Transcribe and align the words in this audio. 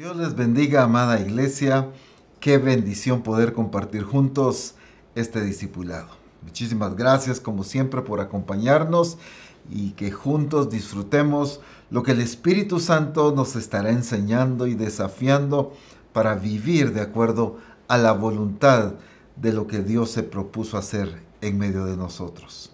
Dios 0.00 0.16
les 0.16 0.34
bendiga, 0.34 0.84
amada 0.84 1.20
iglesia. 1.20 1.90
Qué 2.40 2.56
bendición 2.56 3.20
poder 3.20 3.52
compartir 3.52 4.02
juntos 4.02 4.74
este 5.14 5.42
discipulado. 5.42 6.08
Muchísimas 6.40 6.96
gracias, 6.96 7.38
como 7.38 7.64
siempre, 7.64 8.00
por 8.00 8.20
acompañarnos 8.20 9.18
y 9.68 9.90
que 9.90 10.10
juntos 10.10 10.70
disfrutemos 10.70 11.60
lo 11.90 12.02
que 12.02 12.12
el 12.12 12.22
Espíritu 12.22 12.80
Santo 12.80 13.34
nos 13.36 13.56
estará 13.56 13.90
enseñando 13.90 14.66
y 14.66 14.72
desafiando 14.72 15.74
para 16.14 16.34
vivir 16.34 16.94
de 16.94 17.02
acuerdo 17.02 17.58
a 17.86 17.98
la 17.98 18.12
voluntad 18.12 18.94
de 19.36 19.52
lo 19.52 19.66
que 19.66 19.80
Dios 19.80 20.10
se 20.10 20.22
propuso 20.22 20.78
hacer 20.78 21.20
en 21.42 21.58
medio 21.58 21.84
de 21.84 21.98
nosotros. 21.98 22.72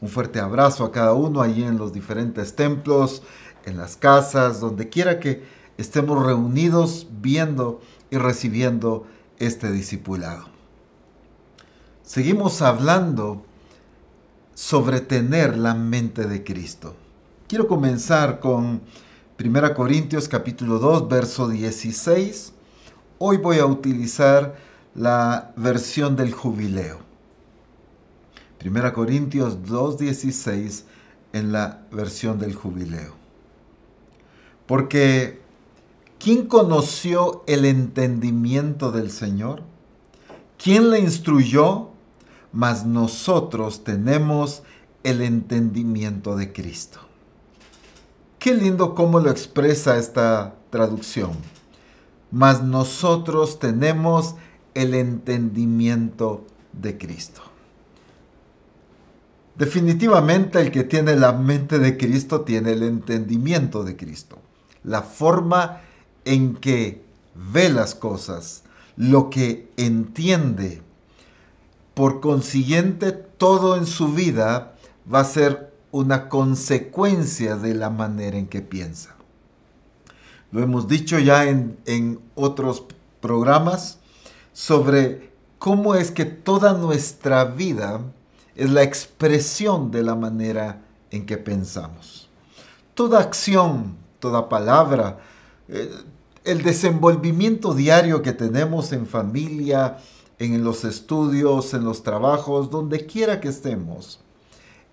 Un 0.00 0.08
fuerte 0.08 0.38
abrazo 0.38 0.84
a 0.84 0.92
cada 0.92 1.14
uno 1.14 1.42
allí 1.42 1.64
en 1.64 1.78
los 1.78 1.92
diferentes 1.92 2.54
templos, 2.54 3.24
en 3.64 3.76
las 3.76 3.96
casas, 3.96 4.60
donde 4.60 4.88
quiera 4.88 5.18
que 5.18 5.58
estemos 5.80 6.24
reunidos 6.24 7.06
viendo 7.22 7.80
y 8.10 8.18
recibiendo 8.18 9.06
este 9.38 9.72
discipulado. 9.72 10.44
Seguimos 12.02 12.60
hablando 12.60 13.44
sobre 14.54 15.00
tener 15.00 15.56
la 15.56 15.74
mente 15.74 16.26
de 16.26 16.44
Cristo. 16.44 16.94
Quiero 17.48 17.66
comenzar 17.66 18.40
con 18.40 18.82
1 19.42 19.74
Corintios 19.74 20.28
capítulo 20.28 20.78
2, 20.78 21.08
verso 21.08 21.48
16. 21.48 22.52
Hoy 23.18 23.38
voy 23.38 23.58
a 23.58 23.64
utilizar 23.64 24.56
la 24.94 25.54
versión 25.56 26.14
del 26.14 26.32
jubileo. 26.34 26.98
1 28.62 28.92
Corintios 28.92 29.64
2, 29.64 29.98
16 29.98 30.84
en 31.32 31.52
la 31.52 31.86
versión 31.90 32.38
del 32.38 32.54
jubileo. 32.54 33.14
Porque 34.66 35.39
¿Quién 36.22 36.48
conoció 36.48 37.44
el 37.46 37.64
entendimiento 37.64 38.92
del 38.92 39.10
Señor? 39.10 39.62
¿Quién 40.62 40.90
le 40.90 41.00
instruyó? 41.00 41.88
Mas 42.52 42.84
nosotros 42.84 43.84
tenemos 43.84 44.62
el 45.02 45.22
entendimiento 45.22 46.36
de 46.36 46.52
Cristo. 46.52 46.98
Qué 48.38 48.52
lindo 48.52 48.94
cómo 48.94 49.18
lo 49.18 49.30
expresa 49.30 49.96
esta 49.96 50.56
traducción. 50.68 51.30
Mas 52.30 52.62
nosotros 52.62 53.58
tenemos 53.58 54.34
el 54.74 54.94
entendimiento 54.94 56.44
de 56.74 56.98
Cristo. 56.98 57.40
Definitivamente 59.56 60.60
el 60.60 60.70
que 60.70 60.84
tiene 60.84 61.16
la 61.16 61.32
mente 61.32 61.78
de 61.78 61.96
Cristo 61.96 62.42
tiene 62.42 62.72
el 62.72 62.82
entendimiento 62.82 63.84
de 63.84 63.96
Cristo. 63.96 64.36
La 64.84 65.00
forma 65.00 65.80
en 66.24 66.56
que 66.56 67.02
ve 67.34 67.68
las 67.68 67.94
cosas, 67.94 68.62
lo 68.96 69.30
que 69.30 69.70
entiende. 69.76 70.82
Por 71.94 72.20
consiguiente, 72.20 73.12
todo 73.12 73.76
en 73.76 73.86
su 73.86 74.12
vida 74.12 74.74
va 75.12 75.20
a 75.20 75.24
ser 75.24 75.72
una 75.92 76.28
consecuencia 76.28 77.56
de 77.56 77.74
la 77.74 77.90
manera 77.90 78.38
en 78.38 78.46
que 78.46 78.60
piensa. 78.60 79.16
Lo 80.52 80.62
hemos 80.62 80.88
dicho 80.88 81.18
ya 81.18 81.44
en, 81.44 81.78
en 81.86 82.20
otros 82.34 82.84
programas 83.20 83.98
sobre 84.52 85.30
cómo 85.58 85.94
es 85.94 86.10
que 86.10 86.24
toda 86.24 86.72
nuestra 86.74 87.44
vida 87.44 88.00
es 88.56 88.70
la 88.70 88.82
expresión 88.82 89.90
de 89.90 90.02
la 90.02 90.14
manera 90.14 90.82
en 91.10 91.26
que 91.26 91.38
pensamos. 91.38 92.28
Toda 92.94 93.20
acción, 93.20 93.96
toda 94.18 94.48
palabra, 94.48 95.18
el 96.44 96.62
desenvolvimiento 96.62 97.74
diario 97.74 98.22
que 98.22 98.32
tenemos 98.32 98.92
en 98.92 99.06
familia, 99.06 99.98
en 100.38 100.64
los 100.64 100.84
estudios, 100.84 101.74
en 101.74 101.84
los 101.84 102.02
trabajos, 102.02 102.70
donde 102.70 103.06
quiera 103.06 103.40
que 103.40 103.48
estemos, 103.48 104.20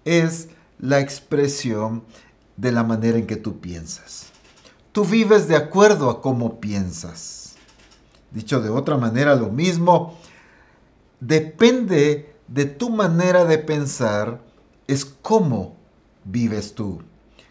es 0.03 0.49
la 0.79 0.99
expresión 0.99 2.03
de 2.57 2.71
la 2.71 2.83
manera 2.83 3.17
en 3.17 3.27
que 3.27 3.37
tú 3.37 3.59
piensas. 3.59 4.27
Tú 4.91 5.05
vives 5.05 5.47
de 5.47 5.55
acuerdo 5.55 6.09
a 6.09 6.21
cómo 6.21 6.59
piensas. 6.59 7.55
Dicho 8.31 8.61
de 8.61 8.69
otra 8.69 8.97
manera, 8.97 9.35
lo 9.35 9.49
mismo, 9.49 10.17
depende 11.19 12.35
de 12.47 12.65
tu 12.65 12.89
manera 12.89 13.45
de 13.45 13.57
pensar, 13.57 14.41
es 14.87 15.05
cómo 15.05 15.75
vives 16.23 16.73
tú. 16.73 17.01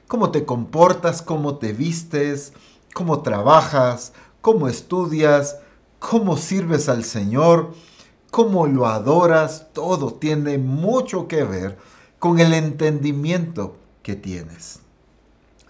Cómo 0.07 0.31
te 0.31 0.45
comportas, 0.45 1.23
cómo 1.23 1.57
te 1.59 1.73
vistes, 1.73 2.53
cómo 2.97 3.21
trabajas, 3.21 4.15
cómo 4.41 4.69
estudias, 4.69 5.59
cómo 5.99 6.39
sirves 6.39 6.89
al 6.89 7.05
Señor, 7.05 7.75
cómo 8.31 8.67
lo 8.67 8.87
adoras, 8.87 9.67
todo 9.75 10.15
tiene 10.15 10.57
mucho 10.57 11.29
que 11.29 11.45
ver 11.45 11.77
con 12.19 12.41
el 12.41 12.55
entendimiento 12.55 13.77
que 14.03 14.17
tienes. 14.17 14.79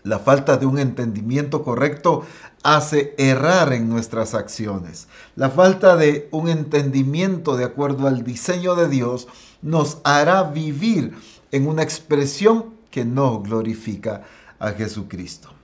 La 0.04 0.20
falta 0.20 0.56
de 0.56 0.66
un 0.66 0.78
entendimiento 0.78 1.64
correcto 1.64 2.22
hace 2.62 3.12
errar 3.18 3.72
en 3.72 3.88
nuestras 3.88 4.34
acciones. 4.34 5.08
La 5.34 5.50
falta 5.50 5.96
de 5.96 6.28
un 6.30 6.48
entendimiento 6.48 7.56
de 7.56 7.64
acuerdo 7.64 8.06
al 8.06 8.22
diseño 8.22 8.76
de 8.76 8.88
Dios 8.88 9.26
nos 9.62 9.98
hará 10.04 10.44
vivir 10.44 11.12
en 11.50 11.66
una 11.66 11.82
expresión 11.82 12.66
que 12.92 13.04
no 13.04 13.40
glorifica 13.40 14.22
a 14.60 14.70
Jesucristo. 14.70 15.55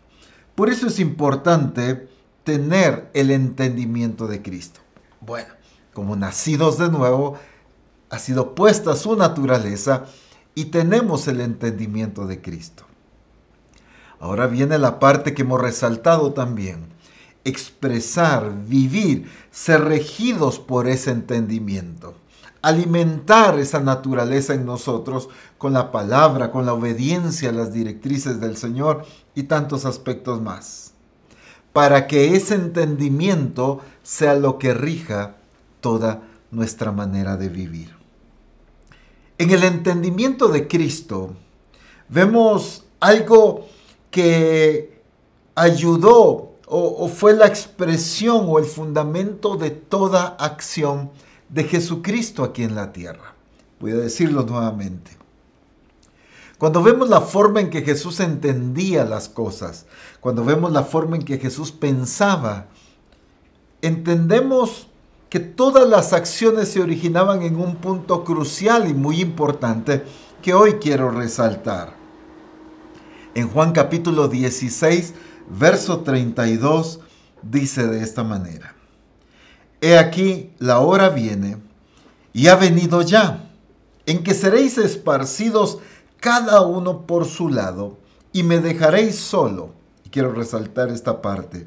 Por 0.55 0.69
eso 0.69 0.87
es 0.87 0.99
importante 1.01 2.09
tener 2.45 3.11
el 3.15 3.31
entendimiento 3.31 4.27
de 4.27 4.43
Cristo. 4.43 4.81
Bueno, 5.21 5.49
como 5.95 6.17
nacidos 6.17 6.79
de 6.79 6.91
nuevo, 6.91 7.39
ha 8.11 8.19
sido 8.19 8.55
puesta 8.55 8.95
su 8.97 9.17
naturaleza 9.17 10.05
y 10.55 10.67
tenemos 10.67 11.29
el 11.29 11.41
entendimiento 11.41 12.27
de 12.27 12.43
Cristo. 12.43 12.85
Ahora 14.21 14.47
viene 14.47 14.79
la 14.79 14.99
parte 15.01 15.35
que 15.35 15.43
hemos 15.43 15.61
resaltado 15.61 16.33
también. 16.33 16.87
Expresar, 17.45 18.53
vivir, 18.67 19.31
ser 19.51 19.85
regidos 19.85 20.61
por 20.61 20.87
ese 20.87 21.11
entendimiento. 21.11 22.15
Alimentar 22.61 23.59
esa 23.59 23.81
naturaleza 23.81 24.55
en 24.55 24.65
nosotros 24.65 25.29
con 25.59 25.73
la 25.73 25.91
palabra, 25.91 26.53
con 26.53 26.67
la 26.67 26.75
obediencia 26.75 27.49
a 27.49 27.53
las 27.53 27.73
directrices 27.73 28.41
del 28.41 28.57
Señor 28.57 29.05
y 29.35 29.45
tantos 29.45 29.85
aspectos 29.85 30.41
más, 30.41 30.93
para 31.73 32.07
que 32.07 32.37
ese 32.37 32.55
entendimiento 32.55 33.81
sea 34.03 34.35
lo 34.35 34.59
que 34.59 34.75
rija 34.75 35.37
toda 35.81 36.23
nuestra 36.51 36.93
manera 36.93 37.37
de 37.37 37.49
vivir. 37.49 37.95
En 39.39 39.51
el 39.51 39.65
entendimiento 39.65 40.49
de 40.49 40.69
Cristo 40.69 41.35
vemos 42.09 42.85
algo 43.01 43.67
que 44.11 45.01
ayudó 45.55 46.53
o, 46.75 47.09
fue 47.09 47.35
la 47.35 47.47
expresión 47.47 48.47
o 48.49 48.59
el 48.59 48.65
fundamento 48.65 49.57
de 49.57 49.71
toda 49.71 50.37
acción 50.39 51.11
de 51.49 51.65
Jesucristo 51.65 52.45
aquí 52.45 52.63
en 52.63 52.75
la 52.75 52.93
tierra. 52.93 53.35
Voy 53.79 53.93
a 53.93 53.97
decirlo 53.97 54.45
nuevamente. 54.45 55.22
Cuando 56.63 56.81
vemos 56.81 57.09
la 57.09 57.21
forma 57.21 57.61
en 57.61 57.71
que 57.71 57.83
Jesús 57.83 58.21
entendía 58.21 59.05
las 59.05 59.29
cosas, 59.29 59.85
cuando 60.21 60.45
vemos 60.45 60.71
la 60.71 60.85
forma 60.85 61.17
en 61.17 61.25
que 61.25 61.39
Jesús 61.39 61.73
pensaba, 61.73 62.67
entendemos 63.81 64.87
que 65.29 65.41
todas 65.41 65.89
las 65.89 66.13
acciones 66.13 66.69
se 66.69 66.81
originaban 66.81 67.43
en 67.43 67.57
un 67.57 67.75
punto 67.75 68.23
crucial 68.23 68.89
y 68.89 68.95
muy 68.95 69.21
importante 69.21 70.05
que 70.41 70.55
hoy 70.55 70.75
quiero 70.75 71.11
resaltar. 71.11 71.97
En 73.35 73.49
Juan 73.49 73.73
capítulo 73.73 74.29
16, 74.29 75.15
verso 75.59 76.03
32, 76.03 77.01
dice 77.43 77.89
de 77.89 78.05
esta 78.05 78.23
manera, 78.23 78.77
He 79.81 79.99
aquí, 79.99 80.53
la 80.61 80.79
hora 80.79 81.09
viene, 81.09 81.57
y 82.33 82.47
ha 82.47 82.55
venido 82.55 83.03
ya, 83.03 83.49
en 84.07 84.23
que 84.23 84.35
seréis 84.35 84.79
esparcidos 84.79 85.81
cada 86.23 86.61
uno 86.61 87.05
por 87.05 87.25
su 87.25 87.49
lado, 87.49 87.99
y 88.33 88.45
me 88.45 88.61
dejaréis 88.61 89.17
solo. 89.17 89.73
Y 90.05 90.11
quiero 90.11 90.33
resaltar 90.33 90.89
esta 90.89 91.21
parte. 91.21 91.67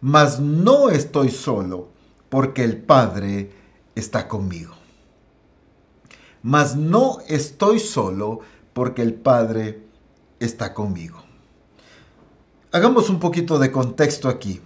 Mas 0.00 0.38
no 0.38 0.90
estoy 0.90 1.30
solo, 1.30 1.88
porque 2.28 2.62
el 2.62 2.80
Padre 2.80 3.50
está 3.96 4.28
conmigo. 4.28 4.74
Mas 6.40 6.76
no 6.76 7.18
estoy 7.26 7.80
solo, 7.80 8.38
porque 8.74 9.02
el 9.02 9.14
Padre 9.14 9.82
está 10.38 10.72
conmigo. 10.72 11.24
Hagamos 12.70 13.10
un 13.10 13.18
poquito 13.18 13.58
de 13.58 13.72
contexto 13.72 14.28
aquí. 14.28 14.60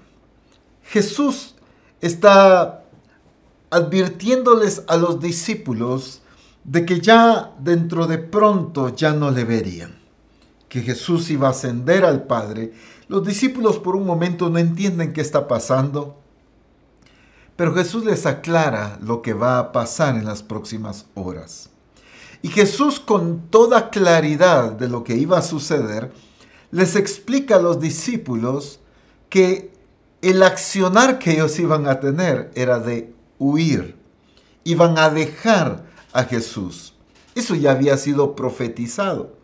Jesús 0.82 1.54
está 2.02 2.84
advirtiéndoles 3.70 4.82
a 4.86 4.98
los 4.98 5.18
discípulos 5.18 6.20
de 6.64 6.86
que 6.86 7.00
ya 7.00 7.52
dentro 7.58 8.06
de 8.06 8.18
pronto 8.18 8.94
ya 8.94 9.12
no 9.12 9.30
le 9.30 9.44
verían, 9.44 9.94
que 10.68 10.80
Jesús 10.80 11.30
iba 11.30 11.48
a 11.48 11.50
ascender 11.50 12.04
al 12.04 12.24
Padre 12.24 12.72
Los 13.06 13.24
discípulos 13.24 13.78
por 13.78 13.96
un 13.96 14.06
momento 14.06 14.48
no 14.48 14.58
entienden 14.58 15.12
qué 15.12 15.20
está 15.20 15.46
pasando, 15.46 16.16
pero 17.54 17.74
Jesús 17.74 18.04
les 18.04 18.24
aclara 18.24 18.98
lo 19.02 19.20
que 19.20 19.34
va 19.34 19.58
a 19.58 19.72
pasar 19.72 20.16
en 20.16 20.24
las 20.24 20.42
próximas 20.42 21.06
horas. 21.14 21.68
Y 22.40 22.48
Jesús 22.48 22.98
con 22.98 23.48
toda 23.50 23.90
claridad 23.90 24.72
de 24.72 24.88
lo 24.88 25.04
que 25.04 25.16
iba 25.16 25.38
a 25.38 25.42
suceder, 25.42 26.12
les 26.70 26.96
explica 26.96 27.56
a 27.56 27.62
los 27.62 27.78
discípulos 27.78 28.80
que 29.28 29.72
el 30.22 30.42
accionar 30.42 31.18
que 31.18 31.32
ellos 31.32 31.58
iban 31.58 31.86
a 31.86 32.00
tener 32.00 32.50
era 32.54 32.78
de 32.78 33.14
huir. 33.38 33.96
Iban 34.64 34.98
a 34.98 35.10
dejar 35.10 35.84
a 36.14 36.24
Jesús. 36.24 36.94
Eso 37.34 37.54
ya 37.54 37.72
había 37.72 37.98
sido 37.98 38.34
profetizado. 38.34 39.36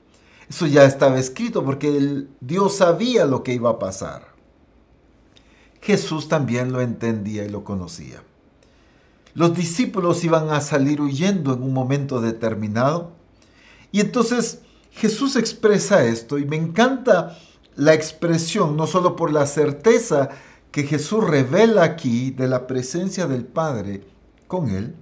Eso 0.49 0.67
ya 0.67 0.85
estaba 0.85 1.19
escrito 1.19 1.65
porque 1.65 2.27
Dios 2.41 2.77
sabía 2.77 3.27
lo 3.27 3.43
que 3.43 3.53
iba 3.53 3.71
a 3.71 3.79
pasar. 3.79 4.29
Jesús 5.83 6.29
también 6.29 6.73
lo 6.73 6.81
entendía 6.81 7.45
y 7.45 7.49
lo 7.49 7.65
conocía. 7.65 8.23
Los 9.35 9.55
discípulos 9.55 10.25
iban 10.25 10.51
a 10.51 10.61
salir 10.61 11.01
huyendo 11.01 11.55
en 11.55 11.63
un 11.63 11.73
momento 11.73 12.21
determinado. 12.21 13.13
Y 13.93 14.01
entonces 14.01 14.61
Jesús 14.91 15.37
expresa 15.37 16.05
esto 16.05 16.39
y 16.39 16.45
me 16.45 16.57
encanta 16.57 17.39
la 17.77 17.95
expresión, 17.95 18.77
no 18.77 18.87
solo 18.87 19.17
por 19.17 19.33
la 19.33 19.47
certeza 19.47 20.31
que 20.71 20.85
Jesús 20.85 21.25
revela 21.25 21.83
aquí 21.83 22.31
de 22.31 22.47
la 22.47 22.67
presencia 22.67 23.27
del 23.27 23.45
Padre 23.45 24.05
con 24.47 24.71
él, 24.71 24.95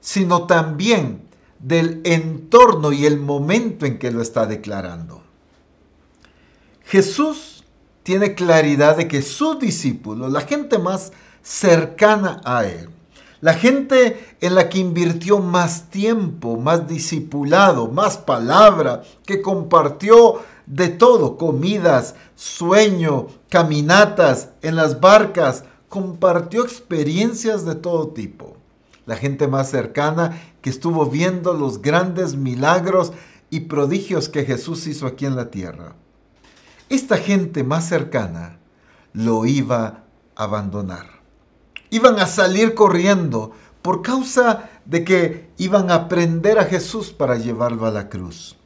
sino 0.00 0.46
también 0.46 1.22
del 1.58 2.00
entorno 2.04 2.92
y 2.92 3.06
el 3.06 3.18
momento 3.18 3.86
en 3.86 3.98
que 3.98 4.10
lo 4.10 4.22
está 4.22 4.46
declarando. 4.46 5.22
Jesús 6.84 7.64
tiene 8.02 8.34
claridad 8.34 8.96
de 8.96 9.08
que 9.08 9.22
sus 9.22 9.58
discípulos, 9.58 10.32
la 10.32 10.40
gente 10.42 10.78
más 10.78 11.12
cercana 11.42 12.40
a 12.44 12.64
él, 12.64 12.88
la 13.40 13.54
gente 13.54 14.36
en 14.40 14.54
la 14.54 14.68
que 14.68 14.78
invirtió 14.78 15.38
más 15.38 15.90
tiempo, 15.90 16.56
más 16.56 16.88
discipulado, 16.88 17.88
más 17.88 18.18
palabra, 18.18 19.02
que 19.24 19.42
compartió 19.42 20.40
de 20.66 20.88
todo, 20.88 21.36
comidas, 21.36 22.14
sueño, 22.34 23.28
caminatas 23.48 24.50
en 24.62 24.76
las 24.76 25.00
barcas, 25.00 25.64
compartió 25.88 26.64
experiencias 26.64 27.64
de 27.64 27.74
todo 27.74 28.08
tipo. 28.08 28.57
La 29.08 29.16
gente 29.16 29.48
más 29.48 29.70
cercana 29.70 30.38
que 30.60 30.68
estuvo 30.68 31.06
viendo 31.06 31.54
los 31.54 31.80
grandes 31.80 32.36
milagros 32.36 33.14
y 33.48 33.60
prodigios 33.60 34.28
que 34.28 34.44
Jesús 34.44 34.86
hizo 34.86 35.06
aquí 35.06 35.24
en 35.24 35.34
la 35.34 35.50
tierra. 35.50 35.94
Esta 36.90 37.16
gente 37.16 37.64
más 37.64 37.88
cercana 37.88 38.58
lo 39.14 39.46
iba 39.46 40.04
a 40.36 40.44
abandonar. 40.44 41.06
Iban 41.88 42.18
a 42.20 42.26
salir 42.26 42.74
corriendo 42.74 43.52
por 43.80 44.02
causa 44.02 44.68
de 44.84 45.04
que 45.04 45.48
iban 45.56 45.90
a 45.90 46.06
prender 46.06 46.58
a 46.58 46.66
Jesús 46.66 47.10
para 47.10 47.38
llevarlo 47.38 47.86
a 47.86 47.90
la 47.90 48.10
cruz. 48.10 48.56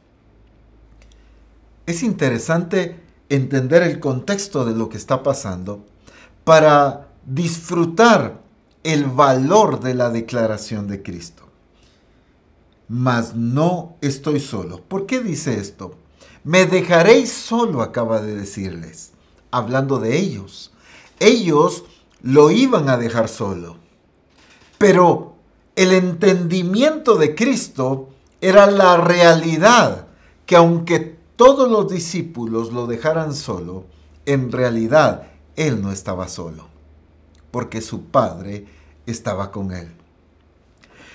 Es 1.85 2.03
interesante 2.03 2.99
entender 3.29 3.81
el 3.81 4.01
contexto 4.01 4.65
de 4.65 4.75
lo 4.75 4.89
que 4.89 4.97
está 4.97 5.23
pasando 5.23 5.85
para 6.43 7.07
disfrutar 7.25 8.42
el 8.83 9.05
valor 9.05 9.79
de 9.79 9.93
la 9.93 10.09
declaración 10.09 10.87
de 10.87 11.01
Cristo. 11.01 11.43
Mas 12.89 13.33
no 13.33 13.95
estoy 14.01 14.39
solo. 14.39 14.81
¿Por 14.81 15.05
qué 15.05 15.21
dice 15.21 15.57
esto? 15.57 15.95
Me 16.43 16.65
dejaréis 16.65 17.31
solo, 17.31 17.81
acaba 17.81 18.21
de 18.21 18.35
decirles, 18.35 19.11
hablando 19.51 19.99
de 19.99 20.17
ellos. 20.17 20.73
Ellos 21.19 21.85
lo 22.21 22.51
iban 22.51 22.89
a 22.89 22.97
dejar 22.97 23.29
solo. 23.29 23.77
Pero 24.77 25.35
el 25.77 25.93
entendimiento 25.93 27.15
de 27.15 27.35
Cristo 27.35 28.09
era 28.41 28.69
la 28.69 28.97
realidad 28.97 30.07
que 30.45 30.57
aunque 30.57 30.99
todos 31.37 31.71
los 31.71 31.89
discípulos 31.89 32.73
lo 32.73 32.85
dejaran 32.85 33.33
solo, 33.33 33.85
en 34.25 34.51
realidad 34.51 35.31
Él 35.55 35.81
no 35.81 35.91
estaba 35.91 36.27
solo 36.27 36.72
porque 37.53 37.81
su 37.81 38.05
Padre 38.05 38.65
estaba 39.05 39.51
con 39.51 39.71
él. 39.71 39.91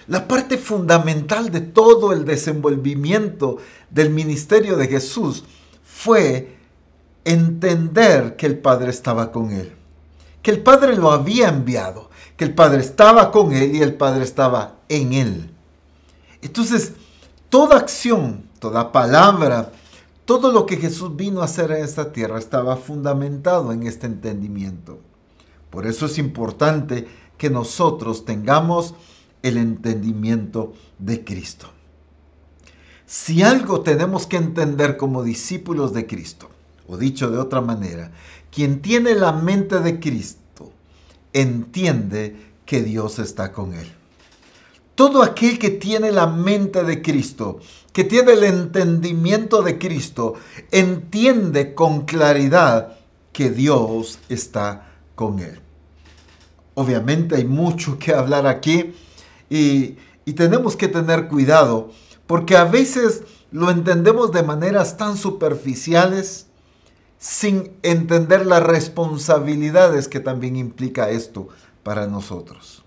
La 0.06 0.28
parte 0.28 0.56
fundamental 0.56 1.50
de 1.50 1.60
todo 1.60 2.12
el 2.12 2.24
desenvolvimiento 2.24 3.58
del 3.90 4.10
ministerio 4.10 4.76
de 4.76 4.86
Jesús 4.86 5.42
fue 5.82 6.56
entender 7.24 8.36
que 8.36 8.46
el 8.46 8.56
Padre 8.56 8.90
estaba 8.90 9.32
con 9.32 9.50
él, 9.50 9.74
que 10.40 10.52
el 10.52 10.62
Padre 10.62 10.94
lo 10.94 11.10
había 11.10 11.48
enviado, 11.48 12.08
que 12.36 12.44
el 12.44 12.54
Padre 12.54 12.82
estaba 12.82 13.32
con 13.32 13.52
él 13.52 13.74
y 13.74 13.82
el 13.82 13.94
Padre 13.94 14.22
estaba 14.22 14.76
en 14.88 15.14
él. 15.14 15.50
Entonces, 16.40 16.92
toda 17.48 17.78
acción, 17.78 18.44
toda 18.60 18.92
palabra, 18.92 19.72
todo 20.24 20.52
lo 20.52 20.66
que 20.66 20.76
Jesús 20.76 21.16
vino 21.16 21.42
a 21.42 21.46
hacer 21.46 21.72
en 21.72 21.82
esta 21.82 22.12
tierra 22.12 22.38
estaba 22.38 22.76
fundamentado 22.76 23.72
en 23.72 23.88
este 23.88 24.06
entendimiento. 24.06 25.00
Por 25.70 25.86
eso 25.86 26.06
es 26.06 26.18
importante 26.18 27.06
que 27.36 27.50
nosotros 27.50 28.24
tengamos 28.24 28.94
el 29.42 29.56
entendimiento 29.56 30.72
de 30.98 31.24
Cristo. 31.24 31.68
Si 33.06 33.42
algo 33.42 33.80
tenemos 33.80 34.26
que 34.26 34.36
entender 34.36 34.96
como 34.96 35.22
discípulos 35.22 35.94
de 35.94 36.06
Cristo, 36.06 36.50
o 36.88 36.96
dicho 36.96 37.30
de 37.30 37.38
otra 37.38 37.60
manera, 37.60 38.10
quien 38.50 38.80
tiene 38.82 39.14
la 39.14 39.32
mente 39.32 39.80
de 39.80 40.00
Cristo 40.00 40.72
entiende 41.32 42.36
que 42.64 42.82
Dios 42.82 43.18
está 43.18 43.52
con 43.52 43.74
él. 43.74 43.86
Todo 44.94 45.22
aquel 45.22 45.58
que 45.58 45.70
tiene 45.70 46.10
la 46.10 46.26
mente 46.26 46.82
de 46.82 47.00
Cristo, 47.02 47.60
que 47.92 48.04
tiene 48.04 48.32
el 48.32 48.44
entendimiento 48.44 49.62
de 49.62 49.78
Cristo, 49.78 50.34
entiende 50.72 51.74
con 51.74 52.04
claridad 52.04 52.98
que 53.32 53.50
Dios 53.50 54.18
está 54.28 54.87
con 55.18 55.40
él. 55.40 55.58
Obviamente 56.74 57.34
hay 57.34 57.44
mucho 57.44 57.98
que 57.98 58.14
hablar 58.14 58.46
aquí 58.46 58.94
y, 59.50 59.96
y 60.24 60.34
tenemos 60.34 60.76
que 60.76 60.86
tener 60.86 61.26
cuidado 61.26 61.90
porque 62.28 62.56
a 62.56 62.62
veces 62.62 63.24
lo 63.50 63.68
entendemos 63.68 64.30
de 64.30 64.44
maneras 64.44 64.96
tan 64.96 65.16
superficiales 65.16 66.46
sin 67.18 67.72
entender 67.82 68.46
las 68.46 68.62
responsabilidades 68.62 70.06
que 70.06 70.20
también 70.20 70.54
implica 70.54 71.10
esto 71.10 71.48
para 71.82 72.06
nosotros. 72.06 72.84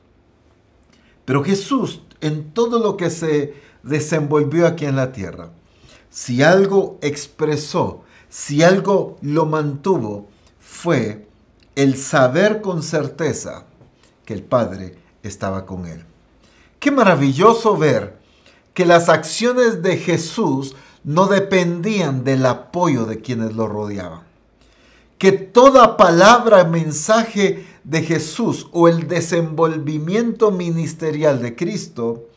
Pero 1.25 1.43
Jesús, 1.43 2.01
en 2.21 2.53
todo 2.53 2.79
lo 2.79 2.95
que 2.95 3.09
se 3.09 3.55
desenvolvió 3.83 4.67
aquí 4.67 4.85
en 4.85 4.95
la 4.95 5.11
tierra, 5.11 5.49
si 6.09 6.43
algo 6.43 6.97
expresó, 7.01 8.05
si 8.29 8.63
algo 8.63 9.17
lo 9.21 9.45
mantuvo, 9.45 10.29
fue 10.61 11.27
el 11.75 11.97
saber 11.97 12.61
con 12.61 12.83
certeza 12.83 13.65
que 14.25 14.33
el 14.33 14.43
Padre 14.43 14.95
estaba 15.23 15.65
con 15.65 15.85
él. 15.85 16.03
Qué 16.79 16.91
maravilloso 16.91 17.77
ver 17.77 18.19
que 18.73 18.85
las 18.85 19.09
acciones 19.09 19.81
de 19.81 19.97
Jesús 19.97 20.75
no 21.03 21.27
dependían 21.27 22.23
del 22.23 22.45
apoyo 22.45 23.05
de 23.05 23.21
quienes 23.21 23.53
lo 23.53 23.67
rodeaban. 23.67 24.21
Que 25.17 25.31
toda 25.31 25.97
palabra, 25.97 26.63
mensaje 26.63 27.67
de 27.83 28.01
Jesús 28.01 28.67
o 28.71 28.87
el 28.87 29.07
desenvolvimiento 29.07 30.51
ministerial 30.51 31.41
de 31.41 31.55
Cristo 31.55 32.27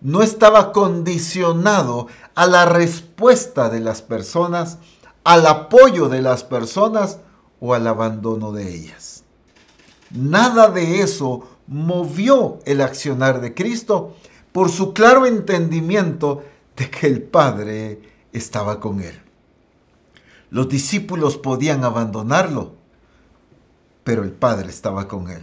no 0.00 0.22
estaba 0.22 0.72
condicionado 0.72 2.08
a 2.34 2.46
la 2.46 2.66
respuesta 2.66 3.70
de 3.70 3.80
las 3.80 4.02
personas, 4.02 4.78
al 5.24 5.46
apoyo 5.46 6.10
de 6.10 6.20
las 6.20 6.44
personas 6.44 7.18
o 7.60 7.74
al 7.74 7.86
abandono 7.86 8.52
de 8.52 8.74
ellas. 8.74 9.24
Nada 10.10 10.68
de 10.70 11.00
eso 11.00 11.48
movió 11.66 12.60
el 12.66 12.80
accionar 12.80 13.40
de 13.40 13.54
Cristo 13.54 14.14
por 14.52 14.70
su 14.70 14.92
claro 14.92 15.26
entendimiento 15.26 16.44
de 16.76 16.90
que 16.90 17.06
el 17.06 17.22
Padre 17.22 18.00
estaba 18.32 18.80
con 18.80 19.00
él. 19.00 19.20
Los 20.50 20.68
discípulos 20.68 21.36
podían 21.36 21.84
abandonarlo, 21.84 22.74
pero 24.04 24.22
el 24.22 24.32
Padre 24.32 24.70
estaba 24.70 25.08
con 25.08 25.30
él. 25.30 25.42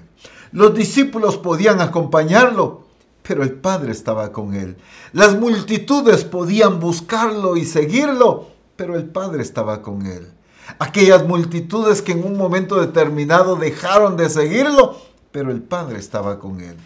Los 0.52 0.74
discípulos 0.74 1.38
podían 1.38 1.82
acompañarlo, 1.82 2.84
pero 3.24 3.44
el 3.44 3.54
Padre 3.54 3.92
estaba 3.92 4.32
con 4.32 4.54
él. 4.54 4.78
Las 5.12 5.38
multitudes 5.38 6.24
podían 6.24 6.80
buscarlo 6.80 7.58
y 7.58 7.66
seguirlo, 7.66 8.48
pero 8.76 8.96
el 8.96 9.06
Padre 9.06 9.42
estaba 9.42 9.82
con 9.82 10.06
él 10.06 10.32
aquellas 10.80 11.26
multitudes 11.26 12.02
que 12.02 12.14
en 12.14 12.24
un 12.24 12.38
momento 12.38 12.80
determinado 12.80 13.56
dejaron 13.56 14.18
de 14.18 14.30
seguirlo, 14.30 14.98
pero 15.32 15.52
el 15.52 15.62
Padre 15.62 16.00
estaba 16.00 16.40
con 16.40 16.62
él. 16.62 16.78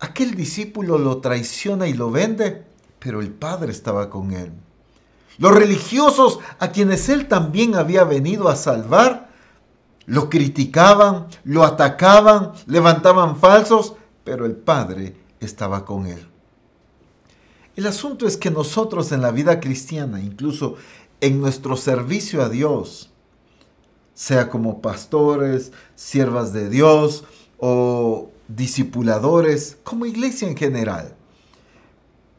Aquel 0.00 0.34
discípulo 0.34 0.98
lo 0.98 1.18
traiciona 1.18 1.86
y 1.86 1.92
lo 1.92 2.10
vende, 2.10 2.64
pero 2.98 3.20
el 3.20 3.30
Padre 3.30 3.70
estaba 3.70 4.10
con 4.10 4.32
él. 4.32 4.52
Los 5.38 5.52
religiosos 5.52 6.40
a 6.58 6.72
quienes 6.72 7.08
él 7.08 7.28
también 7.28 7.74
había 7.76 8.04
venido 8.04 8.48
a 8.48 8.56
salvar, 8.56 9.30
lo 10.06 10.28
criticaban, 10.28 11.28
lo 11.44 11.64
atacaban, 11.64 12.52
levantaban 12.66 13.36
falsos, 13.36 13.94
pero 14.24 14.46
el 14.46 14.56
Padre 14.56 15.16
estaba 15.40 15.84
con 15.84 16.06
él. 16.06 16.26
El 17.74 17.86
asunto 17.86 18.26
es 18.26 18.36
que 18.36 18.50
nosotros 18.50 19.12
en 19.12 19.22
la 19.22 19.30
vida 19.30 19.58
cristiana, 19.58 20.20
incluso 20.20 20.76
en 21.22 21.40
nuestro 21.40 21.76
servicio 21.76 22.42
a 22.42 22.48
Dios, 22.48 23.10
sea 24.12 24.50
como 24.50 24.82
pastores, 24.82 25.72
siervas 25.94 26.52
de 26.52 26.68
Dios 26.68 27.24
o 27.58 28.30
discipuladores, 28.48 29.78
como 29.84 30.04
iglesia 30.04 30.48
en 30.48 30.56
general, 30.56 31.14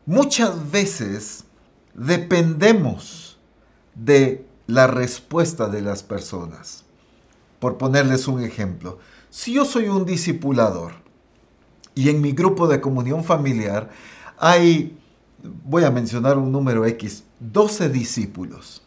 muchas 0.05 0.69
veces 0.69 1.45
dependemos 1.93 3.37
de 3.95 4.45
la 4.67 4.87
respuesta 4.87 5.69
de 5.69 5.81
las 5.81 6.03
personas. 6.03 6.83
Por 7.59 7.77
ponerles 7.77 8.27
un 8.27 8.43
ejemplo, 8.43 8.99
si 9.29 9.53
yo 9.53 9.63
soy 9.63 9.87
un 9.87 10.05
discipulador 10.05 10.91
y 11.95 12.09
en 12.09 12.19
mi 12.19 12.33
grupo 12.33 12.67
de 12.67 12.81
comunión 12.81 13.23
familiar 13.23 13.89
hay 14.37 14.97
voy 15.63 15.83
a 15.83 15.91
mencionar 15.91 16.37
un 16.37 16.51
número 16.51 16.85
X, 16.85 17.23
12 17.51 17.89
discípulos. 17.89 18.81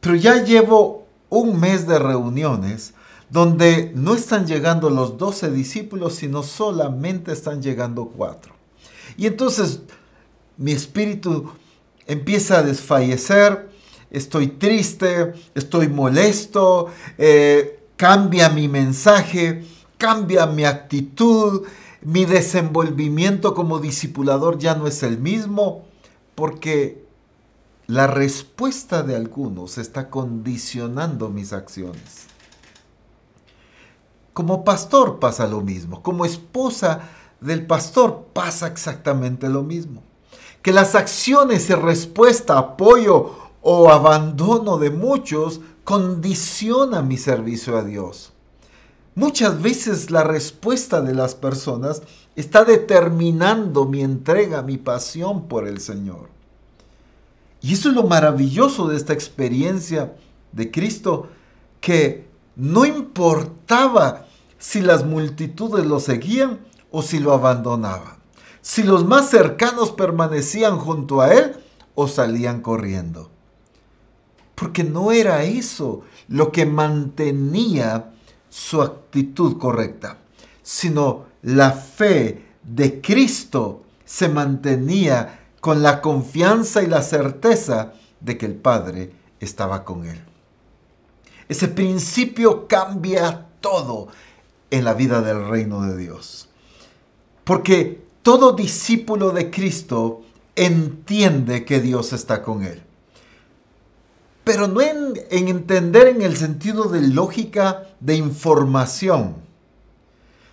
Pero 0.00 0.16
ya 0.16 0.42
llevo 0.42 1.06
un 1.28 1.58
mes 1.58 1.86
de 1.86 1.98
reuniones 1.98 2.94
donde 3.30 3.92
no 3.94 4.14
están 4.14 4.46
llegando 4.46 4.90
los 4.90 5.18
12 5.18 5.50
discípulos, 5.50 6.14
sino 6.14 6.42
solamente 6.42 7.32
están 7.32 7.62
llegando 7.62 8.06
cuatro. 8.06 8.54
Y 9.16 9.26
entonces 9.26 9.80
mi 10.56 10.72
espíritu 10.72 11.50
empieza 12.06 12.58
a 12.58 12.62
desfallecer, 12.62 13.68
estoy 14.10 14.48
triste, 14.48 15.32
estoy 15.54 15.88
molesto, 15.88 16.88
eh, 17.18 17.80
cambia 17.96 18.48
mi 18.50 18.68
mensaje, 18.68 19.64
cambia 19.98 20.46
mi 20.46 20.64
actitud, 20.64 21.62
mi 22.02 22.26
desenvolvimiento 22.26 23.54
como 23.54 23.78
discipulador 23.78 24.58
ya 24.58 24.74
no 24.74 24.86
es 24.86 25.02
el 25.02 25.18
mismo 25.18 25.86
porque 26.34 27.03
la 27.86 28.06
respuesta 28.06 29.02
de 29.02 29.14
algunos 29.14 29.76
está 29.76 30.08
condicionando 30.08 31.28
mis 31.28 31.52
acciones. 31.52 32.26
Como 34.32 34.64
pastor 34.64 35.18
pasa 35.18 35.46
lo 35.46 35.60
mismo, 35.60 36.02
como 36.02 36.24
esposa 36.24 37.00
del 37.40 37.66
pastor 37.66 38.28
pasa 38.32 38.66
exactamente 38.68 39.48
lo 39.48 39.62
mismo. 39.62 40.02
Que 40.62 40.72
las 40.72 40.94
acciones 40.94 41.68
y 41.68 41.74
respuesta, 41.74 42.58
apoyo 42.58 43.32
o 43.60 43.90
abandono 43.90 44.78
de 44.78 44.88
muchos 44.90 45.60
condiciona 45.84 47.02
mi 47.02 47.18
servicio 47.18 47.76
a 47.76 47.84
Dios. 47.84 48.32
Muchas 49.14 49.60
veces 49.60 50.10
la 50.10 50.24
respuesta 50.24 51.02
de 51.02 51.14
las 51.14 51.34
personas 51.34 52.02
está 52.34 52.64
determinando 52.64 53.84
mi 53.84 54.02
entrega, 54.02 54.62
mi 54.62 54.78
pasión 54.78 55.46
por 55.48 55.68
el 55.68 55.80
Señor. 55.80 56.33
Y 57.64 57.72
eso 57.72 57.88
es 57.88 57.94
lo 57.94 58.02
maravilloso 58.02 58.88
de 58.88 58.96
esta 58.98 59.14
experiencia 59.14 60.14
de 60.52 60.70
Cristo, 60.70 61.30
que 61.80 62.28
no 62.56 62.84
importaba 62.84 64.26
si 64.58 64.82
las 64.82 65.06
multitudes 65.06 65.86
lo 65.86 65.98
seguían 65.98 66.58
o 66.90 67.00
si 67.00 67.20
lo 67.20 67.32
abandonaban, 67.32 68.18
si 68.60 68.82
los 68.82 69.06
más 69.06 69.30
cercanos 69.30 69.92
permanecían 69.92 70.76
junto 70.76 71.22
a 71.22 71.32
él 71.32 71.56
o 71.94 72.06
salían 72.06 72.60
corriendo. 72.60 73.30
Porque 74.54 74.84
no 74.84 75.10
era 75.10 75.44
eso 75.44 76.02
lo 76.28 76.52
que 76.52 76.66
mantenía 76.66 78.12
su 78.50 78.82
actitud 78.82 79.56
correcta, 79.56 80.18
sino 80.62 81.24
la 81.40 81.70
fe 81.70 82.44
de 82.62 83.00
Cristo 83.00 83.84
se 84.04 84.28
mantenía 84.28 85.43
con 85.64 85.82
la 85.82 86.02
confianza 86.02 86.82
y 86.82 86.88
la 86.88 87.00
certeza 87.00 87.94
de 88.20 88.36
que 88.36 88.44
el 88.44 88.54
Padre 88.54 89.14
estaba 89.40 89.82
con 89.82 90.04
él. 90.04 90.22
Ese 91.48 91.68
principio 91.68 92.68
cambia 92.68 93.46
todo 93.62 94.08
en 94.70 94.84
la 94.84 94.92
vida 94.92 95.22
del 95.22 95.48
reino 95.48 95.80
de 95.80 95.96
Dios. 95.96 96.50
Porque 97.44 98.04
todo 98.20 98.52
discípulo 98.52 99.30
de 99.30 99.50
Cristo 99.50 100.20
entiende 100.54 101.64
que 101.64 101.80
Dios 101.80 102.12
está 102.12 102.42
con 102.42 102.62
él 102.62 102.82
pero 104.44 104.68
no 104.68 104.82
en, 104.82 105.14
entender 105.30 106.08
en 106.08 106.20
el 106.20 106.36
sentido 106.36 106.90
de 106.90 107.00
lógica 107.00 107.86
de 108.00 108.14
información, 108.16 109.36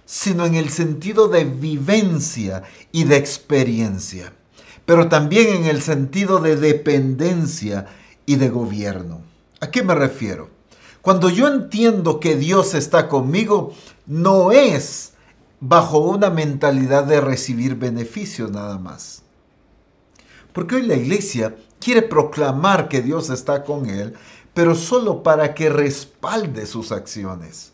sino 0.05 0.45
en 0.45 0.55
el 0.55 0.69
sentido 0.69 1.27
de 1.27 1.43
vivencia 1.43 2.63
y 2.93 3.03
de 3.03 3.17
experiencia, 3.17 4.31
pero 4.85 5.09
también 5.09 5.49
en 5.49 5.65
el 5.65 5.81
sentido 5.81 6.39
de 6.39 6.55
dependencia 6.55 7.87
y 8.25 8.35
de 8.35 8.49
gobierno. 8.49 9.21
¿A 9.59 9.71
qué 9.71 9.83
me 9.83 9.95
refiero? 9.95 10.49
Cuando 11.01 11.29
yo 11.29 11.47
entiendo 11.47 12.19
que 12.19 12.35
Dios 12.35 12.73
está 12.73 13.07
conmigo, 13.07 13.73
no 14.05 14.51
es 14.51 15.13
bajo 15.59 15.99
una 15.99 16.29
mentalidad 16.29 17.03
de 17.05 17.21
recibir 17.21 17.75
beneficios 17.75 18.51
nada 18.51 18.77
más. 18.77 19.23
Porque 20.53 20.75
hoy 20.75 20.83
la 20.83 20.95
iglesia 20.95 21.55
quiere 21.79 22.01
proclamar 22.01 22.89
que 22.89 23.01
Dios 23.01 23.29
está 23.29 23.63
con 23.63 23.89
él, 23.89 24.15
pero 24.53 24.75
solo 24.75 25.23
para 25.23 25.53
que 25.53 25.69
respalde 25.69 26.65
sus 26.65 26.91
acciones, 26.91 27.71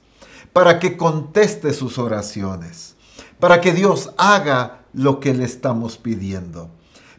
para 0.54 0.80
que 0.80 0.96
conteste 0.96 1.74
sus 1.74 1.98
oraciones, 1.98 2.96
para 3.40 3.62
que 3.62 3.74
Dios 3.74 4.12
haga 4.18 4.84
lo 4.94 5.20
que 5.20 5.34
le 5.34 5.46
estamos 5.46 5.98
pidiendo. 5.98 6.70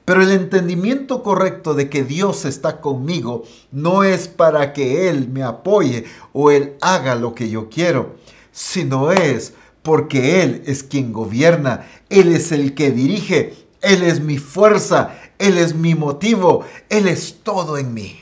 Pero 0.09 0.23
el 0.23 0.31
entendimiento 0.31 1.23
correcto 1.23 1.75
de 1.75 1.91
que 1.91 2.03
Dios 2.03 2.47
está 2.47 2.81
conmigo 2.81 3.43
no 3.71 4.05
es 4.05 4.27
para 4.27 4.73
que 4.73 5.11
Él 5.11 5.29
me 5.29 5.43
apoye 5.43 6.07
o 6.33 6.51
Él 6.51 6.77
haga 6.81 7.15
lo 7.15 7.35
que 7.35 7.51
yo 7.51 7.69
quiero, 7.69 8.17
sino 8.51 9.13
es 9.13 9.53
porque 9.83 10.43
Él 10.43 10.63
es 10.65 10.83
quien 10.83 11.13
gobierna, 11.13 11.87
Él 12.09 12.33
es 12.33 12.53
el 12.53 12.75
que 12.75 12.91
dirige, 12.91 13.55
Él 13.83 14.03
es 14.03 14.23
mi 14.23 14.39
fuerza, 14.39 15.15
él 15.37 15.59
es 15.59 15.75
mi 15.75 15.95
motivo, 15.95 16.65
Él 16.89 17.07
es 17.07 17.41
todo 17.43 17.77
en 17.77 17.93
mí. 17.93 18.19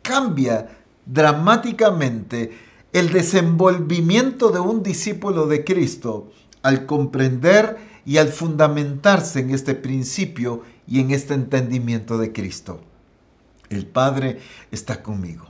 Cambia 0.00 0.78
dramáticamente 1.04 2.56
el 2.92 3.12
desenvolvimiento 3.12 4.50
de 4.50 4.60
un 4.60 4.84
discípulo 4.84 5.48
de 5.48 5.64
Cristo 5.64 6.30
al 6.62 6.86
comprender 6.86 7.94
y 8.06 8.18
al 8.18 8.28
fundamentarse 8.28 9.40
en 9.40 9.50
este 9.50 9.74
principio 9.74 10.62
y 10.86 11.00
en 11.00 11.10
este 11.10 11.34
entendimiento 11.34 12.18
de 12.18 12.32
Cristo. 12.32 12.80
El 13.70 13.86
Padre 13.86 14.40
está 14.70 15.02
conmigo. 15.02 15.46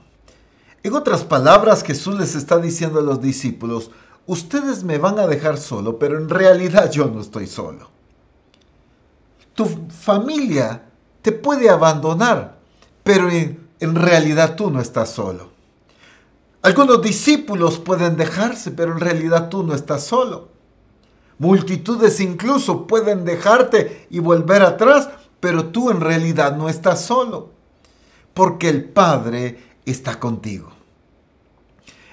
En 0.83 0.93
otras 0.93 1.23
palabras, 1.23 1.83
Jesús 1.83 2.17
les 2.19 2.35
está 2.35 2.59
diciendo 2.59 2.99
a 2.99 3.03
los 3.03 3.21
discípulos, 3.21 3.91
ustedes 4.27 4.83
me 4.83 4.97
van 4.97 5.17
a 5.19 5.27
dejar 5.27 5.57
solo, 5.57 5.97
pero 5.97 6.17
en 6.17 6.29
realidad 6.29 6.91
yo 6.91 7.07
no 7.07 7.21
estoy 7.21 7.47
solo. 7.47 7.89
Tu 9.55 9.65
familia 9.89 10.83
te 11.21 11.31
puede 11.31 11.69
abandonar, 11.69 12.59
pero 13.03 13.29
en, 13.31 13.95
realidad 13.95 14.55
tú 14.55 14.69
no 14.69 14.79
estás 14.79 15.09
solo. 15.09 15.49
Algunos 16.61 17.01
discípulos 17.01 17.79
pueden 17.79 18.15
dejarse, 18.15 18.69
pero 18.69 18.91
en 18.91 18.99
realidad 18.99 19.49
tú 19.49 19.63
no 19.63 19.73
estás 19.73 20.03
solo. 20.03 20.49
Multitudes 21.39 22.19
incluso 22.19 22.85
pueden 22.85 23.25
dejarte 23.25 24.05
y 24.11 24.19
volver 24.19 24.61
atrás, 24.61 25.09
pero 25.45 25.67
tú 25.67 25.91
en 25.91 26.01
realidad 26.01 26.57
no 26.57 26.69
estás 26.69 27.05
solo, 27.05 27.51
porque 28.33 28.67
el 28.67 28.83
Padre 28.83 29.59
está 29.85 30.19
contigo. 30.19 30.71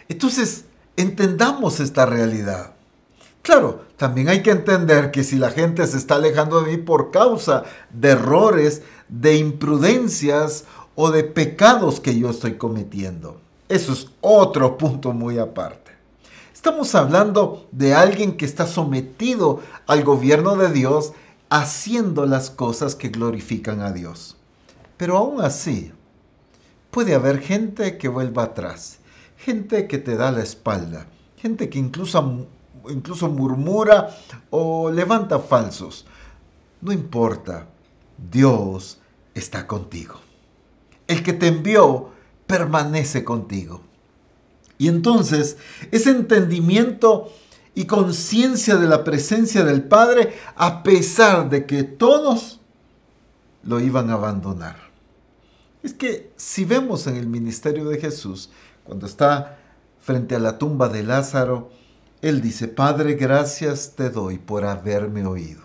Entonces, 0.06 0.66
entendamos 0.98 1.80
esta 1.80 2.04
realidad. 2.04 2.74
Claro, 3.40 3.86
también 3.96 4.28
hay 4.28 4.42
que 4.42 4.50
entender 4.50 5.10
que 5.10 5.24
si 5.24 5.36
la 5.36 5.50
gente 5.50 5.86
se 5.86 5.96
está 5.96 6.16
alejando 6.16 6.60
de 6.60 6.72
mí 6.72 6.76
por 6.76 7.10
causa 7.10 7.64
de 7.88 8.10
errores, 8.10 8.82
de 9.08 9.36
imprudencias 9.36 10.66
o 10.94 11.10
de 11.10 11.24
pecados 11.24 12.00
que 12.00 12.18
yo 12.18 12.28
estoy 12.28 12.58
cometiendo. 12.58 13.40
Eso 13.70 13.94
es 13.94 14.08
otro 14.20 14.76
punto 14.76 15.14
muy 15.14 15.38
aparte. 15.38 15.92
Estamos 16.52 16.94
hablando 16.94 17.66
de 17.72 17.94
alguien 17.94 18.36
que 18.36 18.44
está 18.44 18.66
sometido 18.66 19.60
al 19.86 20.04
gobierno 20.04 20.54
de 20.56 20.70
Dios 20.70 21.14
haciendo 21.52 22.24
las 22.24 22.48
cosas 22.48 22.94
que 22.94 23.10
glorifican 23.10 23.82
a 23.82 23.92
Dios. 23.92 24.38
Pero 24.96 25.18
aún 25.18 25.42
así, 25.42 25.92
puede 26.90 27.14
haber 27.14 27.40
gente 27.40 27.98
que 27.98 28.08
vuelva 28.08 28.44
atrás, 28.44 29.00
gente 29.36 29.86
que 29.86 29.98
te 29.98 30.16
da 30.16 30.30
la 30.32 30.42
espalda, 30.42 31.08
gente 31.36 31.68
que 31.68 31.78
incluso 31.78 32.46
incluso 32.88 33.28
murmura 33.28 34.16
o 34.48 34.90
levanta 34.90 35.38
falsos. 35.38 36.06
No 36.80 36.90
importa, 36.90 37.68
Dios 38.16 38.98
está 39.34 39.66
contigo. 39.66 40.20
el 41.06 41.22
que 41.22 41.34
te 41.34 41.48
envió, 41.48 42.10
permanece 42.46 43.24
contigo. 43.24 43.82
Y 44.78 44.88
entonces 44.88 45.58
ese 45.90 46.10
entendimiento 46.10 47.30
y 47.74 47.86
conciencia 47.86 48.76
de 48.76 48.86
la 48.86 49.04
presencia 49.04 49.64
del 49.64 49.82
Padre, 49.84 50.34
a 50.56 50.82
pesar 50.82 51.48
de 51.48 51.66
que 51.66 51.82
todos 51.82 52.60
lo 53.62 53.80
iban 53.80 54.10
a 54.10 54.14
abandonar. 54.14 54.76
Es 55.82 55.94
que 55.94 56.32
si 56.36 56.64
vemos 56.64 57.06
en 57.06 57.16
el 57.16 57.26
ministerio 57.26 57.88
de 57.88 57.98
Jesús, 57.98 58.50
cuando 58.84 59.06
está 59.06 59.58
frente 60.00 60.34
a 60.34 60.40
la 60.40 60.58
tumba 60.58 60.88
de 60.88 61.02
Lázaro, 61.02 61.70
él 62.20 62.40
dice, 62.40 62.68
Padre, 62.68 63.14
gracias 63.14 63.94
te 63.96 64.10
doy 64.10 64.38
por 64.38 64.64
haberme 64.64 65.26
oído. 65.26 65.62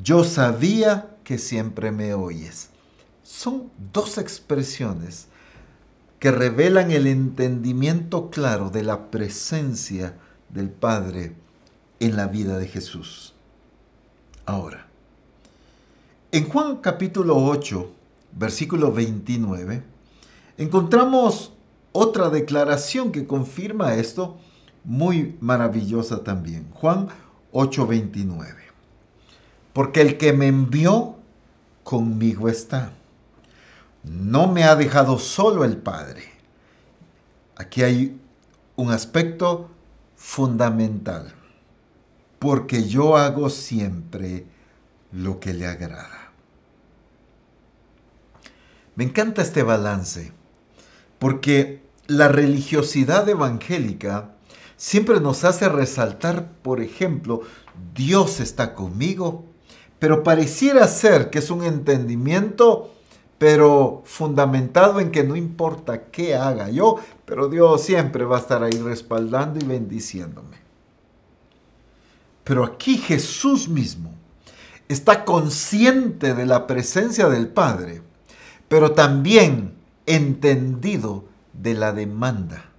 Yo 0.00 0.24
sabía 0.24 1.16
que 1.24 1.38
siempre 1.38 1.90
me 1.90 2.14
oyes. 2.14 2.70
Son 3.22 3.70
dos 3.92 4.18
expresiones 4.18 5.28
que 6.24 6.30
revelan 6.30 6.90
el 6.90 7.06
entendimiento 7.06 8.30
claro 8.30 8.70
de 8.70 8.82
la 8.82 9.10
presencia 9.10 10.16
del 10.48 10.70
Padre 10.70 11.34
en 12.00 12.16
la 12.16 12.28
vida 12.28 12.58
de 12.58 12.66
Jesús. 12.66 13.34
Ahora, 14.46 14.86
en 16.32 16.48
Juan 16.48 16.76
capítulo 16.76 17.36
8, 17.36 17.92
versículo 18.32 18.90
29, 18.90 19.82
encontramos 20.56 21.52
otra 21.92 22.30
declaración 22.30 23.12
que 23.12 23.26
confirma 23.26 23.96
esto, 23.96 24.38
muy 24.82 25.36
maravillosa 25.40 26.24
también. 26.24 26.70
Juan 26.72 27.08
8:29. 27.52 28.72
Porque 29.74 30.00
el 30.00 30.16
que 30.16 30.32
me 30.32 30.46
envió 30.46 31.16
conmigo 31.82 32.48
está. 32.48 32.94
No 34.04 34.46
me 34.46 34.64
ha 34.64 34.76
dejado 34.76 35.18
solo 35.18 35.64
el 35.64 35.78
Padre. 35.78 36.24
Aquí 37.56 37.82
hay 37.82 38.20
un 38.76 38.90
aspecto 38.90 39.70
fundamental. 40.16 41.32
Porque 42.38 42.86
yo 42.86 43.16
hago 43.16 43.48
siempre 43.48 44.46
lo 45.12 45.40
que 45.40 45.54
le 45.54 45.66
agrada. 45.66 46.32
Me 48.96 49.04
encanta 49.04 49.42
este 49.42 49.62
balance. 49.62 50.32
Porque 51.18 51.82
la 52.06 52.28
religiosidad 52.28 53.28
evangélica 53.28 54.34
siempre 54.76 55.20
nos 55.20 55.44
hace 55.44 55.68
resaltar, 55.68 56.50
por 56.62 56.80
ejemplo, 56.80 57.42
Dios 57.94 58.40
está 58.40 58.74
conmigo, 58.74 59.44
pero 59.98 60.22
pareciera 60.22 60.86
ser 60.86 61.30
que 61.30 61.38
es 61.38 61.50
un 61.50 61.64
entendimiento, 61.64 62.93
pero 63.44 64.00
fundamentado 64.06 65.00
en 65.00 65.10
que 65.10 65.22
no 65.22 65.36
importa 65.36 66.04
qué 66.04 66.34
haga 66.34 66.70
yo, 66.70 66.98
pero 67.26 67.50
Dios 67.50 67.82
siempre 67.82 68.24
va 68.24 68.38
a 68.38 68.40
estar 68.40 68.62
ahí 68.62 68.78
respaldando 68.78 69.62
y 69.62 69.68
bendiciéndome. 69.68 70.56
Pero 72.42 72.64
aquí 72.64 72.96
Jesús 72.96 73.68
mismo 73.68 74.14
está 74.88 75.26
consciente 75.26 76.32
de 76.32 76.46
la 76.46 76.66
presencia 76.66 77.28
del 77.28 77.48
Padre, 77.48 78.00
pero 78.66 78.92
también 78.92 79.74
entendido 80.06 81.26
de 81.52 81.74
la 81.74 81.92
demanda, 81.92 82.70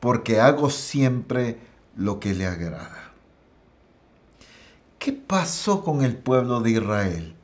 porque 0.00 0.40
hago 0.40 0.70
siempre 0.70 1.58
lo 1.94 2.20
que 2.20 2.32
le 2.32 2.46
agrada. 2.46 3.12
¿Qué 4.98 5.12
pasó 5.12 5.84
con 5.84 6.02
el 6.02 6.16
pueblo 6.16 6.62
de 6.62 6.70
Israel? 6.70 7.34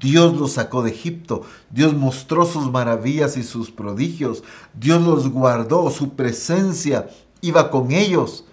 Dios 0.00 0.36
los 0.36 0.52
sacó 0.52 0.82
de 0.82 0.90
Egipto, 0.90 1.42
Dios 1.70 1.94
mostró 1.94 2.46
sus 2.46 2.70
maravillas 2.70 3.36
y 3.36 3.42
sus 3.42 3.70
prodigios, 3.70 4.42
Dios 4.74 5.02
los 5.02 5.28
guardó, 5.28 5.90
su 5.90 6.10
presencia 6.10 7.08
iba 7.40 7.70
con 7.70 7.92
ellos, 7.92 8.44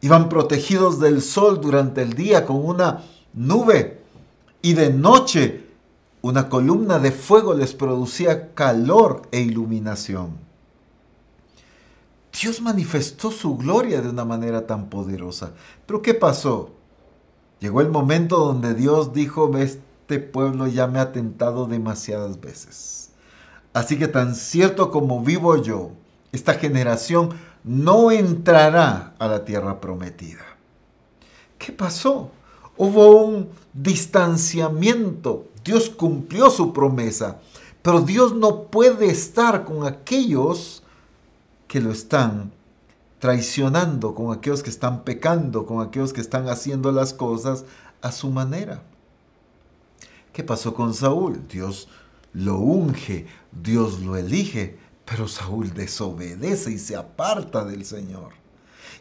iban 0.00 0.28
protegidos 0.28 1.00
del 1.00 1.22
sol 1.22 1.60
durante 1.60 2.02
el 2.02 2.14
día 2.14 2.44
con 2.46 2.64
una 2.64 3.02
nube 3.32 4.02
y 4.62 4.72
de 4.74 4.92
noche 4.92 5.66
una 6.22 6.48
columna 6.48 6.98
de 6.98 7.12
fuego 7.12 7.52
les 7.52 7.74
producía 7.74 8.54
calor 8.54 9.22
e 9.30 9.40
iluminación. 9.40 10.38
Dios 12.40 12.62
manifestó 12.62 13.30
su 13.30 13.56
gloria 13.56 14.00
de 14.00 14.08
una 14.08 14.24
manera 14.24 14.66
tan 14.66 14.88
poderosa. 14.88 15.52
Pero 15.86 16.00
¿qué 16.02 16.14
pasó? 16.14 16.70
Llegó 17.60 17.80
el 17.80 17.90
momento 17.90 18.38
donde 18.38 18.74
Dios 18.74 19.12
dijo, 19.12 19.48
este 20.04 20.18
pueblo 20.18 20.66
ya 20.66 20.86
me 20.86 20.98
ha 20.98 21.12
tentado 21.12 21.66
demasiadas 21.66 22.38
veces. 22.38 23.10
Así 23.72 23.98
que 23.98 24.06
tan 24.06 24.34
cierto 24.34 24.90
como 24.90 25.22
vivo 25.22 25.56
yo, 25.56 25.92
esta 26.30 26.54
generación 26.54 27.30
no 27.64 28.10
entrará 28.10 29.14
a 29.18 29.26
la 29.26 29.46
tierra 29.46 29.80
prometida. 29.80 30.44
¿Qué 31.58 31.72
pasó? 31.72 32.30
Hubo 32.76 33.24
un 33.24 33.48
distanciamiento 33.72 35.46
Dios 35.64 35.88
cumplió 35.88 36.50
su 36.50 36.72
promesa, 36.72 37.38
pero 37.80 38.02
Dios 38.02 38.34
no 38.34 38.64
puede 38.64 39.06
estar 39.06 39.64
con 39.64 39.86
aquellos 39.86 40.82
que 41.66 41.80
lo 41.80 41.90
están 41.90 42.52
traicionando, 43.18 44.14
con 44.14 44.36
aquellos 44.36 44.62
que 44.62 44.68
están 44.68 45.04
pecando, 45.04 45.64
con 45.64 45.80
aquellos 45.80 46.12
que 46.12 46.20
están 46.20 46.48
haciendo 46.50 46.92
las 46.92 47.14
cosas 47.14 47.64
a 48.02 48.12
su 48.12 48.28
manera. 48.28 48.82
¿Qué 50.34 50.44
pasó 50.44 50.74
con 50.74 50.92
Saúl? 50.92 51.46
Dios 51.48 51.88
lo 52.34 52.58
unge, 52.58 53.26
Dios 53.52 54.00
lo 54.00 54.16
elige, 54.16 54.76
pero 55.06 55.28
Saúl 55.28 55.72
desobedece 55.72 56.72
y 56.72 56.78
se 56.78 56.96
aparta 56.96 57.64
del 57.64 57.86
Señor. 57.86 58.32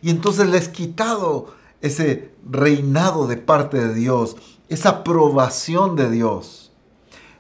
Y 0.02 0.12
entonces 0.12 0.48
le 0.48 0.60
es 0.60 0.69
quitado 0.69 1.56
ese 1.82 2.32
reinado 2.50 3.28
de 3.28 3.38
parte 3.38 3.80
de 3.80 3.93
Dios 3.96 4.38
esa 4.69 4.89
aprobación 4.89 5.96
de 5.96 6.10
Dios. 6.10 6.72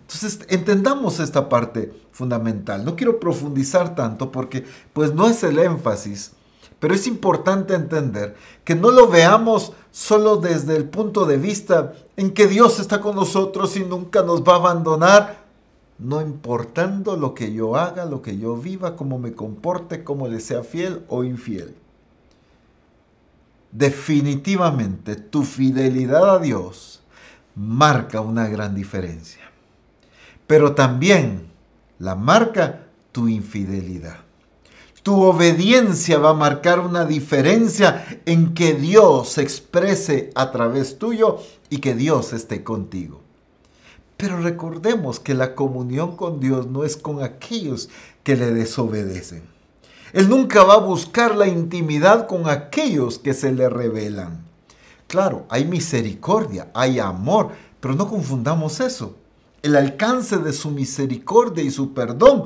Entonces, 0.01 0.39
entendamos 0.49 1.19
esta 1.19 1.47
parte 1.47 1.93
fundamental. 2.11 2.83
No 2.85 2.95
quiero 2.95 3.19
profundizar 3.19 3.95
tanto 3.95 4.31
porque 4.31 4.65
pues 4.93 5.13
no 5.13 5.27
es 5.27 5.43
el 5.43 5.59
énfasis, 5.59 6.33
pero 6.83 6.95
es 6.95 7.07
importante 7.07 7.75
entender 7.75 8.35
que 8.65 8.75
no 8.75 8.91
lo 8.91 9.07
veamos 9.07 9.71
solo 9.89 10.35
desde 10.35 10.75
el 10.75 10.83
punto 10.89 11.25
de 11.25 11.37
vista 11.37 11.93
en 12.17 12.33
que 12.33 12.45
Dios 12.45 12.77
está 12.77 12.99
con 12.99 13.15
nosotros 13.15 13.77
y 13.77 13.85
nunca 13.85 14.21
nos 14.21 14.43
va 14.43 14.55
a 14.55 14.57
abandonar, 14.57 15.45
no 15.97 16.19
importando 16.19 17.15
lo 17.15 17.33
que 17.35 17.53
yo 17.53 17.77
haga, 17.77 18.03
lo 18.03 18.21
que 18.21 18.37
yo 18.37 18.57
viva, 18.57 18.97
cómo 18.97 19.17
me 19.17 19.31
comporte, 19.31 20.03
cómo 20.03 20.27
le 20.27 20.41
sea 20.41 20.61
fiel 20.61 21.05
o 21.07 21.23
infiel. 21.23 21.73
Definitivamente 23.71 25.15
tu 25.15 25.43
fidelidad 25.43 26.35
a 26.35 26.39
Dios 26.39 27.01
marca 27.55 28.19
una 28.19 28.49
gran 28.49 28.75
diferencia. 28.75 29.49
Pero 30.47 30.75
también 30.75 31.47
la 31.97 32.15
marca 32.15 32.87
tu 33.13 33.29
infidelidad. 33.29 34.22
Tu 35.03 35.21
obediencia 35.21 36.17
va 36.17 36.29
a 36.29 36.33
marcar 36.33 36.79
una 36.79 37.03
diferencia 37.03 38.05
en 38.25 38.53
que 38.53 38.73
Dios 38.73 39.33
se 39.33 39.41
exprese 39.41 40.31
a 40.33 40.51
través 40.51 40.97
tuyo 40.97 41.39
y 41.69 41.79
que 41.79 41.93
Dios 41.93 42.31
esté 42.31 42.63
contigo. 42.63 43.19
Pero 44.15 44.39
recordemos 44.39 45.19
que 45.19 45.33
la 45.33 45.55
comunión 45.55 46.15
con 46.15 46.39
Dios 46.39 46.67
no 46.67 46.85
es 46.85 46.95
con 46.95 47.21
aquellos 47.21 47.89
que 48.23 48.37
le 48.37 48.53
desobedecen. 48.53 49.43
Él 50.13 50.29
nunca 50.29 50.63
va 50.63 50.75
a 50.75 50.85
buscar 50.85 51.35
la 51.35 51.47
intimidad 51.47 52.25
con 52.25 52.47
aquellos 52.47 53.19
que 53.19 53.33
se 53.33 53.51
le 53.51 53.67
rebelan. 53.67 54.45
Claro, 55.07 55.45
hay 55.49 55.65
misericordia, 55.65 56.71
hay 56.73 56.99
amor, 56.99 57.49
pero 57.81 57.93
no 57.93 58.07
confundamos 58.07 58.79
eso. 58.79 59.17
El 59.63 59.75
alcance 59.75 60.37
de 60.37 60.53
su 60.53 60.71
misericordia 60.71 61.61
y 61.61 61.71
su 61.71 61.93
perdón 61.93 62.45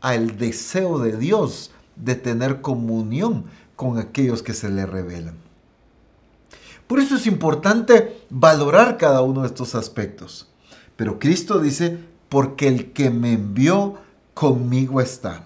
al 0.00 0.38
deseo 0.38 1.00
de 1.00 1.16
Dios 1.16 1.72
de 2.02 2.14
tener 2.14 2.60
comunión 2.60 3.44
con 3.76 3.98
aquellos 3.98 4.42
que 4.42 4.54
se 4.54 4.68
le 4.68 4.86
revelan. 4.86 5.34
Por 6.86 6.98
eso 6.98 7.16
es 7.16 7.26
importante 7.26 8.20
valorar 8.30 8.98
cada 8.98 9.22
uno 9.22 9.42
de 9.42 9.48
estos 9.48 9.74
aspectos. 9.74 10.48
Pero 10.96 11.18
Cristo 11.18 11.60
dice, 11.60 11.98
porque 12.28 12.68
el 12.68 12.92
que 12.92 13.10
me 13.10 13.34
envió 13.34 13.96
conmigo 14.34 15.00
está. 15.00 15.44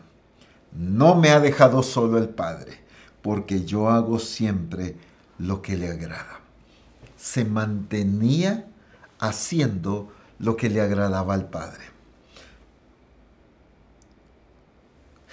No 0.73 1.14
me 1.14 1.31
ha 1.31 1.40
dejado 1.40 1.83
solo 1.83 2.19
el 2.19 2.29
Padre, 2.29 2.81
porque 3.23 3.64
yo 3.64 3.90
hago 3.90 4.19
siempre 4.19 4.97
lo 5.38 5.62
que 5.62 5.77
le 5.77 5.90
agrada 5.90 6.45
se 7.25 7.47
mantenía 7.47 8.67
haciendo 9.19 10.12
lo 10.38 10.59
que 10.59 10.69
le 10.69 10.83
agradaba 10.83 11.33
al 11.33 11.49
Padre. 11.49 11.83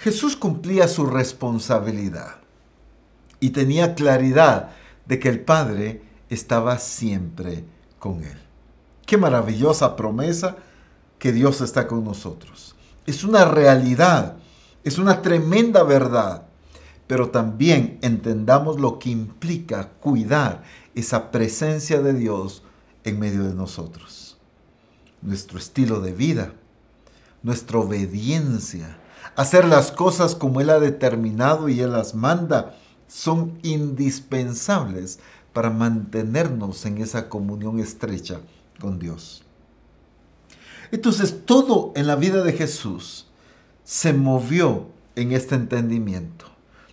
Jesús 0.02 0.34
cumplía 0.34 0.88
su 0.88 1.06
responsabilidad 1.06 2.38
y 3.38 3.50
tenía 3.50 3.94
claridad 3.94 4.70
de 5.06 5.20
que 5.20 5.28
el 5.28 5.38
Padre 5.38 6.02
estaba 6.28 6.78
siempre 6.78 7.64
con 8.00 8.24
él. 8.24 8.36
Qué 9.06 9.16
maravillosa 9.16 9.94
promesa 9.94 10.56
que 11.20 11.30
Dios 11.30 11.60
está 11.60 11.86
con 11.86 12.02
nosotros. 12.02 12.74
Es 13.06 13.22
una 13.22 13.44
realidad, 13.44 14.38
es 14.82 14.98
una 14.98 15.22
tremenda 15.22 15.84
verdad, 15.84 16.46
pero 17.06 17.30
también 17.30 18.00
entendamos 18.02 18.80
lo 18.80 18.98
que 18.98 19.10
implica 19.10 19.90
cuidar 20.00 20.64
esa 20.96 21.30
presencia 21.30 22.02
de 22.02 22.14
Dios 22.14 22.64
en 23.04 23.20
medio 23.20 23.44
de 23.44 23.54
nosotros. 23.54 24.36
Nuestro 25.20 25.60
estilo 25.60 26.00
de 26.00 26.12
vida, 26.12 26.54
nuestra 27.44 27.78
obediencia, 27.78 28.98
hacer 29.36 29.64
las 29.64 29.92
cosas 29.92 30.34
como 30.34 30.60
Él 30.60 30.70
ha 30.70 30.80
determinado 30.80 31.68
y 31.68 31.80
Él 31.80 31.92
las 31.92 32.14
manda, 32.14 32.74
son 33.08 33.58
indispensables 33.62 35.18
para 35.52 35.70
mantenernos 35.70 36.86
en 36.86 36.98
esa 36.98 37.28
comunión 37.28 37.78
estrecha 37.78 38.40
con 38.80 38.98
Dios. 38.98 39.44
Entonces 40.90 41.44
todo 41.46 41.92
en 41.94 42.06
la 42.06 42.16
vida 42.16 42.42
de 42.42 42.52
Jesús 42.52 43.26
se 43.84 44.12
movió 44.12 44.86
en 45.16 45.32
este 45.32 45.54
entendimiento. 45.54 46.46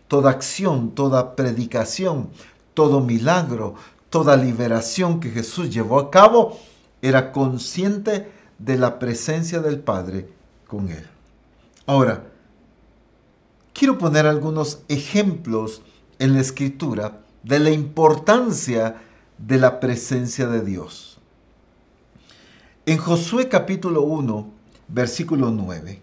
Toda 0.07 0.31
acción, 0.31 0.91
toda 0.95 1.35
predicación, 1.35 2.29
todo 2.73 2.99
milagro, 2.99 3.75
toda 4.09 4.37
liberación 4.37 5.19
que 5.19 5.29
Jesús 5.29 5.69
llevó 5.69 5.99
a 5.99 6.11
cabo 6.11 6.57
era 7.01 7.31
consciente 7.31 8.31
de 8.57 8.77
la 8.77 8.99
presencia 8.99 9.59
del 9.59 9.79
Padre 9.79 10.29
con 10.67 10.89
él. 10.89 11.07
Ahora, 11.89 12.23
quiero 13.73 13.97
poner 13.97 14.27
algunos 14.27 14.83
ejemplos 14.89 15.81
en 16.19 16.35
la 16.35 16.41
escritura 16.41 17.21
de 17.41 17.57
la 17.57 17.71
importancia 17.71 19.01
de 19.39 19.57
la 19.57 19.79
presencia 19.79 20.45
de 20.45 20.61
Dios. 20.61 21.17
En 22.85 22.99
Josué 22.99 23.49
capítulo 23.49 24.03
1, 24.03 24.51
versículo 24.87 25.49
9, 25.49 25.99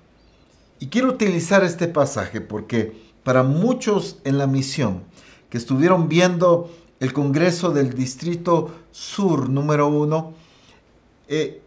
y 0.81 0.88
quiero 0.88 1.11
utilizar 1.11 1.62
este 1.62 1.87
pasaje 1.87 2.40
porque 2.40 3.01
para 3.22 3.44
muchos 3.44 4.18
en 4.25 4.38
la 4.38 4.49
misión 4.49 5.05
que 5.51 5.59
estuvieron 5.59 6.09
viendo 6.09 6.68
el 6.99 7.12
Congreso 7.12 7.70
del 7.70 7.94
Distrito 7.94 8.75
Sur 8.90 9.49
número 9.49 9.87
1, 9.87 10.35
eh, 11.29 11.62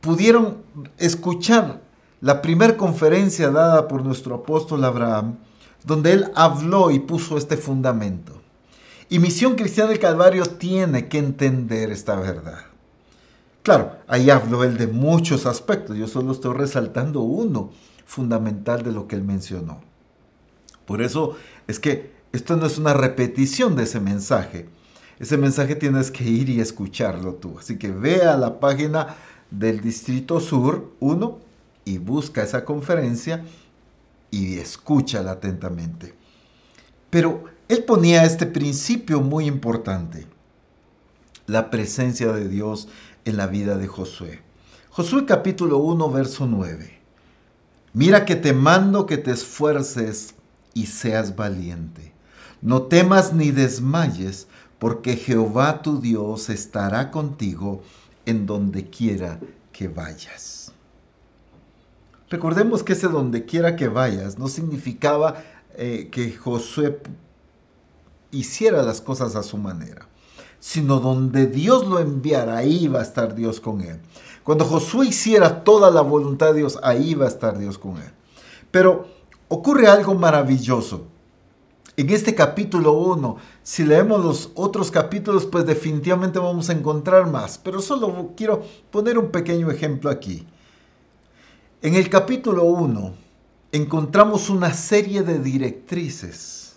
pudieron 0.00 0.58
escuchar 0.98 1.84
la 2.20 2.42
primera 2.42 2.76
conferencia 2.76 3.50
dada 3.50 3.88
por 3.88 4.04
nuestro 4.04 4.36
apóstol 4.36 4.84
Abraham, 4.84 5.36
donde 5.84 6.12
él 6.12 6.30
habló 6.34 6.90
y 6.90 6.98
puso 6.98 7.36
este 7.36 7.56
fundamento. 7.56 8.40
Y 9.08 9.18
Misión 9.18 9.54
Cristiana 9.54 9.90
del 9.90 10.00
Calvario 10.00 10.44
tiene 10.46 11.08
que 11.08 11.18
entender 11.18 11.90
esta 11.90 12.16
verdad. 12.16 12.64
Claro, 13.62 13.96
ahí 14.08 14.30
habló 14.30 14.64
él 14.64 14.78
de 14.78 14.86
muchos 14.86 15.46
aspectos, 15.46 15.96
yo 15.96 16.08
solo 16.08 16.32
estoy 16.32 16.54
resaltando 16.54 17.20
uno 17.20 17.70
fundamental 18.04 18.82
de 18.82 18.92
lo 18.92 19.06
que 19.06 19.16
él 19.16 19.22
mencionó. 19.22 19.80
Por 20.86 21.02
eso 21.02 21.36
es 21.66 21.78
que 21.80 22.14
esto 22.32 22.56
no 22.56 22.66
es 22.66 22.78
una 22.78 22.94
repetición 22.94 23.76
de 23.76 23.84
ese 23.84 24.00
mensaje. 24.00 24.68
Ese 25.18 25.36
mensaje 25.36 25.74
tienes 25.74 26.10
que 26.10 26.24
ir 26.24 26.48
y 26.48 26.60
escucharlo 26.60 27.34
tú. 27.34 27.58
Así 27.58 27.78
que 27.78 27.90
ve 27.90 28.22
a 28.22 28.36
la 28.36 28.60
página 28.60 29.16
del 29.50 29.80
Distrito 29.80 30.40
Sur 30.40 30.92
1 31.00 31.45
y 31.86 31.96
busca 31.96 32.42
esa 32.42 32.66
conferencia 32.66 33.42
y 34.30 34.58
escúchala 34.58 35.30
atentamente. 35.30 36.14
Pero 37.08 37.44
él 37.68 37.84
ponía 37.84 38.24
este 38.24 38.44
principio 38.44 39.22
muy 39.22 39.46
importante, 39.46 40.26
la 41.46 41.70
presencia 41.70 42.32
de 42.32 42.48
Dios 42.48 42.88
en 43.24 43.38
la 43.38 43.46
vida 43.46 43.78
de 43.78 43.86
Josué. 43.86 44.42
Josué 44.90 45.24
capítulo 45.24 45.78
1, 45.78 46.10
verso 46.10 46.46
9. 46.46 46.98
Mira 47.94 48.24
que 48.24 48.36
te 48.36 48.52
mando 48.52 49.06
que 49.06 49.16
te 49.16 49.30
esfuerces 49.30 50.34
y 50.74 50.86
seas 50.86 51.36
valiente. 51.36 52.12
No 52.60 52.82
temas 52.82 53.32
ni 53.32 53.52
desmayes, 53.52 54.48
porque 54.78 55.16
Jehová 55.16 55.82
tu 55.82 56.00
Dios 56.00 56.50
estará 56.50 57.10
contigo 57.10 57.82
en 58.26 58.44
donde 58.44 58.90
quiera 58.90 59.38
que 59.72 59.88
vayas. 59.88 60.55
Recordemos 62.28 62.82
que 62.82 62.94
ese 62.94 63.08
donde 63.08 63.44
quiera 63.44 63.76
que 63.76 63.86
vayas 63.86 64.38
no 64.38 64.48
significaba 64.48 65.36
eh, 65.76 66.08
que 66.10 66.32
Josué 66.32 67.00
hiciera 68.32 68.82
las 68.82 69.00
cosas 69.00 69.36
a 69.36 69.44
su 69.44 69.58
manera, 69.58 70.08
sino 70.58 70.98
donde 70.98 71.46
Dios 71.46 71.86
lo 71.86 72.00
enviara, 72.00 72.56
ahí 72.56 72.88
va 72.88 72.98
a 72.98 73.02
estar 73.02 73.34
Dios 73.36 73.60
con 73.60 73.80
él. 73.80 74.00
Cuando 74.42 74.64
Josué 74.64 75.06
hiciera 75.06 75.62
toda 75.62 75.90
la 75.90 76.00
voluntad 76.00 76.48
de 76.48 76.60
Dios, 76.60 76.78
ahí 76.82 77.14
va 77.14 77.26
a 77.26 77.28
estar 77.28 77.58
Dios 77.58 77.78
con 77.78 77.96
él. 77.98 78.10
Pero 78.72 79.06
ocurre 79.48 79.86
algo 79.86 80.14
maravilloso. 80.14 81.06
En 81.96 82.10
este 82.10 82.34
capítulo 82.34 82.92
1, 82.92 83.36
si 83.62 83.84
leemos 83.84 84.22
los 84.22 84.50
otros 84.54 84.90
capítulos, 84.90 85.46
pues 85.46 85.64
definitivamente 85.64 86.38
vamos 86.38 86.68
a 86.68 86.72
encontrar 86.72 87.30
más, 87.30 87.56
pero 87.56 87.80
solo 87.80 88.32
quiero 88.36 88.62
poner 88.90 89.16
un 89.16 89.30
pequeño 89.30 89.70
ejemplo 89.70 90.10
aquí. 90.10 90.46
En 91.86 91.94
el 91.94 92.10
capítulo 92.10 92.64
1 92.64 93.14
encontramos 93.70 94.50
una 94.50 94.74
serie 94.74 95.22
de 95.22 95.38
directrices 95.38 96.74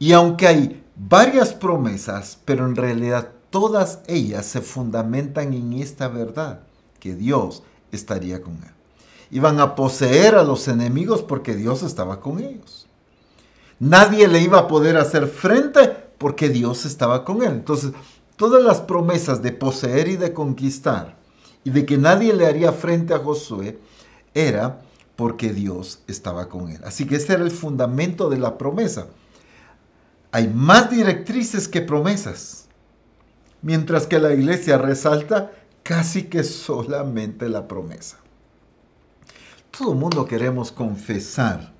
y 0.00 0.14
aunque 0.14 0.48
hay 0.48 0.84
varias 0.96 1.54
promesas, 1.54 2.40
pero 2.44 2.66
en 2.66 2.74
realidad 2.74 3.30
todas 3.50 4.00
ellas 4.08 4.46
se 4.46 4.62
fundamentan 4.62 5.52
en 5.52 5.74
esta 5.74 6.08
verdad, 6.08 6.62
que 6.98 7.14
Dios 7.14 7.62
estaría 7.92 8.42
con 8.42 8.54
él. 8.54 8.72
Iban 9.30 9.60
a 9.60 9.76
poseer 9.76 10.34
a 10.34 10.42
los 10.42 10.66
enemigos 10.66 11.22
porque 11.22 11.54
Dios 11.54 11.84
estaba 11.84 12.18
con 12.18 12.40
ellos. 12.40 12.88
Nadie 13.78 14.26
le 14.26 14.40
iba 14.40 14.58
a 14.58 14.66
poder 14.66 14.96
hacer 14.96 15.28
frente 15.28 15.88
porque 16.18 16.48
Dios 16.48 16.84
estaba 16.84 17.24
con 17.24 17.44
él. 17.44 17.52
Entonces, 17.52 17.92
todas 18.34 18.64
las 18.64 18.80
promesas 18.80 19.40
de 19.40 19.52
poseer 19.52 20.08
y 20.08 20.16
de 20.16 20.32
conquistar 20.32 21.25
y 21.66 21.70
de 21.70 21.84
que 21.84 21.98
nadie 21.98 22.32
le 22.32 22.46
haría 22.46 22.72
frente 22.72 23.12
a 23.12 23.18
Josué 23.18 23.78
era 24.32 24.80
porque 25.16 25.52
Dios 25.52 26.00
estaba 26.06 26.48
con 26.48 26.70
él. 26.70 26.80
Así 26.84 27.06
que 27.06 27.16
ese 27.16 27.34
era 27.34 27.42
el 27.42 27.50
fundamento 27.50 28.30
de 28.30 28.38
la 28.38 28.56
promesa 28.56 29.08
hay 30.36 30.48
más 30.48 30.90
directrices 30.90 31.66
que 31.66 31.80
promesas, 31.80 32.66
mientras 33.62 34.06
que 34.06 34.18
la 34.18 34.34
iglesia 34.34 34.76
resalta 34.76 35.50
casi 35.82 36.24
que 36.24 36.44
solamente 36.44 37.48
la 37.48 37.66
promesa. 37.66 38.18
Todo 39.70 39.92
el 39.92 39.98
mundo 39.98 40.26
queremos 40.26 40.70
confesar. 40.72 41.72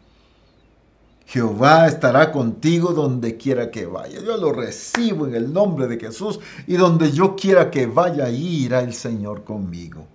Jehová 1.26 1.88
estará 1.88 2.30
contigo 2.30 2.92
donde 2.92 3.36
quiera 3.36 3.70
que 3.70 3.86
vaya. 3.86 4.20
Yo 4.20 4.36
lo 4.36 4.52
recibo 4.52 5.26
en 5.26 5.34
el 5.34 5.52
nombre 5.52 5.88
de 5.88 5.98
Jesús 5.98 6.38
y 6.68 6.74
donde 6.76 7.10
yo 7.10 7.34
quiera 7.34 7.70
que 7.70 7.86
vaya, 7.86 8.26
ahí 8.26 8.64
irá 8.64 8.80
el 8.80 8.94
Señor 8.94 9.42
conmigo. 9.42 10.06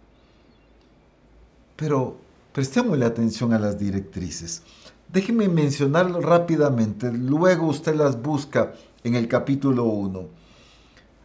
Pero 1.76 2.16
prestémosle 2.54 3.06
atención 3.06 3.54
a 3.54 3.60
las 3.60 3.78
directrices. 3.78 4.64
Déjeme 5.12 5.50
mencionarlo 5.50 6.22
rápidamente, 6.22 7.12
luego 7.12 7.68
usted 7.68 7.96
las 7.96 8.22
busca 8.22 8.74
en 9.04 9.16
el 9.16 9.28
capítulo 9.28 9.84
1. 9.84 10.28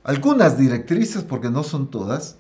Algunas 0.02 0.58
directrices, 0.58 1.22
porque 1.22 1.50
no 1.50 1.62
son 1.62 1.88
todas, 1.88 2.36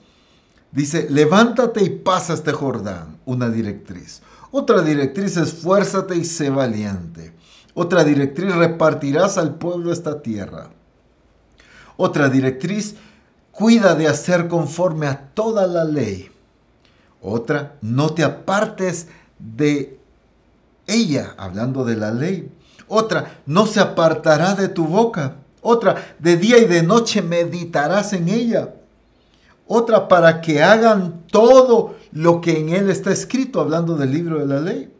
dice, 0.72 1.06
levántate 1.08 1.84
y 1.84 1.90
pasa 1.90 2.34
este 2.34 2.52
Jordán, 2.52 3.18
una 3.24 3.48
directriz. 3.48 4.22
Otra 4.50 4.82
directriz, 4.82 5.36
esfuérzate 5.36 6.16
y 6.16 6.24
sé 6.24 6.50
valiente. 6.50 7.34
Otra 7.74 8.04
directriz, 8.04 8.54
repartirás 8.54 9.38
al 9.38 9.56
pueblo 9.56 9.92
esta 9.92 10.22
tierra. 10.22 10.70
Otra 11.96 12.28
directriz, 12.28 12.96
cuida 13.50 13.94
de 13.94 14.08
hacer 14.08 14.48
conforme 14.48 15.06
a 15.06 15.30
toda 15.34 15.66
la 15.66 15.84
ley. 15.84 16.30
Otra, 17.20 17.76
no 17.80 18.10
te 18.10 18.22
apartes 18.22 19.08
de 19.38 19.98
ella, 20.86 21.34
hablando 21.36 21.84
de 21.84 21.96
la 21.96 22.12
ley. 22.12 22.50
Otra, 22.88 23.40
no 23.46 23.66
se 23.66 23.80
apartará 23.80 24.54
de 24.54 24.68
tu 24.68 24.86
boca. 24.86 25.36
Otra, 25.60 25.96
de 26.18 26.36
día 26.36 26.58
y 26.58 26.66
de 26.66 26.82
noche 26.82 27.22
meditarás 27.22 28.12
en 28.12 28.28
ella. 28.28 28.74
Otra, 29.66 30.08
para 30.08 30.40
que 30.40 30.62
hagan 30.62 31.26
todo 31.26 31.96
lo 32.12 32.40
que 32.40 32.58
en 32.58 32.68
él 32.68 32.88
está 32.88 33.12
escrito, 33.12 33.60
hablando 33.60 33.96
del 33.96 34.12
libro 34.12 34.38
de 34.38 34.46
la 34.46 34.60
ley. 34.60 34.92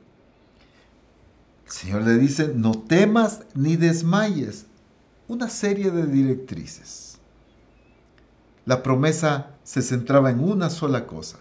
El 1.66 1.72
Señor 1.72 2.02
le 2.02 2.14
dice, 2.14 2.52
no 2.54 2.72
temas 2.72 3.42
ni 3.54 3.76
desmayes. 3.76 4.66
Una 5.28 5.48
serie 5.48 5.90
de 5.90 6.06
directrices. 6.06 7.18
La 8.64 8.82
promesa 8.82 9.50
se 9.62 9.82
centraba 9.82 10.30
en 10.30 10.40
una 10.40 10.70
sola 10.70 11.06
cosa, 11.06 11.38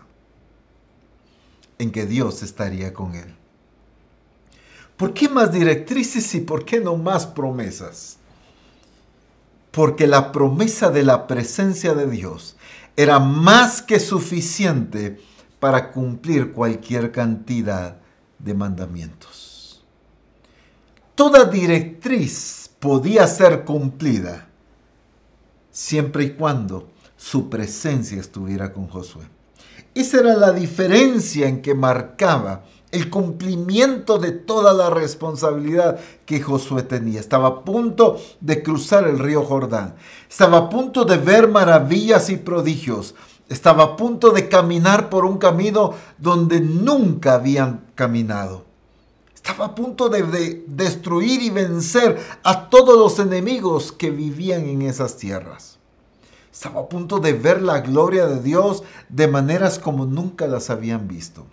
en 1.80 1.92
que 1.92 2.06
Dios 2.06 2.44
estaría 2.44 2.94
con 2.94 3.16
él. 3.16 3.36
¿Por 4.98 5.14
qué 5.14 5.28
más 5.28 5.52
directrices 5.52 6.34
y 6.36 6.42
por 6.42 6.66
qué 6.66 6.80
no 6.80 6.96
más 6.96 7.26
promesas? 7.26 8.18
Porque 9.72 10.08
la 10.08 10.32
promesa 10.32 10.90
de 10.90 11.04
la 11.04 11.28
presencia 11.28 11.94
de 11.94 12.08
Dios 12.08 12.56
era 12.96 13.20
más 13.20 13.82
que 13.82 14.00
suficiente 14.00 15.20
para 15.60 15.92
cumplir 15.92 16.54
cualquier 16.54 17.12
cantidad 17.12 17.98
de 18.40 18.54
mandamientos. 18.54 19.84
Toda 21.16 21.46
directriz 21.46 22.70
podía 22.80 23.26
ser 23.28 23.64
cumplida 23.64 24.48
siempre 25.72 26.26
y 26.26 26.30
cuando 26.32 26.90
su 27.18 27.50
presencia 27.50 28.20
estuviera 28.20 28.72
con 28.72 28.88
Josué. 28.88 29.24
Esa 29.94 30.20
era 30.20 30.36
la 30.36 30.52
diferencia 30.52 31.48
en 31.48 31.62
que 31.62 31.74
marcaba 31.74 32.66
el 32.96 33.10
cumplimiento 33.10 34.18
de 34.20 34.32
toda 34.32 34.74
la 34.74 34.90
responsabilidad 34.90 36.00
que 36.26 36.42
Josué 36.42 36.82
tenía. 36.84 37.20
Estaba 37.20 37.48
a 37.48 37.64
punto 37.64 38.18
de 38.40 38.64
cruzar 38.64 39.06
el 39.06 39.20
río 39.20 39.44
Jordán. 39.44 39.96
Estaba 40.30 40.58
a 40.58 40.70
punto 40.70 41.04
de 41.04 41.18
ver 41.18 41.50
maravillas 41.50 42.30
y 42.30 42.38
prodigios. 42.38 43.14
Estaba 43.50 43.84
a 43.84 43.96
punto 43.98 44.32
de 44.32 44.48
caminar 44.48 45.10
por 45.10 45.26
un 45.26 45.38
camino 45.38 45.94
donde 46.18 46.62
nunca 46.62 47.34
habían 47.34 47.86
caminado. 47.96 48.64
Estaba 49.36 49.66
a 49.66 49.76
punto 49.76 50.08
de, 50.08 50.24
de, 50.24 50.64
destruir 50.66 51.42
y 51.42 51.50
vencer 51.50 52.18
a 52.44 52.70
todos 52.70 52.98
los 52.98 53.20
enemigos 53.20 53.92
que 53.92 54.10
vivían 54.10 54.68
en 54.68 54.84
esas 54.84 55.18
tierras. 55.18 55.78
Estaba 56.52 56.80
a 56.80 56.90
punto 56.90 57.20
de 57.20 57.34
ver 57.34 57.62
la 57.62 57.82
gloria 57.82 58.26
de 58.26 58.42
Dios 58.42 58.84
de 59.10 59.28
maneras 59.28 59.80
como 59.80 60.06
nunca 60.06 60.48
las 60.48 60.70
habían 60.70 61.10
visto. 61.10 61.46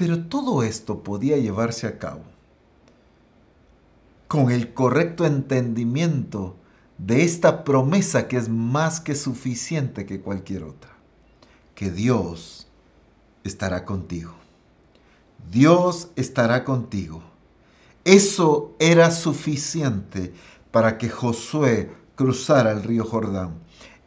Pero 0.00 0.18
todo 0.18 0.62
esto 0.62 1.02
podía 1.02 1.36
llevarse 1.36 1.86
a 1.86 1.98
cabo 1.98 2.22
con 4.28 4.50
el 4.50 4.72
correcto 4.72 5.26
entendimiento 5.26 6.56
de 6.96 7.22
esta 7.22 7.64
promesa 7.64 8.26
que 8.26 8.38
es 8.38 8.48
más 8.48 8.98
que 9.00 9.14
suficiente 9.14 10.06
que 10.06 10.22
cualquier 10.22 10.62
otra, 10.62 10.96
que 11.74 11.90
Dios 11.90 12.66
estará 13.44 13.84
contigo. 13.84 14.32
Dios 15.50 16.08
estará 16.16 16.64
contigo. 16.64 17.22
Eso 18.02 18.74
era 18.78 19.10
suficiente 19.10 20.32
para 20.70 20.96
que 20.96 21.10
Josué 21.10 21.92
cruzara 22.14 22.72
el 22.72 22.84
río 22.84 23.04
Jordán. 23.04 23.58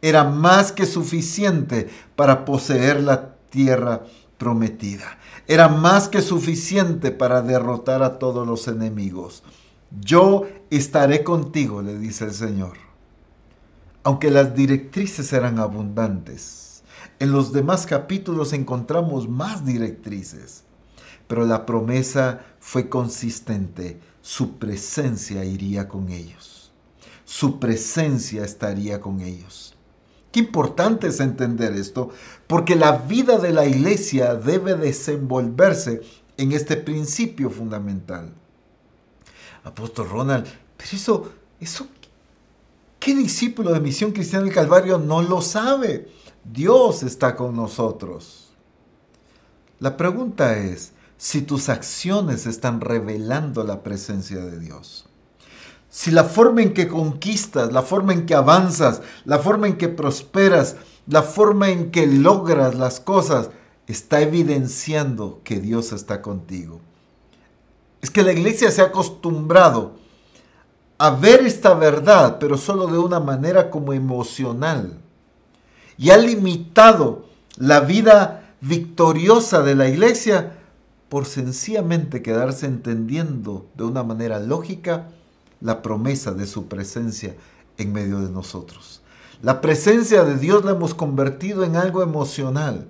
Era 0.02 0.24
más 0.24 0.72
que 0.72 0.86
suficiente 0.86 1.88
para 2.16 2.44
poseer 2.44 3.00
la 3.00 3.36
tierra 3.48 4.02
prometida. 4.38 5.18
Era 5.46 5.68
más 5.68 6.08
que 6.08 6.22
suficiente 6.22 7.10
para 7.10 7.42
derrotar 7.42 8.02
a 8.02 8.18
todos 8.18 8.46
los 8.46 8.66
enemigos. 8.66 9.42
Yo 10.00 10.46
estaré 10.70 11.22
contigo, 11.22 11.82
le 11.82 11.98
dice 11.98 12.24
el 12.24 12.32
Señor. 12.32 12.78
Aunque 14.02 14.30
las 14.30 14.54
directrices 14.54 15.32
eran 15.32 15.58
abundantes, 15.58 16.82
en 17.18 17.30
los 17.30 17.52
demás 17.52 17.86
capítulos 17.86 18.52
encontramos 18.52 19.28
más 19.28 19.64
directrices, 19.64 20.64
pero 21.26 21.44
la 21.44 21.66
promesa 21.66 22.40
fue 22.58 22.88
consistente. 22.88 24.00
Su 24.22 24.58
presencia 24.58 25.44
iría 25.44 25.88
con 25.88 26.08
ellos. 26.08 26.72
Su 27.24 27.60
presencia 27.60 28.44
estaría 28.44 29.00
con 29.00 29.20
ellos. 29.20 29.73
Qué 30.34 30.40
importante 30.40 31.06
es 31.06 31.20
entender 31.20 31.74
esto, 31.74 32.10
porque 32.48 32.74
la 32.74 32.96
vida 32.96 33.38
de 33.38 33.52
la 33.52 33.66
iglesia 33.66 34.34
debe 34.34 34.74
desenvolverse 34.74 36.00
en 36.36 36.50
este 36.50 36.76
principio 36.76 37.50
fundamental. 37.50 38.34
Apóstol 39.62 40.08
Ronald, 40.08 40.44
pero 40.76 40.90
eso, 40.92 41.32
eso, 41.60 41.86
¿qué 42.98 43.14
discípulo 43.14 43.72
de 43.72 43.78
Misión 43.78 44.10
Cristiana 44.10 44.44
del 44.44 44.52
Calvario 44.52 44.98
no 44.98 45.22
lo 45.22 45.40
sabe? 45.40 46.08
Dios 46.42 47.04
está 47.04 47.36
con 47.36 47.54
nosotros. 47.54 48.56
La 49.78 49.96
pregunta 49.96 50.58
es 50.58 50.94
si 51.16 51.42
tus 51.42 51.68
acciones 51.68 52.46
están 52.46 52.80
revelando 52.80 53.62
la 53.62 53.84
presencia 53.84 54.38
de 54.38 54.58
Dios 54.58 55.06
si 55.94 56.10
la 56.10 56.24
forma 56.24 56.60
en 56.60 56.74
que 56.74 56.88
conquistas, 56.88 57.72
la 57.72 57.80
forma 57.80 58.12
en 58.12 58.26
que 58.26 58.34
avanzas, 58.34 59.00
la 59.24 59.38
forma 59.38 59.68
en 59.68 59.76
que 59.76 59.86
prosperas, 59.86 60.74
la 61.06 61.22
forma 61.22 61.70
en 61.70 61.92
que 61.92 62.08
logras 62.08 62.74
las 62.74 62.98
cosas, 62.98 63.50
está 63.86 64.20
evidenciando 64.20 65.40
que 65.44 65.60
Dios 65.60 65.92
está 65.92 66.20
contigo. 66.20 66.80
Es 68.02 68.10
que 68.10 68.24
la 68.24 68.32
iglesia 68.32 68.72
se 68.72 68.82
ha 68.82 68.86
acostumbrado 68.86 69.92
a 70.98 71.10
ver 71.10 71.46
esta 71.46 71.74
verdad, 71.74 72.38
pero 72.40 72.58
solo 72.58 72.88
de 72.88 72.98
una 72.98 73.20
manera 73.20 73.70
como 73.70 73.92
emocional. 73.92 74.98
Y 75.96 76.10
ha 76.10 76.16
limitado 76.16 77.26
la 77.56 77.78
vida 77.78 78.56
victoriosa 78.60 79.62
de 79.62 79.76
la 79.76 79.88
iglesia 79.88 80.58
por 81.08 81.24
sencillamente 81.24 82.20
quedarse 82.20 82.66
entendiendo 82.66 83.68
de 83.76 83.84
una 83.84 84.02
manera 84.02 84.40
lógica 84.40 85.10
la 85.60 85.82
promesa 85.82 86.32
de 86.32 86.46
su 86.46 86.66
presencia 86.66 87.34
en 87.78 87.92
medio 87.92 88.20
de 88.20 88.30
nosotros. 88.30 89.02
La 89.42 89.60
presencia 89.60 90.24
de 90.24 90.36
Dios 90.38 90.64
la 90.64 90.72
hemos 90.72 90.94
convertido 90.94 91.64
en 91.64 91.76
algo 91.76 92.02
emocional, 92.02 92.88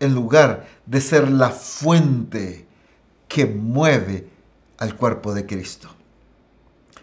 en 0.00 0.14
lugar 0.14 0.66
de 0.86 1.00
ser 1.00 1.30
la 1.30 1.50
fuente 1.50 2.66
que 3.28 3.46
mueve 3.46 4.28
al 4.78 4.96
cuerpo 4.96 5.34
de 5.34 5.46
Cristo. 5.46 5.88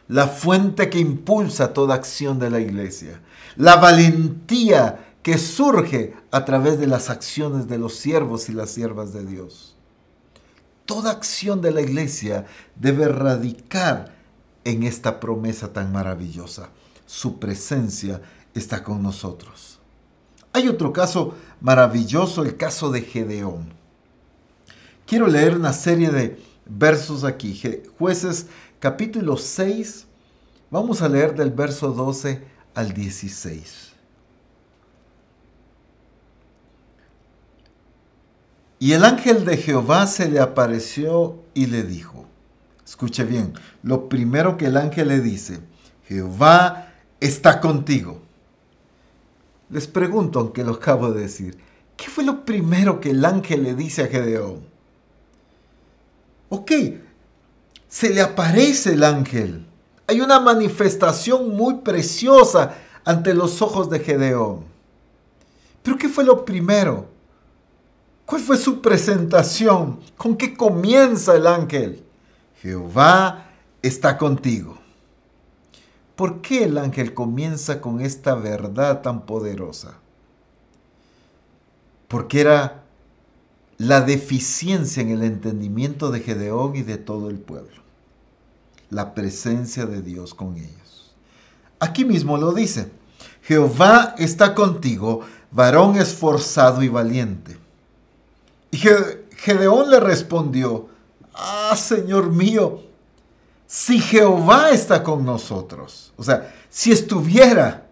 La 0.07 0.27
fuente 0.27 0.89
que 0.89 0.99
impulsa 0.99 1.73
toda 1.73 1.95
acción 1.95 2.39
de 2.39 2.49
la 2.49 2.59
iglesia. 2.59 3.21
La 3.55 3.77
valentía 3.77 5.13
que 5.21 5.37
surge 5.37 6.13
a 6.31 6.43
través 6.45 6.77
de 6.77 6.87
las 6.87 7.09
acciones 7.09 7.67
de 7.67 7.77
los 7.77 7.95
siervos 7.95 8.49
y 8.49 8.53
las 8.53 8.71
siervas 8.71 9.13
de 9.13 9.25
Dios. 9.25 9.75
Toda 10.85 11.11
acción 11.11 11.61
de 11.61 11.71
la 11.71 11.81
iglesia 11.81 12.45
debe 12.75 13.07
radicar 13.07 14.13
en 14.65 14.83
esta 14.83 15.19
promesa 15.19 15.73
tan 15.73 15.91
maravillosa. 15.91 16.69
Su 17.05 17.39
presencia 17.39 18.21
está 18.53 18.83
con 18.83 19.01
nosotros. 19.01 19.79
Hay 20.53 20.67
otro 20.67 20.93
caso 20.93 21.35
maravilloso, 21.61 22.43
el 22.43 22.57
caso 22.57 22.91
de 22.91 23.01
Gedeón. 23.01 23.73
Quiero 25.05 25.27
leer 25.27 25.55
una 25.55 25.73
serie 25.73 26.09
de 26.09 26.39
versos 26.65 27.23
aquí. 27.23 27.59
Jueces 27.97 28.47
capítulo 28.79 29.37
6, 29.37 30.05
vamos 30.69 31.01
a 31.01 31.09
leer 31.09 31.35
del 31.35 31.51
verso 31.51 31.91
12 31.91 32.43
al 32.75 32.93
16. 32.93 33.93
Y 38.79 38.91
el 38.91 39.05
ángel 39.05 39.45
de 39.45 39.55
Jehová 39.55 40.07
se 40.07 40.29
le 40.29 40.39
apareció 40.39 41.39
y 41.53 41.67
le 41.67 41.83
dijo, 41.83 42.25
Escuche 42.93 43.23
bien, 43.23 43.53
lo 43.81 44.07
primero 44.07 44.55
que 44.55 44.67
el 44.67 44.77
ángel 44.77 45.07
le 45.07 45.19
dice, 45.19 45.59
Jehová 46.07 46.93
está 47.19 47.59
contigo. 47.59 48.21
Les 49.71 49.87
pregunto, 49.87 50.39
aunque 50.39 50.63
lo 50.63 50.73
acabo 50.73 51.11
de 51.11 51.21
decir, 51.21 51.57
¿qué 51.97 52.07
fue 52.11 52.23
lo 52.23 52.45
primero 52.45 52.99
que 52.99 53.09
el 53.09 53.25
ángel 53.25 53.63
le 53.63 53.73
dice 53.73 54.03
a 54.03 54.07
Gedeón? 54.09 54.63
Ok, 56.49 56.71
se 57.87 58.11
le 58.11 58.21
aparece 58.21 58.93
el 58.93 59.03
ángel. 59.03 59.65
Hay 60.05 60.21
una 60.21 60.39
manifestación 60.39 61.49
muy 61.49 61.77
preciosa 61.77 62.75
ante 63.03 63.33
los 63.33 63.63
ojos 63.63 63.89
de 63.89 64.01
Gedeón. 64.01 64.65
Pero 65.81 65.97
¿qué 65.97 66.09
fue 66.09 66.23
lo 66.23 66.45
primero? 66.45 67.07
¿Cuál 68.27 68.41
fue 68.41 68.55
su 68.55 68.81
presentación? 68.81 69.99
¿Con 70.15 70.37
qué 70.37 70.55
comienza 70.55 71.35
el 71.35 71.47
ángel? 71.47 72.02
Jehová 72.63 73.49
está 73.81 74.17
contigo. 74.17 74.77
¿Por 76.15 76.41
qué 76.41 76.63
el 76.63 76.77
ángel 76.77 77.13
comienza 77.13 77.81
con 77.81 77.99
esta 77.99 78.35
verdad 78.35 79.01
tan 79.01 79.25
poderosa? 79.25 79.95
Porque 82.07 82.39
era 82.39 82.83
la 83.77 83.99
deficiencia 83.99 85.03
en 85.03 85.09
el 85.09 85.23
entendimiento 85.23 86.09
de 86.09 86.21
Gedeón 86.21 86.77
y 86.77 86.83
de 86.83 86.97
todo 86.97 87.29
el 87.29 87.37
pueblo. 87.37 87.81
La 88.89 89.13
presencia 89.13 89.85
de 89.85 90.01
Dios 90.01 90.33
con 90.33 90.55
ellos. 90.55 91.13
Aquí 91.81 92.05
mismo 92.05 92.37
lo 92.37 92.53
dice. 92.53 92.89
Jehová 93.41 94.15
está 94.17 94.55
contigo, 94.55 95.19
varón 95.51 95.97
esforzado 95.97 96.81
y 96.81 96.87
valiente. 96.87 97.57
Y 98.71 98.77
Gedeón 99.35 99.89
le 99.89 99.99
respondió, 99.99 100.92
ah, 101.33 101.75
Señor 101.75 102.29
mío, 102.29 102.81
si 103.67 103.99
Jehová 103.99 104.71
está 104.71 105.03
con 105.03 105.25
nosotros, 105.25 106.13
o 106.15 106.23
sea, 106.23 106.53
si 106.69 106.91
estuviera, 106.91 107.87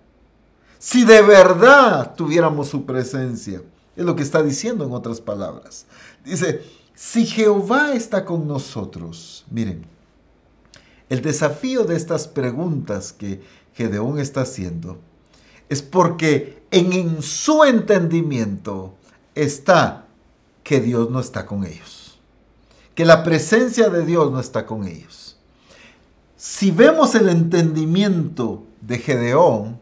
si 0.77 1.04
de 1.04 1.21
verdad 1.21 2.15
tuviéramos 2.15 2.69
su 2.69 2.86
presencia, 2.86 3.62
es 3.95 4.06
lo 4.06 4.15
que 4.15 4.23
está 4.23 4.41
diciendo 4.41 4.86
en 4.86 4.91
otras 4.93 5.19
palabras. 5.19 5.86
Dice, 6.23 6.63
si 6.95 7.25
Jehová 7.25 7.93
está 7.93 8.25
con 8.25 8.47
nosotros, 8.47 9.45
miren, 9.49 9.86
el 11.10 11.21
desafío 11.21 11.84
de 11.84 11.95
estas 11.95 12.27
preguntas 12.27 13.12
que 13.12 13.41
Gedeón 13.73 14.19
está 14.19 14.41
haciendo 14.41 14.97
es 15.67 15.82
porque 15.82 16.63
en, 16.71 16.93
en 16.93 17.21
su 17.21 17.63
entendimiento 17.63 18.93
está 19.36 20.06
que 20.63 20.80
Dios 20.80 21.10
no 21.10 21.19
está 21.19 21.45
con 21.45 21.65
ellos, 21.65 22.00
que 22.95 23.06
la 23.06 23.23
presencia 23.23 23.89
de 23.89 24.06
Dios 24.06 24.32
no 24.32 24.39
está 24.39 24.65
con 24.65 24.88
ellos. 24.88 25.38
Si 26.36 26.71
vemos 26.71 27.15
el 27.15 27.30
entendimiento 27.30 28.63
de 28.82 28.97
Gedeón, 28.97 29.80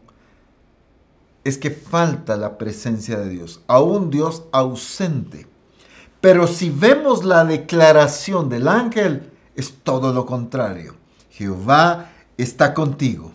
es 1.42 1.56
que 1.56 1.70
falta 1.70 2.36
la 2.36 2.58
presencia 2.58 3.18
de 3.18 3.30
Dios, 3.30 3.60
a 3.66 3.80
un 3.80 4.10
Dios 4.10 4.44
ausente. 4.52 5.46
Pero 6.20 6.46
si 6.46 6.68
vemos 6.70 7.24
la 7.24 7.44
declaración 7.44 8.48
del 8.48 8.68
ángel, 8.68 9.30
es 9.56 9.72
todo 9.82 10.12
lo 10.12 10.26
contrario. 10.26 10.96
Jehová 11.30 12.10
está 12.36 12.74
contigo, 12.74 13.32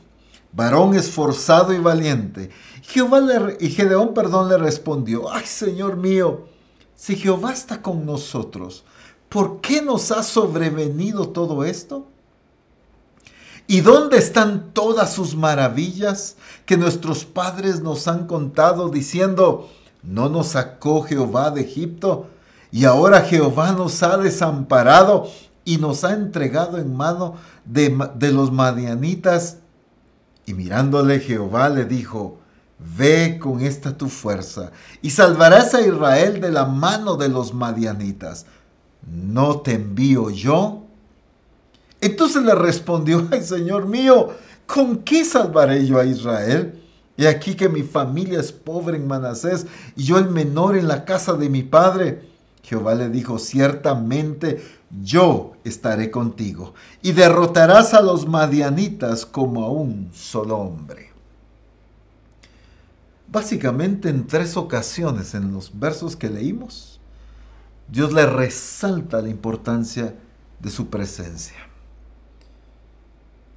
varón 0.51 0.95
esforzado 0.95 1.73
y 1.73 1.79
valiente. 1.79 2.51
Jehová 2.83 3.21
y 3.59 3.69
Gedeón, 3.69 4.13
perdón, 4.13 4.49
le 4.49 4.57
respondió, 4.57 5.31
ay 5.33 5.45
Señor 5.45 5.97
mío, 5.97 6.45
si 6.95 7.15
Jehová 7.15 7.53
está 7.53 7.81
con 7.81 8.05
nosotros, 8.05 8.85
¿por 9.35 9.59
qué 9.59 9.81
nos 9.81 10.13
ha 10.13 10.23
sobrevenido 10.23 11.27
todo 11.27 11.65
esto? 11.65 12.07
¿Y 13.67 13.81
dónde 13.81 14.17
están 14.17 14.71
todas 14.71 15.11
sus 15.11 15.35
maravillas 15.35 16.37
que 16.65 16.77
nuestros 16.77 17.25
padres 17.25 17.81
nos 17.81 18.07
han 18.07 18.27
contado 18.27 18.87
diciendo, 18.87 19.69
no 20.03 20.29
nos 20.29 20.47
sacó 20.47 21.01
Jehová 21.01 21.51
de 21.51 21.63
Egipto? 21.63 22.27
Y 22.71 22.85
ahora 22.85 23.23
Jehová 23.23 23.73
nos 23.73 24.01
ha 24.03 24.15
desamparado 24.15 25.27
y 25.65 25.79
nos 25.79 26.05
ha 26.05 26.13
entregado 26.13 26.77
en 26.77 26.95
mano 26.95 27.35
de, 27.65 27.93
de 28.15 28.31
los 28.31 28.53
madianitas. 28.53 29.57
Y 30.45 30.53
mirándole 30.53 31.19
Jehová 31.19 31.67
le 31.67 31.83
dijo, 31.83 32.37
Ve 32.77 33.39
con 33.41 33.61
esta 33.61 33.97
tu 33.97 34.09
fuerza 34.09 34.71
y 35.01 35.11
salvarás 35.11 35.73
a 35.73 35.81
Israel 35.81 36.41
de 36.41 36.51
la 36.51 36.65
mano 36.65 37.15
de 37.15 37.29
los 37.29 37.53
madianitas. 37.53 38.45
¿No 39.05 39.61
te 39.61 39.73
envío 39.73 40.29
yo? 40.29 40.83
Entonces 42.01 42.43
le 42.43 42.55
respondió, 42.55 43.27
ay 43.31 43.43
Señor 43.43 43.87
mío, 43.87 44.29
¿con 44.65 44.97
qué 44.97 45.25
salvaré 45.25 45.85
yo 45.85 45.99
a 45.99 46.05
Israel? 46.05 46.81
Y 47.17 47.25
aquí 47.25 47.55
que 47.55 47.69
mi 47.69 47.83
familia 47.83 48.39
es 48.39 48.51
pobre 48.51 48.97
en 48.97 49.07
Manasés 49.07 49.65
y 49.95 50.03
yo 50.03 50.17
el 50.17 50.29
menor 50.29 50.75
en 50.75 50.87
la 50.87 51.05
casa 51.05 51.33
de 51.33 51.49
mi 51.49 51.63
padre. 51.63 52.21
Jehová 52.63 52.95
le 52.95 53.09
dijo, 53.09 53.39
ciertamente 53.39 54.61
yo 55.03 55.53
estaré 55.63 56.11
contigo 56.11 56.73
y 57.01 57.11
derrotarás 57.11 57.93
a 57.93 58.01
los 58.01 58.27
madianitas 58.27 59.25
como 59.25 59.63
a 59.63 59.71
un 59.71 60.11
solo 60.13 60.57
hombre. 60.57 61.11
Básicamente 63.27 64.09
en 64.09 64.27
tres 64.27 64.57
ocasiones 64.57 65.33
en 65.35 65.51
los 65.51 65.77
versos 65.77 66.15
que 66.15 66.29
leímos, 66.29 66.94
Dios 67.87 68.13
le 68.13 68.25
resalta 68.25 69.21
la 69.21 69.29
importancia 69.29 70.15
de 70.59 70.69
su 70.69 70.87
presencia. 70.87 71.55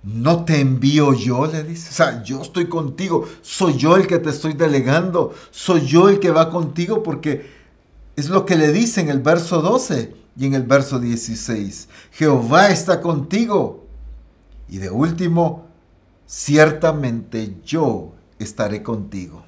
No 0.02 0.44
te 0.44 0.60
envío 0.60 1.12
yo, 1.12 1.46
le 1.46 1.64
dice. 1.64 1.90
O 1.90 1.92
sea, 1.92 2.22
yo 2.22 2.42
estoy 2.42 2.66
contigo. 2.66 3.26
Soy 3.42 3.76
yo 3.76 3.96
el 3.96 4.06
que 4.06 4.18
te 4.18 4.30
estoy 4.30 4.52
delegando. 4.52 5.34
Soy 5.50 5.86
yo 5.86 6.08
el 6.08 6.20
que 6.20 6.30
va 6.30 6.50
contigo 6.50 7.02
porque 7.02 7.50
es 8.16 8.28
lo 8.28 8.46
que 8.46 8.56
le 8.56 8.72
dice 8.72 9.00
en 9.00 9.10
el 9.10 9.20
verso 9.20 9.60
12 9.60 10.14
y 10.36 10.46
en 10.46 10.54
el 10.54 10.62
verso 10.62 10.98
16. 11.00 11.88
Jehová 12.12 12.70
está 12.70 13.00
contigo. 13.00 13.86
Y 14.68 14.78
de 14.78 14.90
último, 14.90 15.66
ciertamente 16.26 17.56
yo 17.64 18.12
estaré 18.38 18.82
contigo. 18.82 19.47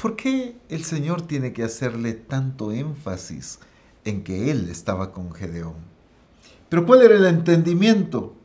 ¿Por 0.00 0.14
qué 0.14 0.56
el 0.68 0.84
Señor 0.84 1.22
tiene 1.22 1.52
que 1.52 1.64
hacerle 1.64 2.12
tanto 2.12 2.70
énfasis 2.70 3.58
en 4.04 4.22
que 4.22 4.52
Él 4.52 4.68
estaba 4.70 5.12
con 5.12 5.32
Gedeón? 5.32 5.74
Pero 6.68 6.86
¿cuál 6.86 7.02
era 7.02 7.16
el 7.16 7.26
entendimiento? 7.26 8.36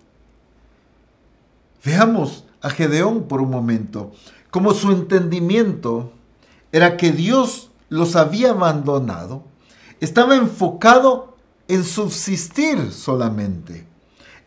Veamos 1.86 2.46
a 2.60 2.72
Gedeón 2.72 3.28
por 3.28 3.39
un 3.39 3.52
momento, 3.52 4.13
como 4.50 4.74
su 4.74 4.92
entendimiento 4.92 6.12
era 6.72 6.98
que 6.98 7.12
Dios 7.12 7.70
los 7.88 8.16
había 8.16 8.50
abandonado, 8.50 9.44
estaba 10.00 10.36
enfocado 10.36 11.38
en 11.68 11.84
subsistir 11.84 12.92
solamente, 12.92 13.86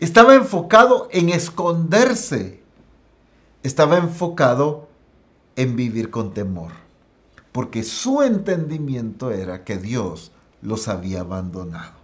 estaba 0.00 0.34
enfocado 0.34 1.08
en 1.12 1.28
esconderse, 1.28 2.64
estaba 3.62 3.96
enfocado 3.98 4.88
en 5.54 5.76
vivir 5.76 6.10
con 6.10 6.34
temor 6.34 6.85
porque 7.56 7.84
su 7.84 8.20
entendimiento 8.20 9.30
era 9.30 9.64
que 9.64 9.78
Dios 9.78 10.30
los 10.60 10.88
había 10.88 11.20
abandonado. 11.20 11.94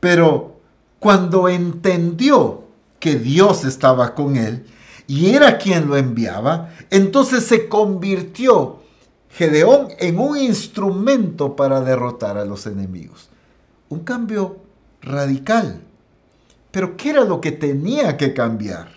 Pero 0.00 0.60
cuando 0.98 1.48
entendió 1.48 2.64
que 3.00 3.14
Dios 3.16 3.64
estaba 3.64 4.14
con 4.14 4.36
él 4.36 4.66
y 5.06 5.30
era 5.30 5.56
quien 5.56 5.88
lo 5.88 5.96
enviaba, 5.96 6.74
entonces 6.90 7.44
se 7.46 7.70
convirtió 7.70 8.82
Gedeón 9.30 9.88
en 9.98 10.18
un 10.18 10.36
instrumento 10.36 11.56
para 11.56 11.80
derrotar 11.80 12.36
a 12.36 12.44
los 12.44 12.66
enemigos. 12.66 13.30
Un 13.88 14.00
cambio 14.00 14.58
radical. 15.00 15.80
Pero 16.70 16.98
¿qué 16.98 17.08
era 17.08 17.24
lo 17.24 17.40
que 17.40 17.52
tenía 17.52 18.18
que 18.18 18.34
cambiar? 18.34 18.88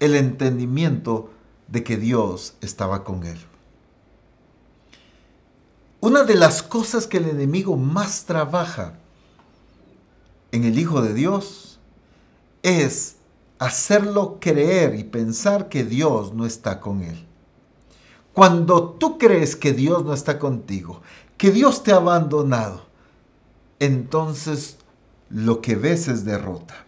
El 0.00 0.14
entendimiento 0.14 1.30
de 1.68 1.82
que 1.82 1.96
Dios 1.96 2.56
estaba 2.60 3.04
con 3.04 3.24
él. 3.24 3.38
Una 6.00 6.22
de 6.22 6.36
las 6.36 6.62
cosas 6.62 7.06
que 7.06 7.16
el 7.16 7.28
enemigo 7.28 7.76
más 7.76 8.24
trabaja 8.24 8.94
en 10.52 10.64
el 10.64 10.78
Hijo 10.78 11.02
de 11.02 11.12
Dios 11.12 11.80
es 12.62 13.16
hacerlo 13.58 14.38
creer 14.40 14.94
y 14.94 15.04
pensar 15.04 15.68
que 15.68 15.84
Dios 15.84 16.34
no 16.34 16.46
está 16.46 16.80
con 16.80 17.02
él. 17.02 17.26
Cuando 18.32 18.90
tú 18.90 19.18
crees 19.18 19.56
que 19.56 19.72
Dios 19.72 20.04
no 20.04 20.14
está 20.14 20.38
contigo, 20.38 21.02
que 21.36 21.50
Dios 21.50 21.82
te 21.82 21.92
ha 21.92 21.96
abandonado, 21.96 22.86
entonces 23.80 24.78
lo 25.30 25.60
que 25.60 25.74
ves 25.74 26.08
es 26.08 26.24
derrota. 26.24 26.86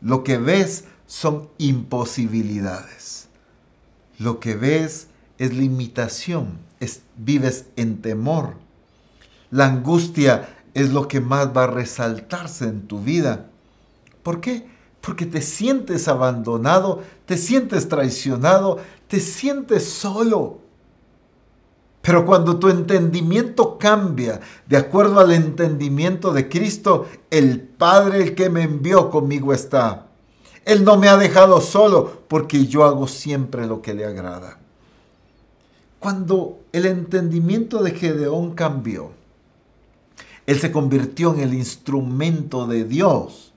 Lo 0.00 0.24
que 0.24 0.38
ves 0.38 0.84
son 1.06 1.48
imposibilidades. 1.58 3.28
Lo 4.18 4.40
que 4.40 4.54
ves 4.54 5.07
es 5.38 5.54
limitación 5.54 6.68
vives 7.18 7.66
en 7.76 8.00
temor. 8.00 8.54
La 9.50 9.66
angustia 9.66 10.56
es 10.74 10.92
lo 10.92 11.08
que 11.08 11.20
más 11.20 11.48
va 11.56 11.64
a 11.64 11.68
resaltarse 11.68 12.64
en 12.64 12.86
tu 12.86 13.00
vida. 13.00 13.46
¿Por 14.22 14.40
qué? 14.40 14.66
Porque 15.00 15.26
te 15.26 15.40
sientes 15.40 16.08
abandonado, 16.08 17.02
te 17.26 17.36
sientes 17.36 17.88
traicionado, 17.88 18.78
te 19.08 19.20
sientes 19.20 19.88
solo. 19.88 20.58
Pero 22.02 22.24
cuando 22.24 22.58
tu 22.58 22.68
entendimiento 22.68 23.76
cambia 23.78 24.40
de 24.66 24.76
acuerdo 24.76 25.20
al 25.20 25.32
entendimiento 25.32 26.32
de 26.32 26.48
Cristo, 26.48 27.06
el 27.30 27.60
Padre 27.60 28.22
el 28.22 28.34
que 28.34 28.48
me 28.48 28.62
envió 28.62 29.10
conmigo 29.10 29.52
está. 29.52 30.06
Él 30.64 30.84
no 30.84 30.96
me 30.96 31.08
ha 31.08 31.16
dejado 31.16 31.60
solo 31.60 32.22
porque 32.28 32.66
yo 32.66 32.84
hago 32.84 33.08
siempre 33.08 33.66
lo 33.66 33.82
que 33.82 33.94
le 33.94 34.04
agrada. 34.04 34.57
Cuando 35.98 36.60
el 36.72 36.86
entendimiento 36.86 37.82
de 37.82 37.90
Gedeón 37.90 38.54
cambió, 38.54 39.10
él 40.46 40.58
se 40.58 40.70
convirtió 40.70 41.34
en 41.34 41.40
el 41.40 41.54
instrumento 41.54 42.66
de 42.66 42.84
Dios 42.84 43.52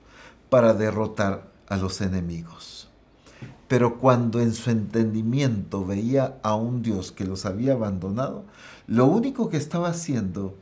para 0.50 0.74
derrotar 0.74 1.50
a 1.68 1.76
los 1.76 2.00
enemigos. 2.00 2.88
Pero 3.68 3.98
cuando 3.98 4.40
en 4.40 4.52
su 4.52 4.70
entendimiento 4.70 5.86
veía 5.86 6.38
a 6.42 6.54
un 6.54 6.82
Dios 6.82 7.12
que 7.12 7.24
los 7.24 7.46
había 7.46 7.72
abandonado, 7.72 8.44
lo 8.86 9.06
único 9.06 9.48
que 9.48 9.56
estaba 9.56 9.88
haciendo 9.88 10.54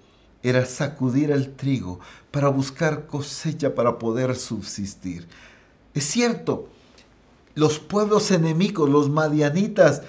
era 0.42 0.64
sacudir 0.66 1.30
el 1.30 1.54
trigo 1.54 1.98
para 2.30 2.48
buscar 2.48 3.06
cosecha 3.06 3.74
para 3.74 3.98
poder 3.98 4.36
subsistir. 4.36 5.26
Es 5.94 6.04
cierto, 6.04 6.68
los 7.54 7.80
pueblos 7.80 8.30
enemigos, 8.30 8.88
los 8.88 9.10
madianitas, 9.10 10.02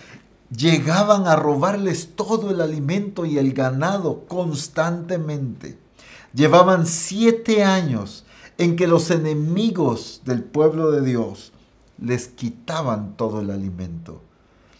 llegaban 0.55 1.27
a 1.27 1.35
robarles 1.35 2.15
todo 2.15 2.51
el 2.51 2.61
alimento 2.61 3.25
y 3.25 3.37
el 3.37 3.53
ganado 3.53 4.25
constantemente. 4.27 5.77
Llevaban 6.33 6.85
siete 6.85 7.63
años 7.63 8.25
en 8.57 8.75
que 8.75 8.87
los 8.87 9.11
enemigos 9.11 10.21
del 10.25 10.43
pueblo 10.43 10.91
de 10.91 11.01
Dios 11.01 11.51
les 11.99 12.27
quitaban 12.27 13.15
todo 13.15 13.41
el 13.41 13.49
alimento. 13.49 14.21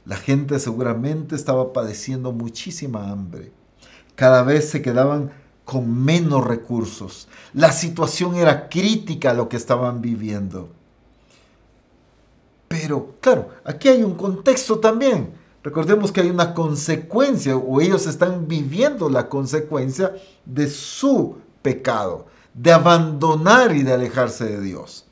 La 0.05 0.17
gente 0.17 0.59
seguramente 0.59 1.35
estaba 1.35 1.73
padeciendo 1.73 2.31
muchísima 2.31 3.09
hambre. 3.09 3.51
Cada 4.15 4.43
vez 4.43 4.69
se 4.69 4.81
quedaban 4.81 5.31
con 5.63 6.03
menos 6.03 6.45
recursos. 6.45 7.27
La 7.53 7.71
situación 7.71 8.35
era 8.35 8.67
crítica 8.67 9.33
lo 9.33 9.47
que 9.47 9.57
estaban 9.57 10.01
viviendo. 10.01 10.69
Pero, 12.67 13.15
claro, 13.21 13.49
aquí 13.63 13.89
hay 13.89 14.03
un 14.03 14.15
contexto 14.15 14.79
también. 14.79 15.40
Recordemos 15.63 16.11
que 16.11 16.21
hay 16.21 16.29
una 16.29 16.53
consecuencia, 16.53 17.55
o 17.55 17.81
ellos 17.81 18.07
están 18.07 18.47
viviendo 18.47 19.09
la 19.09 19.29
consecuencia 19.29 20.15
de 20.45 20.67
su 20.69 21.37
pecado, 21.61 22.25
de 22.53 22.71
abandonar 22.71 23.75
y 23.75 23.83
de 23.83 23.93
alejarse 23.93 24.45
de 24.45 24.61
Dios. 24.61 25.05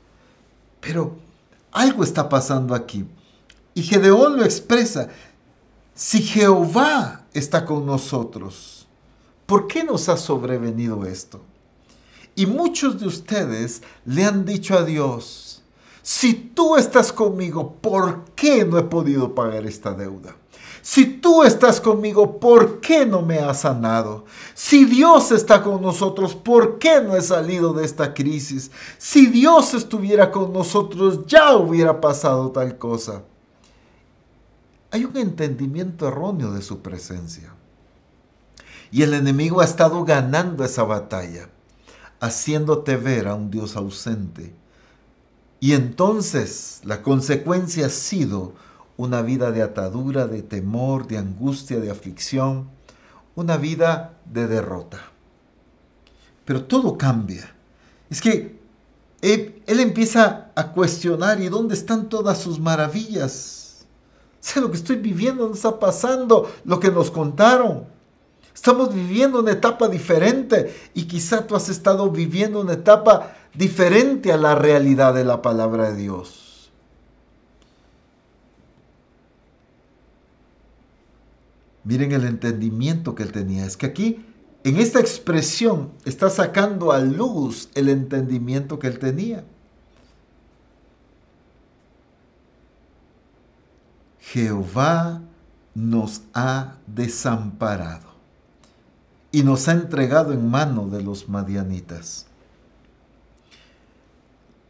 Pero 0.80 1.16
algo 1.70 2.02
está 2.02 2.28
pasando 2.28 2.74
aquí. 2.74 3.06
Y 3.74 3.82
Gedeón 3.82 4.36
lo 4.36 4.44
expresa. 4.44 5.08
Si 5.94 6.22
Jehová 6.22 7.26
está 7.32 7.64
con 7.64 7.86
nosotros, 7.86 8.88
¿por 9.46 9.68
qué 9.68 9.84
nos 9.84 10.08
ha 10.08 10.16
sobrevenido 10.16 11.04
esto? 11.06 11.40
Y 12.34 12.46
muchos 12.46 12.98
de 12.98 13.06
ustedes 13.06 13.82
le 14.04 14.24
han 14.24 14.44
dicho 14.44 14.76
a 14.76 14.84
Dios, 14.84 15.62
si 16.02 16.34
tú 16.34 16.76
estás 16.76 17.12
conmigo, 17.12 17.76
¿por 17.80 18.24
qué 18.34 18.64
no 18.64 18.78
he 18.78 18.82
podido 18.84 19.34
pagar 19.34 19.66
esta 19.66 19.92
deuda? 19.92 20.36
Si 20.82 21.04
tú 21.04 21.44
estás 21.44 21.80
conmigo, 21.80 22.40
¿por 22.40 22.80
qué 22.80 23.04
no 23.04 23.20
me 23.20 23.38
has 23.38 23.60
sanado? 23.60 24.24
Si 24.54 24.86
Dios 24.86 25.30
está 25.30 25.62
con 25.62 25.82
nosotros, 25.82 26.34
¿por 26.34 26.78
qué 26.78 27.02
no 27.02 27.16
he 27.16 27.20
salido 27.20 27.74
de 27.74 27.84
esta 27.84 28.14
crisis? 28.14 28.70
Si 28.96 29.26
Dios 29.26 29.74
estuviera 29.74 30.30
con 30.30 30.52
nosotros, 30.52 31.26
ya 31.26 31.54
hubiera 31.54 32.00
pasado 32.00 32.50
tal 32.50 32.78
cosa. 32.78 33.22
Hay 34.90 35.04
un 35.04 35.16
entendimiento 35.18 36.08
erróneo 36.08 36.52
de 36.52 36.62
su 36.62 36.80
presencia. 36.80 37.54
Y 38.90 39.02
el 39.02 39.14
enemigo 39.14 39.60
ha 39.60 39.64
estado 39.64 40.02
ganando 40.04 40.64
esa 40.64 40.82
batalla, 40.82 41.50
haciéndote 42.20 42.96
ver 42.96 43.28
a 43.28 43.34
un 43.34 43.50
Dios 43.50 43.76
ausente. 43.76 44.59
Y 45.60 45.74
entonces 45.74 46.80
la 46.84 47.02
consecuencia 47.02 47.86
ha 47.86 47.90
sido 47.90 48.54
una 48.96 49.22
vida 49.22 49.52
de 49.52 49.62
atadura, 49.62 50.26
de 50.26 50.42
temor, 50.42 51.06
de 51.06 51.18
angustia, 51.18 51.78
de 51.78 51.90
aflicción, 51.90 52.68
una 53.34 53.56
vida 53.56 54.18
de 54.24 54.46
derrota. 54.46 55.00
Pero 56.44 56.64
todo 56.64 56.96
cambia. 56.96 57.54
Es 58.08 58.20
que 58.20 58.58
él, 59.20 59.62
empieza 59.66 60.50
a 60.54 60.72
cuestionar, 60.72 61.40
¿y 61.40 61.48
dónde 61.48 61.74
están 61.74 62.08
todas 62.08 62.38
sus 62.38 62.58
maravillas? 62.58 63.86
Sé 64.40 64.60
lo 64.60 64.70
que 64.70 64.78
estoy 64.78 64.96
viviendo, 64.96 65.46
no 65.46 65.54
está 65.54 65.78
pasando 65.78 66.50
lo 66.64 66.80
que 66.80 66.90
nos 66.90 67.10
contaron. 67.10 67.84
Estamos 68.60 68.94
viviendo 68.94 69.40
una 69.40 69.52
etapa 69.52 69.88
diferente 69.88 70.76
y 70.92 71.04
quizá 71.04 71.46
tú 71.46 71.56
has 71.56 71.70
estado 71.70 72.10
viviendo 72.10 72.60
una 72.60 72.74
etapa 72.74 73.34
diferente 73.54 74.34
a 74.34 74.36
la 74.36 74.54
realidad 74.54 75.14
de 75.14 75.24
la 75.24 75.40
palabra 75.40 75.90
de 75.90 75.96
Dios. 75.96 76.70
Miren 81.84 82.12
el 82.12 82.26
entendimiento 82.26 83.14
que 83.14 83.22
él 83.22 83.32
tenía. 83.32 83.64
Es 83.64 83.78
que 83.78 83.86
aquí, 83.86 84.26
en 84.62 84.76
esta 84.76 85.00
expresión, 85.00 85.92
está 86.04 86.28
sacando 86.28 86.92
a 86.92 86.98
luz 86.98 87.70
el 87.74 87.88
entendimiento 87.88 88.78
que 88.78 88.88
él 88.88 88.98
tenía. 88.98 89.42
Jehová 94.18 95.22
nos 95.74 96.20
ha 96.34 96.74
desamparado 96.86 98.09
y 99.32 99.42
nos 99.42 99.68
ha 99.68 99.72
entregado 99.72 100.32
en 100.32 100.50
mano 100.50 100.88
de 100.88 101.02
los 101.02 101.28
madianitas. 101.28 102.26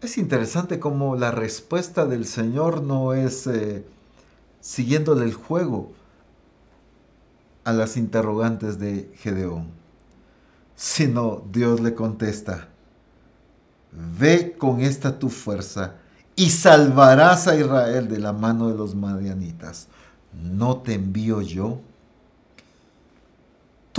Es 0.00 0.18
interesante 0.18 0.80
cómo 0.80 1.16
la 1.16 1.30
respuesta 1.30 2.06
del 2.06 2.26
Señor 2.26 2.82
no 2.82 3.12
es 3.12 3.46
eh, 3.46 3.84
siguiéndole 4.60 5.24
el 5.24 5.34
juego, 5.34 5.92
a 7.64 7.72
las 7.72 7.96
interrogantes 7.96 8.78
de 8.78 9.12
Gedeón, 9.16 9.68
sino 10.76 11.42
Dios 11.52 11.80
le 11.80 11.94
contesta, 11.94 12.68
ve 13.92 14.56
con 14.56 14.80
esta 14.80 15.18
tu 15.18 15.28
fuerza 15.28 15.96
y 16.36 16.50
salvarás 16.50 17.48
a 17.48 17.56
Israel 17.56 18.08
de 18.08 18.18
la 18.18 18.32
mano 18.32 18.68
de 18.68 18.76
los 18.76 18.94
madianitas. 18.94 19.88
¿No 20.32 20.78
te 20.78 20.94
envío 20.94 21.42
yo? 21.42 21.80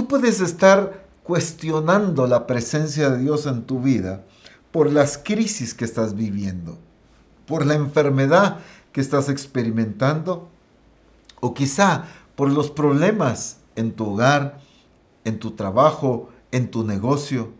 Tú 0.01 0.07
puedes 0.07 0.41
estar 0.41 1.05
cuestionando 1.21 2.25
la 2.25 2.47
presencia 2.47 3.11
de 3.11 3.19
Dios 3.19 3.45
en 3.45 3.67
tu 3.67 3.81
vida 3.81 4.23
por 4.71 4.91
las 4.91 5.19
crisis 5.19 5.75
que 5.75 5.85
estás 5.85 6.15
viviendo, 6.15 6.79
por 7.45 7.67
la 7.67 7.75
enfermedad 7.75 8.61
que 8.93 8.99
estás 8.99 9.29
experimentando, 9.29 10.49
o 11.39 11.53
quizá 11.53 12.05
por 12.35 12.49
los 12.49 12.71
problemas 12.71 13.57
en 13.75 13.91
tu 13.91 14.13
hogar, 14.13 14.57
en 15.23 15.37
tu 15.37 15.51
trabajo, 15.51 16.29
en 16.51 16.71
tu 16.71 16.83
negocio. 16.83 17.51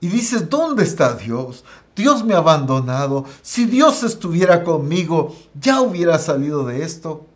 Y 0.00 0.06
dices, 0.06 0.48
¿dónde 0.48 0.84
está 0.84 1.14
Dios? 1.14 1.64
Dios 1.96 2.24
me 2.24 2.34
ha 2.34 2.38
abandonado. 2.38 3.24
Si 3.42 3.64
Dios 3.64 4.04
estuviera 4.04 4.62
conmigo, 4.62 5.34
ya 5.60 5.80
hubiera 5.80 6.20
salido 6.20 6.64
de 6.64 6.84
esto. 6.84 7.26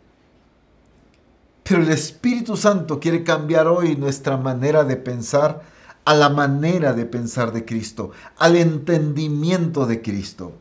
Pero 1.67 1.81
el 1.81 1.89
Espíritu 1.89 2.55
Santo 2.55 2.99
quiere 2.99 3.23
cambiar 3.23 3.67
hoy 3.67 3.95
nuestra 3.95 4.37
manera 4.37 4.83
de 4.83 4.97
pensar 4.97 5.63
a 6.05 6.13
la 6.13 6.29
manera 6.29 6.93
de 6.93 7.05
pensar 7.05 7.51
de 7.51 7.65
Cristo, 7.65 8.11
al 8.37 8.55
entendimiento 8.55 9.87
de 9.87 10.03
Cristo. 10.03 10.53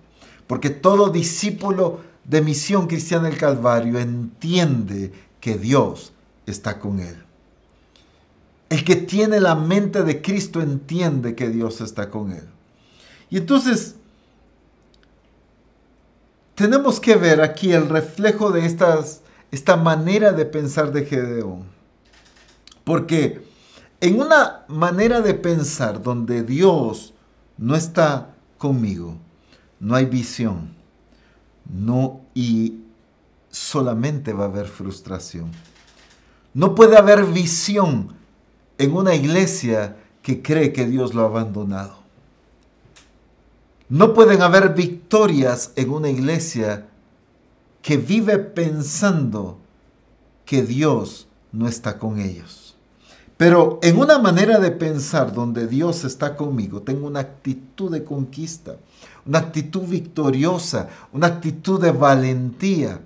Porque 0.47 0.71
todo 0.71 1.11
discípulo 1.11 2.01
de 2.25 2.41
misión 2.41 2.87
cristiana 2.87 3.29
del 3.29 3.37
Calvario 3.37 3.99
entiende 3.99 5.13
que 5.41 5.59
Dios 5.59 6.15
está 6.47 6.79
con 6.79 7.01
él. 7.01 7.23
El 8.71 8.83
que 8.83 8.97
tiene 8.97 9.41
la 9.41 9.55
mente 9.57 10.05
de 10.05 10.23
Cristo 10.23 10.63
entiende 10.63 11.35
que 11.35 11.51
Dios 11.51 11.83
está 11.83 12.09
con 12.09 12.33
él. 12.33 12.49
Y 13.29 13.37
entonces, 13.37 13.97
tenemos 16.55 16.99
que 16.99 17.17
ver 17.17 17.43
aquí 17.43 17.73
el 17.73 17.91
reflejo 17.91 18.53
de 18.53 18.65
estas, 18.65 19.21
esta 19.55 19.77
manera 19.77 20.33
de 20.33 20.47
pensar 20.47 20.93
de 20.93 21.07
Gedeón. 21.07 21.65
Porque 22.83 23.47
en 24.01 24.21
una 24.21 24.65
manera 24.67 25.21
de 25.21 25.35
pensar 25.35 26.03
donde 26.03 26.43
Dios 26.43 27.15
no 27.57 27.77
está 27.77 28.35
conmigo, 28.59 29.17
no 29.79 29.95
hay 29.95 30.07
visión, 30.07 30.75
no 31.73 32.21
y 32.35 32.81
solamente 33.51 34.33
va 34.33 34.45
a 34.45 34.49
haber 34.49 34.67
frustración. 34.67 35.53
No 36.53 36.75
puede 36.75 36.97
haber 36.97 37.25
visión 37.25 38.13
en 38.77 38.93
una 38.93 39.15
iglesia 39.15 39.97
que 40.23 40.43
cree 40.43 40.73
que 40.73 40.87
Dios 40.87 41.15
lo 41.15 41.23
ha 41.23 41.27
abandonado. 41.27 41.97
No 43.89 44.15
pueden 44.15 44.43
haber 44.43 44.75
victorias 44.75 45.73
en 45.77 45.91
una 45.91 46.11
iglesia 46.11 46.89
que 47.85 47.99
vive 47.99 48.39
pensando 48.39 49.59
que 50.47 50.63
Dios 50.63 51.29
no 51.53 51.69
está 51.69 51.99
con 51.99 52.19
ellos. 52.19 52.77
Pero 53.37 53.79
en 53.83 53.99
una 53.99 54.19
manera 54.19 54.59
de 54.59 54.71
pensar 54.71 55.35
donde 55.35 55.67
Dios 55.67 56.03
está 56.05 56.35
conmigo, 56.35 56.81
tengo 56.81 57.07
una 57.07 57.21
actitud 57.21 57.93
de 57.93 58.03
conquista, 58.03 58.77
una 59.27 59.41
actitud 59.41 59.83
victoriosa, 59.83 60.89
una 61.13 61.27
actitud 61.27 61.79
de 61.79 61.93
valentía, 61.93 63.01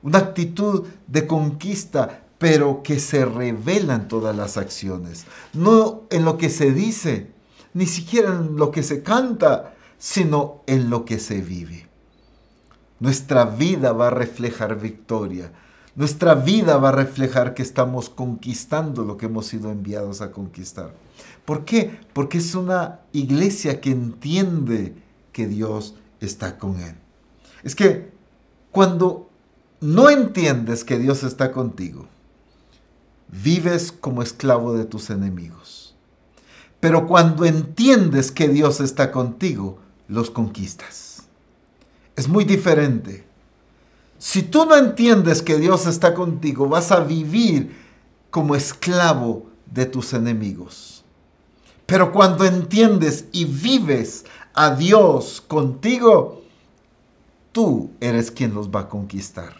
una 0.00 0.18
actitud 0.18 0.86
de 1.08 1.26
conquista 1.26 2.22
pero 2.38 2.84
que 2.84 3.00
se 3.00 3.24
revelan 3.24 4.06
todas 4.06 4.34
las 4.36 4.56
acciones, 4.56 5.26
no 5.54 6.04
en 6.08 6.24
lo 6.24 6.38
que 6.38 6.50
se 6.50 6.72
dice, 6.72 7.32
ni 7.74 7.86
siquiera 7.86 8.28
en 8.28 8.54
lo 8.56 8.70
que 8.70 8.84
se 8.84 9.02
canta, 9.02 9.74
sino 9.98 10.62
en 10.68 10.88
lo 10.88 11.04
que 11.04 11.18
se 11.18 11.40
vive. 11.40 11.89
Nuestra 13.00 13.46
vida 13.46 13.92
va 13.92 14.08
a 14.08 14.10
reflejar 14.10 14.78
victoria. 14.78 15.50
Nuestra 15.96 16.34
vida 16.34 16.76
va 16.76 16.90
a 16.90 16.92
reflejar 16.92 17.54
que 17.54 17.62
estamos 17.62 18.10
conquistando 18.10 19.04
lo 19.04 19.16
que 19.16 19.26
hemos 19.26 19.46
sido 19.46 19.72
enviados 19.72 20.20
a 20.20 20.30
conquistar. 20.30 20.94
¿Por 21.44 21.64
qué? 21.64 21.98
Porque 22.12 22.38
es 22.38 22.54
una 22.54 23.00
iglesia 23.12 23.80
que 23.80 23.90
entiende 23.90 24.94
que 25.32 25.48
Dios 25.48 25.94
está 26.20 26.58
con 26.58 26.78
él. 26.78 26.94
Es 27.62 27.74
que 27.74 28.12
cuando 28.70 29.30
no 29.80 30.10
entiendes 30.10 30.84
que 30.84 30.98
Dios 30.98 31.22
está 31.22 31.52
contigo, 31.52 32.06
vives 33.28 33.92
como 33.92 34.22
esclavo 34.22 34.74
de 34.74 34.84
tus 34.84 35.10
enemigos. 35.10 35.94
Pero 36.80 37.06
cuando 37.06 37.44
entiendes 37.44 38.30
que 38.30 38.48
Dios 38.48 38.80
está 38.80 39.10
contigo, 39.10 39.78
los 40.08 40.30
conquistas. 40.30 41.09
Es 42.16 42.28
muy 42.28 42.44
diferente. 42.44 43.24
Si 44.18 44.42
tú 44.42 44.66
no 44.66 44.76
entiendes 44.76 45.40
que 45.40 45.56
Dios 45.56 45.86
está 45.86 46.14
contigo, 46.14 46.68
vas 46.68 46.92
a 46.92 47.00
vivir 47.00 47.74
como 48.30 48.54
esclavo 48.54 49.46
de 49.66 49.86
tus 49.86 50.12
enemigos. 50.12 51.04
Pero 51.86 52.12
cuando 52.12 52.44
entiendes 52.44 53.24
y 53.32 53.46
vives 53.46 54.24
a 54.54 54.74
Dios 54.74 55.42
contigo, 55.46 56.42
tú 57.52 57.90
eres 58.00 58.30
quien 58.30 58.54
los 58.54 58.68
va 58.68 58.80
a 58.80 58.88
conquistar. 58.88 59.54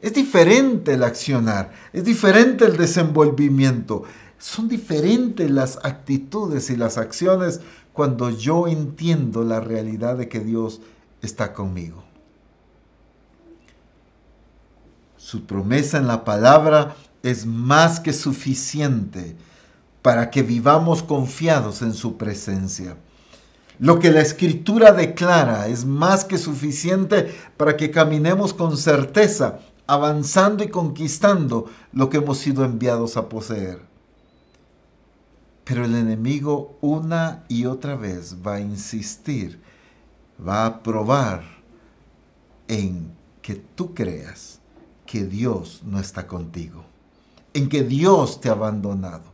Es 0.00 0.14
diferente 0.14 0.94
el 0.94 1.02
accionar, 1.02 1.72
es 1.92 2.04
diferente 2.04 2.64
el 2.64 2.76
desenvolvimiento, 2.76 4.04
son 4.38 4.68
diferentes 4.68 5.50
las 5.50 5.78
actitudes 5.82 6.70
y 6.70 6.76
las 6.76 6.98
acciones 6.98 7.60
cuando 7.92 8.30
yo 8.30 8.68
entiendo 8.68 9.42
la 9.42 9.60
realidad 9.60 10.16
de 10.16 10.28
que 10.28 10.38
Dios 10.40 10.80
está 11.22 11.52
conmigo. 11.52 12.02
Su 15.16 15.44
promesa 15.44 15.98
en 15.98 16.06
la 16.06 16.24
palabra 16.24 16.96
es 17.22 17.44
más 17.44 18.00
que 18.00 18.12
suficiente 18.12 19.36
para 20.02 20.30
que 20.30 20.42
vivamos 20.42 21.02
confiados 21.02 21.82
en 21.82 21.92
su 21.92 22.16
presencia. 22.16 22.96
Lo 23.78 23.98
que 23.98 24.10
la 24.10 24.22
escritura 24.22 24.92
declara 24.92 25.68
es 25.68 25.84
más 25.84 26.24
que 26.24 26.38
suficiente 26.38 27.34
para 27.56 27.76
que 27.76 27.90
caminemos 27.90 28.54
con 28.54 28.76
certeza, 28.76 29.60
avanzando 29.86 30.64
y 30.64 30.68
conquistando 30.68 31.66
lo 31.92 32.10
que 32.10 32.16
hemos 32.16 32.38
sido 32.38 32.64
enviados 32.64 33.16
a 33.16 33.28
poseer. 33.28 33.80
Pero 35.64 35.84
el 35.84 35.94
enemigo 35.94 36.78
una 36.80 37.44
y 37.48 37.66
otra 37.66 37.94
vez 37.94 38.36
va 38.44 38.54
a 38.54 38.60
insistir, 38.60 39.60
va 40.46 40.66
a 40.66 40.82
probar 40.82 41.42
en 42.68 43.12
que 43.42 43.54
tú 43.54 43.94
creas 43.94 44.60
que 45.06 45.24
Dios 45.24 45.80
no 45.84 45.98
está 45.98 46.26
contigo, 46.26 46.84
en 47.54 47.68
que 47.68 47.82
Dios 47.82 48.40
te 48.40 48.48
ha 48.48 48.52
abandonado. 48.52 49.24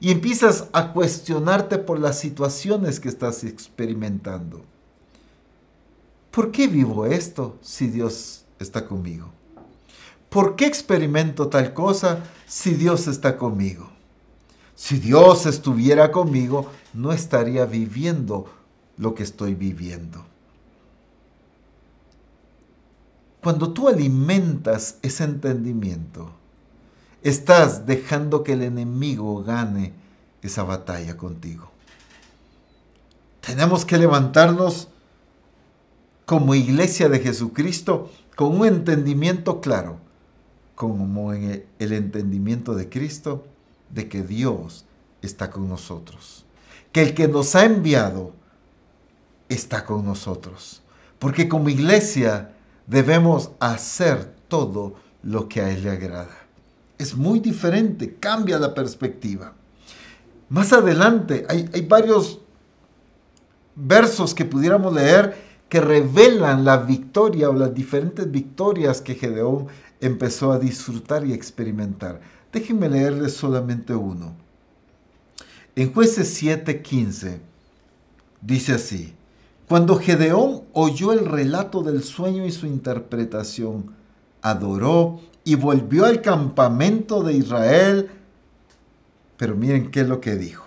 Y 0.00 0.10
empiezas 0.10 0.68
a 0.72 0.92
cuestionarte 0.92 1.78
por 1.78 1.98
las 1.98 2.18
situaciones 2.18 3.00
que 3.00 3.08
estás 3.08 3.44
experimentando. 3.44 4.64
¿Por 6.30 6.50
qué 6.52 6.68
vivo 6.68 7.04
esto 7.04 7.58
si 7.60 7.88
Dios 7.88 8.44
está 8.58 8.86
conmigo? 8.86 9.28
¿Por 10.28 10.56
qué 10.56 10.66
experimento 10.66 11.48
tal 11.48 11.74
cosa 11.74 12.22
si 12.46 12.74
Dios 12.74 13.06
está 13.06 13.36
conmigo? 13.36 13.90
Si 14.74 14.98
Dios 14.98 15.46
estuviera 15.46 16.12
conmigo, 16.12 16.70
no 16.94 17.12
estaría 17.12 17.64
viviendo 17.64 18.46
lo 18.96 19.14
que 19.14 19.24
estoy 19.24 19.54
viviendo. 19.54 20.27
Cuando 23.48 23.72
tú 23.72 23.88
alimentas 23.88 24.98
ese 25.00 25.24
entendimiento, 25.24 26.30
estás 27.22 27.86
dejando 27.86 28.44
que 28.44 28.52
el 28.52 28.60
enemigo 28.60 29.42
gane 29.42 29.94
esa 30.42 30.64
batalla 30.64 31.16
contigo. 31.16 31.70
Tenemos 33.40 33.86
que 33.86 33.96
levantarnos 33.96 34.88
como 36.26 36.54
iglesia 36.54 37.08
de 37.08 37.20
Jesucristo 37.20 38.10
con 38.36 38.54
un 38.54 38.66
entendimiento 38.66 39.62
claro, 39.62 39.96
como 40.74 41.32
en 41.32 41.64
el 41.78 41.92
entendimiento 41.94 42.74
de 42.74 42.90
Cristo 42.90 43.46
de 43.88 44.10
que 44.10 44.22
Dios 44.22 44.84
está 45.22 45.50
con 45.50 45.70
nosotros. 45.70 46.44
Que 46.92 47.00
el 47.00 47.14
que 47.14 47.28
nos 47.28 47.54
ha 47.54 47.64
enviado 47.64 48.34
está 49.48 49.86
con 49.86 50.04
nosotros. 50.04 50.82
Porque 51.18 51.48
como 51.48 51.70
iglesia 51.70 52.52
debemos 52.88 53.50
hacer 53.60 54.34
todo 54.48 54.94
lo 55.22 55.48
que 55.48 55.60
a 55.60 55.70
Él 55.70 55.84
le 55.84 55.90
agrada. 55.90 56.36
Es 56.96 57.14
muy 57.14 57.38
diferente, 57.38 58.16
cambia 58.18 58.58
la 58.58 58.74
perspectiva. 58.74 59.52
Más 60.48 60.72
adelante 60.72 61.46
hay, 61.48 61.86
varios 61.86 62.40
versos 63.76 64.34
que 64.34 64.44
pudiéramos 64.44 64.92
leer 64.92 65.46
que 65.68 65.80
revelan 65.80 66.64
la 66.64 66.78
victoria 66.78 67.50
o 67.50 67.52
las 67.52 67.74
diferentes 67.74 68.28
victorias 68.30 69.02
que 69.02 69.14
Gedeón 69.14 69.66
empezó 70.00 70.50
a 70.50 70.58
disfrutar 70.58 71.26
y 71.26 71.34
experimentar. 71.34 72.20
Déjenme 72.50 72.88
leerles 72.88 73.34
solamente 73.34 73.94
uno. 73.94 74.34
En 75.76 75.92
jueces 75.92 76.42
7:15 76.42 77.38
dice 78.40 78.72
así, 78.72 79.14
cuando 79.68 79.96
Gedeón 79.96 80.62
oyó 80.72 81.12
el 81.12 81.26
relato 81.26 81.82
del 81.82 82.02
sueño 82.02 82.46
y 82.46 82.52
su 82.52 82.66
interpretación, 82.66 83.94
adoró 84.40 85.20
y 85.44 85.56
volvió 85.56 86.06
al 86.06 86.22
campamento 86.22 87.22
de 87.22 87.34
Israel. 87.34 88.10
Pero 89.36 89.56
miren 89.56 89.90
qué 89.90 90.00
es 90.00 90.08
lo 90.08 90.20
que 90.20 90.36
dijo. 90.36 90.64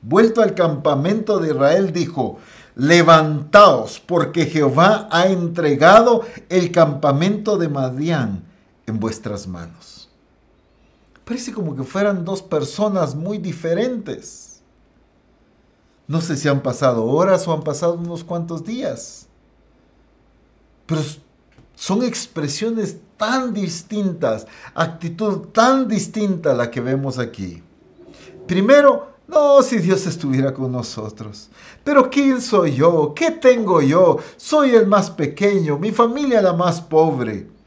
Vuelto 0.00 0.40
al 0.40 0.54
campamento 0.54 1.38
de 1.38 1.50
Israel, 1.50 1.92
dijo, 1.92 2.38
levantaos, 2.76 4.00
porque 4.00 4.46
Jehová 4.46 5.08
ha 5.10 5.26
entregado 5.26 6.22
el 6.48 6.72
campamento 6.72 7.58
de 7.58 7.68
Madián 7.68 8.44
en 8.86 9.00
vuestras 9.00 9.46
manos. 9.46 10.08
Parece 11.26 11.52
como 11.52 11.76
que 11.76 11.82
fueran 11.82 12.24
dos 12.24 12.40
personas 12.40 13.14
muy 13.14 13.36
diferentes. 13.36 14.47
No 16.08 16.20
sé 16.20 16.36
si 16.36 16.48
han 16.48 16.62
pasado 16.62 17.04
horas 17.04 17.46
o 17.46 17.52
han 17.52 17.62
pasado 17.62 17.94
unos 17.94 18.24
cuantos 18.24 18.64
días. 18.64 19.26
Pero 20.86 21.02
son 21.76 22.02
expresiones 22.02 22.96
tan 23.16 23.54
distintas, 23.54 24.46
actitud 24.74 25.48
tan 25.52 25.86
distinta 25.86 26.50
a 26.50 26.54
la 26.54 26.70
que 26.70 26.80
vemos 26.80 27.18
aquí. 27.18 27.62
Primero, 28.48 29.12
no, 29.28 29.62
si 29.62 29.78
Dios 29.78 30.06
estuviera 30.06 30.52
con 30.52 30.72
nosotros. 30.72 31.50
Pero 31.84 32.10
¿quién 32.10 32.40
soy 32.40 32.74
yo? 32.74 33.12
¿Qué 33.14 33.30
tengo 33.30 33.82
yo? 33.82 34.18
Soy 34.36 34.70
el 34.70 34.88
más 34.88 35.10
pequeño, 35.10 35.78
mi 35.78 35.92
familia 35.92 36.42
la 36.42 36.54
más 36.54 36.80
pobre 36.80 37.58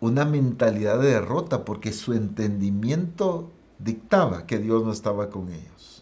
una 0.00 0.24
mentalidad 0.24 1.00
de 1.00 1.08
derrota 1.08 1.64
porque 1.64 1.92
su 1.92 2.12
entendimiento 2.12 3.50
dictaba 3.78 4.46
que 4.46 4.58
Dios 4.58 4.84
no 4.84 4.92
estaba 4.92 5.30
con 5.30 5.48
ellos. 5.48 5.97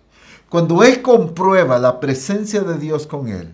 Cuando 0.48 0.82
él 0.82 1.02
comprueba 1.02 1.78
la 1.78 1.98
presencia 1.98 2.60
de 2.60 2.78
Dios 2.78 3.06
con 3.06 3.28
él, 3.28 3.52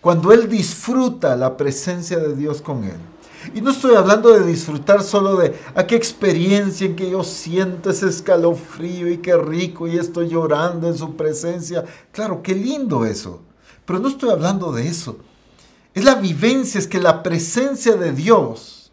cuando 0.00 0.32
él 0.32 0.48
disfruta 0.48 1.36
la 1.36 1.56
presencia 1.56 2.18
de 2.18 2.34
Dios 2.34 2.60
con 2.60 2.84
él, 2.84 2.98
y 3.54 3.60
no 3.62 3.70
estoy 3.70 3.94
hablando 3.94 4.30
de 4.30 4.44
disfrutar 4.44 5.02
solo 5.02 5.36
de 5.36 5.54
a 5.74 5.86
qué 5.86 5.96
experiencia 5.96 6.86
en 6.86 6.94
que 6.94 7.10
yo 7.10 7.24
siento 7.24 7.90
ese 7.90 8.08
escalofrío 8.08 9.10
y 9.10 9.18
qué 9.18 9.36
rico 9.36 9.88
y 9.88 9.96
estoy 9.96 10.28
llorando 10.28 10.88
en 10.88 10.98
su 10.98 11.16
presencia. 11.16 11.84
Claro, 12.12 12.42
qué 12.42 12.54
lindo 12.54 13.06
eso. 13.06 13.40
Pero 13.86 13.98
no 13.98 14.08
estoy 14.08 14.30
hablando 14.30 14.72
de 14.72 14.86
eso. 14.86 15.16
Es 15.94 16.04
la 16.04 16.16
vivencia, 16.16 16.78
es 16.78 16.86
que 16.86 17.00
la 17.00 17.22
presencia 17.22 17.96
de 17.96 18.12
Dios 18.12 18.92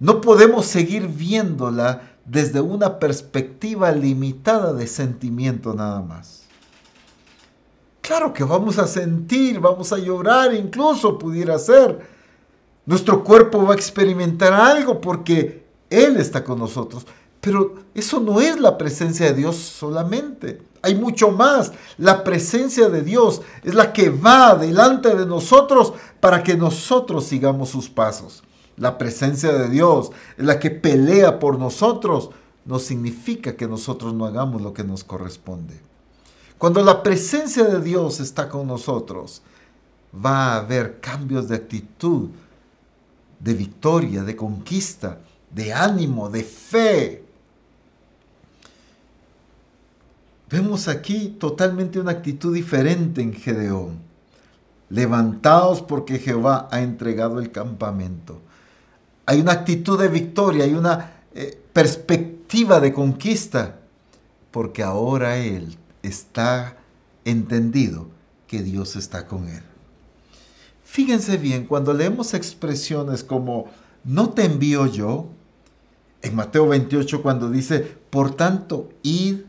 no 0.00 0.20
podemos 0.20 0.66
seguir 0.66 1.06
viéndola 1.06 2.09
desde 2.30 2.60
una 2.60 3.00
perspectiva 3.00 3.90
limitada 3.90 4.72
de 4.72 4.86
sentimiento 4.86 5.74
nada 5.74 6.00
más. 6.00 6.42
Claro 8.00 8.32
que 8.32 8.44
vamos 8.44 8.78
a 8.78 8.86
sentir, 8.86 9.58
vamos 9.58 9.92
a 9.92 9.98
llorar, 9.98 10.54
incluso 10.54 11.18
pudiera 11.18 11.58
ser. 11.58 11.98
Nuestro 12.86 13.24
cuerpo 13.24 13.64
va 13.64 13.72
a 13.72 13.76
experimentar 13.76 14.52
algo 14.52 15.00
porque 15.00 15.64
Él 15.90 16.18
está 16.18 16.44
con 16.44 16.60
nosotros. 16.60 17.04
Pero 17.40 17.74
eso 17.94 18.20
no 18.20 18.40
es 18.40 18.60
la 18.60 18.78
presencia 18.78 19.26
de 19.26 19.34
Dios 19.34 19.56
solamente. 19.56 20.62
Hay 20.82 20.94
mucho 20.94 21.32
más. 21.32 21.72
La 21.98 22.22
presencia 22.22 22.88
de 22.88 23.02
Dios 23.02 23.42
es 23.64 23.74
la 23.74 23.92
que 23.92 24.08
va 24.08 24.54
delante 24.54 25.16
de 25.16 25.26
nosotros 25.26 25.94
para 26.20 26.44
que 26.44 26.56
nosotros 26.56 27.24
sigamos 27.24 27.70
sus 27.70 27.88
pasos 27.90 28.44
la 28.80 28.96
presencia 28.96 29.52
de 29.52 29.68
Dios, 29.68 30.10
la 30.38 30.58
que 30.58 30.70
pelea 30.70 31.38
por 31.38 31.58
nosotros, 31.58 32.30
no 32.64 32.78
significa 32.78 33.54
que 33.54 33.68
nosotros 33.68 34.14
no 34.14 34.24
hagamos 34.24 34.62
lo 34.62 34.72
que 34.72 34.84
nos 34.84 35.04
corresponde. 35.04 35.78
Cuando 36.56 36.82
la 36.82 37.02
presencia 37.02 37.64
de 37.64 37.82
Dios 37.82 38.20
está 38.20 38.48
con 38.48 38.66
nosotros, 38.66 39.42
va 40.14 40.54
a 40.54 40.56
haber 40.56 40.98
cambios 40.98 41.46
de 41.48 41.56
actitud, 41.56 42.30
de 43.38 43.52
victoria, 43.52 44.22
de 44.22 44.34
conquista, 44.34 45.18
de 45.50 45.74
ánimo, 45.74 46.30
de 46.30 46.42
fe. 46.42 47.24
Vemos 50.48 50.88
aquí 50.88 51.36
totalmente 51.38 52.00
una 52.00 52.12
actitud 52.12 52.54
diferente 52.54 53.20
en 53.20 53.34
Gedeón. 53.34 53.98
Levantaos 54.88 55.82
porque 55.82 56.18
Jehová 56.18 56.66
ha 56.70 56.80
entregado 56.80 57.40
el 57.40 57.52
campamento 57.52 58.40
hay 59.30 59.40
una 59.40 59.52
actitud 59.52 59.96
de 59.96 60.08
victoria, 60.08 60.64
hay 60.64 60.74
una 60.74 61.22
eh, 61.36 61.56
perspectiva 61.72 62.80
de 62.80 62.92
conquista, 62.92 63.78
porque 64.50 64.82
ahora 64.82 65.36
Él 65.36 65.78
está 66.02 66.76
entendido 67.24 68.08
que 68.48 68.60
Dios 68.60 68.96
está 68.96 69.28
con 69.28 69.46
Él. 69.46 69.62
Fíjense 70.82 71.36
bien, 71.36 71.66
cuando 71.66 71.94
leemos 71.94 72.34
expresiones 72.34 73.22
como 73.22 73.66
no 74.02 74.30
te 74.30 74.46
envío 74.46 74.86
yo, 74.86 75.28
en 76.22 76.34
Mateo 76.34 76.66
28 76.66 77.22
cuando 77.22 77.50
dice, 77.50 77.78
por 78.10 78.34
tanto, 78.34 78.88
id, 79.04 79.42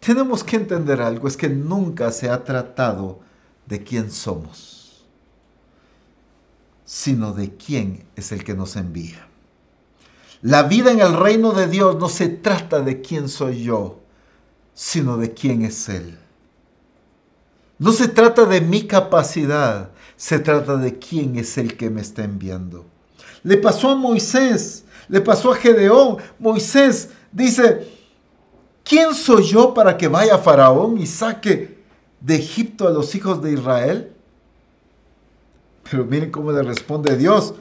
tenemos 0.00 0.42
que 0.42 0.56
entender 0.56 1.00
algo, 1.00 1.28
es 1.28 1.36
que 1.36 1.48
nunca 1.48 2.10
se 2.10 2.28
ha 2.28 2.42
tratado 2.42 3.20
de 3.66 3.84
quién 3.84 4.10
somos, 4.10 4.73
sino 6.84 7.32
de 7.32 7.56
quién 7.56 8.04
es 8.16 8.32
el 8.32 8.44
que 8.44 8.54
nos 8.54 8.76
envía. 8.76 9.26
La 10.42 10.64
vida 10.64 10.92
en 10.92 11.00
el 11.00 11.16
reino 11.16 11.52
de 11.52 11.66
Dios 11.66 11.96
no 11.98 12.08
se 12.08 12.28
trata 12.28 12.80
de 12.80 13.00
quién 13.00 13.28
soy 13.28 13.62
yo, 13.62 14.00
sino 14.74 15.16
de 15.16 15.32
quién 15.32 15.62
es 15.64 15.88
Él. 15.88 16.18
No 17.78 17.92
se 17.92 18.08
trata 18.08 18.44
de 18.44 18.60
mi 18.60 18.82
capacidad, 18.86 19.90
se 20.16 20.38
trata 20.38 20.76
de 20.76 20.98
quién 20.98 21.36
es 21.38 21.58
el 21.58 21.76
que 21.76 21.90
me 21.90 22.00
está 22.00 22.24
enviando. 22.24 22.84
Le 23.42 23.56
pasó 23.56 23.90
a 23.90 23.96
Moisés, 23.96 24.84
le 25.08 25.20
pasó 25.20 25.52
a 25.52 25.56
Gedeón. 25.56 26.18
Moisés 26.38 27.10
dice, 27.32 27.88
¿quién 28.82 29.14
soy 29.14 29.44
yo 29.44 29.74
para 29.74 29.96
que 29.96 30.08
vaya 30.08 30.38
Faraón 30.38 30.98
y 30.98 31.06
saque 31.06 31.82
de 32.20 32.36
Egipto 32.36 32.86
a 32.86 32.90
los 32.90 33.14
hijos 33.14 33.42
de 33.42 33.52
Israel? 33.52 34.13
Pero 35.88 36.04
miren 36.04 36.30
cómo 36.30 36.52
le 36.52 36.62
responde 36.62 37.16
Dios, 37.16 37.54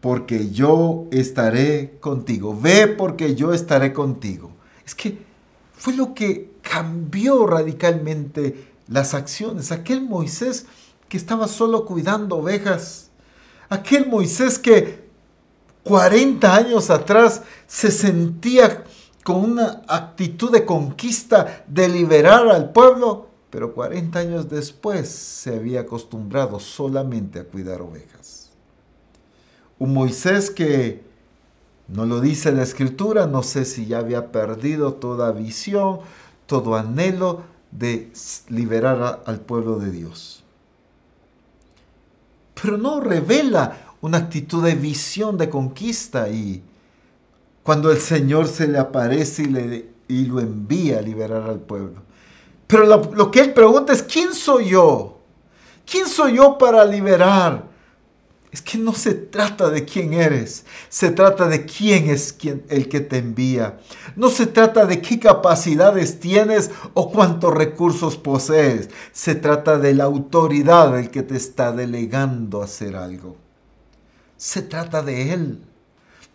porque 0.00 0.50
yo 0.50 1.06
estaré 1.10 1.98
contigo. 2.00 2.58
Ve 2.58 2.86
porque 2.86 3.34
yo 3.34 3.52
estaré 3.52 3.92
contigo. 3.92 4.50
Es 4.84 4.94
que 4.94 5.18
fue 5.74 5.94
lo 5.94 6.14
que 6.14 6.52
cambió 6.62 7.46
radicalmente 7.46 8.72
las 8.88 9.14
acciones. 9.14 9.72
Aquel 9.72 10.02
Moisés 10.02 10.66
que 11.08 11.16
estaba 11.16 11.48
solo 11.48 11.84
cuidando 11.84 12.36
ovejas. 12.36 13.10
Aquel 13.68 14.08
Moisés 14.08 14.58
que 14.58 15.06
40 15.84 16.54
años 16.54 16.90
atrás 16.90 17.42
se 17.66 17.90
sentía 17.90 18.84
con 19.22 19.36
una 19.36 19.82
actitud 19.88 20.52
de 20.52 20.64
conquista, 20.64 21.64
de 21.66 21.88
liberar 21.88 22.48
al 22.48 22.70
pueblo, 22.70 23.25
pero 23.56 23.72
40 23.72 24.18
años 24.18 24.50
después 24.50 25.08
se 25.08 25.56
había 25.56 25.80
acostumbrado 25.80 26.60
solamente 26.60 27.40
a 27.40 27.44
cuidar 27.44 27.80
ovejas. 27.80 28.50
Un 29.78 29.94
Moisés 29.94 30.50
que 30.50 31.02
no 31.88 32.04
lo 32.04 32.20
dice 32.20 32.52
la 32.52 32.64
escritura, 32.64 33.26
no 33.26 33.42
sé 33.42 33.64
si 33.64 33.86
ya 33.86 34.00
había 34.00 34.30
perdido 34.30 34.92
toda 34.92 35.32
visión, 35.32 36.00
todo 36.44 36.76
anhelo 36.76 37.44
de 37.70 38.12
liberar 38.50 39.22
al 39.24 39.40
pueblo 39.40 39.78
de 39.78 39.90
Dios. 39.90 40.44
Pero 42.60 42.76
no 42.76 43.00
revela 43.00 43.94
una 44.02 44.18
actitud 44.18 44.62
de 44.62 44.74
visión, 44.74 45.38
de 45.38 45.48
conquista 45.48 46.28
y 46.28 46.62
cuando 47.62 47.90
el 47.90 48.00
Señor 48.00 48.48
se 48.48 48.68
le 48.68 48.76
aparece 48.76 49.44
y, 49.44 49.46
le, 49.46 49.88
y 50.08 50.26
lo 50.26 50.40
envía 50.40 50.98
a 50.98 51.00
liberar 51.00 51.48
al 51.48 51.60
pueblo. 51.60 52.05
Pero 52.66 52.84
lo, 52.84 53.30
que 53.30 53.40
él 53.40 53.52
pregunta 53.52 53.92
es, 53.92 54.02
¿quién 54.02 54.34
soy 54.34 54.70
yo? 54.70 55.18
¿Quién 55.84 56.08
soy 56.08 56.36
yo 56.36 56.58
para 56.58 56.84
liberar? 56.84 57.64
Es 58.50 58.62
que 58.62 58.78
no 58.78 58.94
se 58.94 59.12
trata 59.14 59.68
de 59.68 59.84
quién 59.84 60.14
eres, 60.14 60.64
se 60.88 61.10
trata 61.10 61.46
de 61.46 61.66
quién 61.66 62.08
es 62.08 62.32
quien, 62.32 62.64
el 62.70 62.88
que 62.88 63.00
te 63.00 63.18
envía. 63.18 63.78
No 64.16 64.30
se 64.30 64.46
trata 64.46 64.86
de 64.86 65.02
qué 65.02 65.20
capacidades 65.20 66.18
tienes 66.20 66.70
o 66.94 67.12
cuántos 67.12 67.52
recursos 67.52 68.16
posees. 68.16 68.88
Se 69.12 69.34
trata 69.34 69.78
de 69.78 69.94
la 69.94 70.04
autoridad 70.04 70.92
del 70.92 71.10
que 71.10 71.22
te 71.22 71.36
está 71.36 71.70
delegando 71.70 72.62
hacer 72.62 72.96
algo. 72.96 73.36
Se 74.38 74.62
trata 74.62 75.02
de 75.02 75.34
Él. 75.34 75.62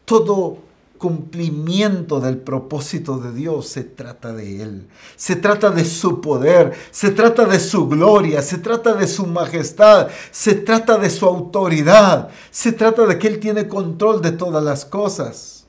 Todo 0.05 0.59
cumplimiento 1.01 2.19
del 2.19 2.37
propósito 2.37 3.17
de 3.17 3.33
Dios 3.33 3.65
se 3.65 3.83
trata 3.83 4.33
de 4.33 4.61
Él. 4.61 4.87
Se 5.15 5.35
trata 5.35 5.71
de 5.71 5.83
su 5.83 6.21
poder, 6.21 6.73
se 6.91 7.09
trata 7.09 7.45
de 7.45 7.59
su 7.59 7.87
gloria, 7.87 8.43
se 8.43 8.59
trata 8.59 8.93
de 8.93 9.07
su 9.07 9.25
majestad, 9.25 10.09
se 10.29 10.53
trata 10.53 10.99
de 10.99 11.09
su 11.09 11.25
autoridad, 11.25 12.29
se 12.51 12.71
trata 12.71 13.07
de 13.07 13.17
que 13.17 13.27
Él 13.29 13.39
tiene 13.39 13.67
control 13.67 14.21
de 14.21 14.31
todas 14.31 14.63
las 14.63 14.85
cosas. 14.85 15.65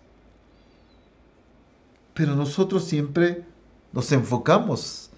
Pero 2.13 2.37
nosotros 2.37 2.85
siempre 2.85 3.47
nos 3.91 4.13
enfocamos 4.13 5.09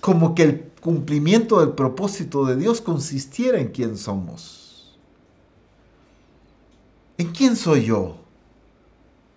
como 0.00 0.36
que 0.36 0.44
el 0.44 0.60
cumplimiento 0.80 1.58
del 1.58 1.70
propósito 1.70 2.44
de 2.44 2.54
Dios 2.54 2.80
consistiera 2.80 3.58
en 3.58 3.72
quién 3.72 3.98
somos. 3.98 4.96
¿En 7.16 7.32
quién 7.32 7.56
soy 7.56 7.86
yo 7.86 8.27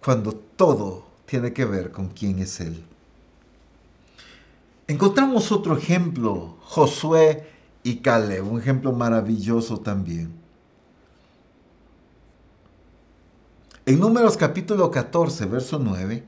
cuando 0.04 0.34
todo 0.34 1.06
tiene 1.26 1.54
que 1.54 1.66
ver 1.66 1.92
con 1.92 2.10
quién 2.10 2.40
es 2.40 2.60
Él? 2.60 2.84
Encontramos 4.88 5.52
otro 5.52 5.78
ejemplo, 5.78 6.58
Josué 6.62 7.48
y 7.84 7.98
Caleb, 7.98 8.52
un 8.52 8.60
ejemplo 8.60 8.92
maravilloso 8.92 9.80
también. 9.80 10.34
En 13.86 14.00
Números 14.00 14.38
capítulo 14.38 14.92
14, 14.92 15.46
verso 15.46 15.80
9, 15.80 16.24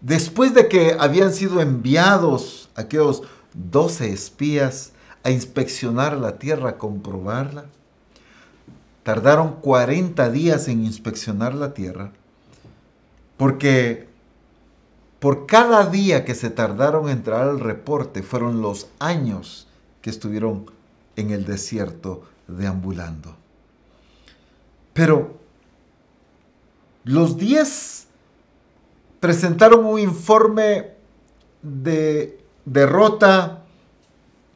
después 0.00 0.54
de 0.54 0.68
que 0.68 0.96
habían 0.98 1.32
sido 1.32 1.60
enviados 1.60 2.68
aquellos 2.74 3.22
12 3.54 4.12
espías 4.12 4.92
a 5.22 5.30
inspeccionar 5.30 6.16
la 6.16 6.38
tierra, 6.38 6.70
a 6.70 6.78
comprobarla, 6.78 7.66
tardaron 9.08 9.52
40 9.62 10.28
días 10.28 10.68
en 10.68 10.84
inspeccionar 10.84 11.54
la 11.54 11.72
tierra, 11.72 12.12
porque 13.38 14.06
por 15.18 15.46
cada 15.46 15.86
día 15.86 16.26
que 16.26 16.34
se 16.34 16.50
tardaron 16.50 17.06
en 17.06 17.16
entrar 17.16 17.48
al 17.48 17.58
reporte 17.58 18.22
fueron 18.22 18.60
los 18.60 18.88
años 18.98 19.66
que 20.02 20.10
estuvieron 20.10 20.66
en 21.16 21.30
el 21.30 21.46
desierto 21.46 22.24
deambulando. 22.48 23.34
Pero 24.92 25.38
los 27.04 27.38
10 27.38 28.08
presentaron 29.20 29.86
un 29.86 30.00
informe 30.00 30.90
de 31.62 32.38
derrota 32.66 33.64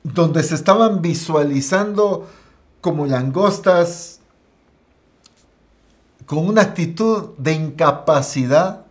donde 0.02 0.42
se 0.42 0.56
estaban 0.56 1.00
visualizando 1.00 2.28
como 2.82 3.06
langostas 3.06 4.18
con 6.32 6.48
una 6.48 6.62
actitud 6.62 7.36
de 7.36 7.52
incapacidad. 7.52 8.86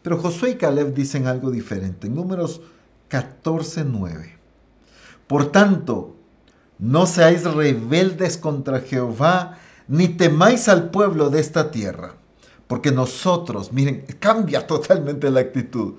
Pero 0.00 0.16
Josué 0.16 0.52
y 0.52 0.54
Caleb 0.54 0.94
dicen 0.94 1.26
algo 1.26 1.50
diferente. 1.50 2.06
En 2.06 2.14
números 2.14 2.62
14, 3.08 3.84
9. 3.84 4.38
Por 5.26 5.52
tanto, 5.52 6.16
no 6.78 7.04
seáis 7.04 7.44
rebeldes 7.44 8.38
contra 8.38 8.80
Jehová, 8.80 9.58
ni 9.88 10.08
temáis 10.08 10.70
al 10.70 10.88
pueblo 10.88 11.28
de 11.28 11.40
esta 11.40 11.70
tierra. 11.70 12.14
Porque 12.66 12.90
nosotros, 12.92 13.74
miren, 13.74 14.06
cambia 14.18 14.66
totalmente 14.66 15.30
la 15.30 15.40
actitud. 15.40 15.96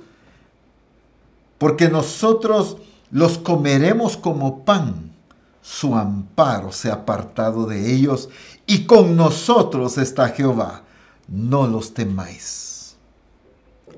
Porque 1.60 1.90
nosotros 1.90 2.78
los 3.12 3.38
comeremos 3.38 4.18
como 4.18 4.66
pan. 4.66 5.14
Su 5.62 5.96
amparo 5.96 6.72
se 6.72 6.90
ha 6.90 6.94
apartado 6.94 7.68
de 7.68 7.94
ellos 7.94 8.30
y 8.66 8.86
con 8.86 9.16
nosotros 9.16 10.00
está 10.00 10.30
Jehová, 10.30 10.87
no 11.28 11.68
los 11.68 11.94
temáis. 11.94 12.96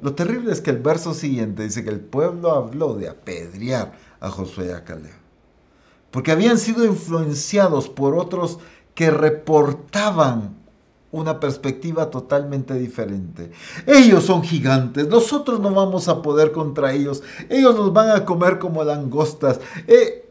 Lo 0.02 0.14
terrible 0.14 0.52
es 0.52 0.62
que 0.62 0.72
el 0.72 0.80
verso 0.80 1.14
siguiente 1.14 1.64
dice 1.64 1.84
que 1.84 1.90
el 1.90 2.00
pueblo 2.00 2.52
habló 2.52 2.94
de 2.94 3.10
apedrear 3.10 3.94
a 4.20 4.30
Josué 4.30 4.68
y 4.68 4.72
a 4.72 4.84
Caleb, 4.84 5.12
porque 6.12 6.32
habían 6.32 6.58
sido 6.58 6.86
influenciados 6.86 7.90
por 7.90 8.16
otros 8.18 8.60
que 8.96 9.12
reportaban 9.12 10.58
una 11.12 11.40
perspectiva 11.40 12.10
totalmente 12.10 12.76
diferente. 12.76 13.52
Ellos 13.86 14.26
son 14.26 14.44
gigantes, 14.44 15.08
nosotros 15.08 15.60
no 15.60 15.72
vamos 15.74 16.08
a 16.08 16.22
poder 16.22 16.52
contra 16.52 16.94
ellos, 16.94 17.24
ellos 17.50 17.76
nos 17.76 17.92
van 17.92 18.12
a 18.12 18.26
comer 18.26 18.60
como 18.60 18.84
langostas, 18.84 19.60
eh, 19.88 20.30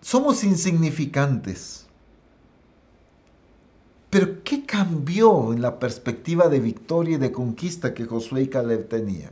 somos 0.00 0.44
insignificantes. 0.44 1.86
Pero 4.10 4.42
¿qué 4.42 4.66
cambió 4.66 5.52
en 5.52 5.62
la 5.62 5.78
perspectiva 5.78 6.48
de 6.48 6.58
victoria 6.58 7.14
y 7.14 7.20
de 7.20 7.30
conquista 7.30 7.94
que 7.94 8.06
Josué 8.06 8.42
y 8.42 8.48
Caleb 8.48 8.88
tenían? 8.88 9.30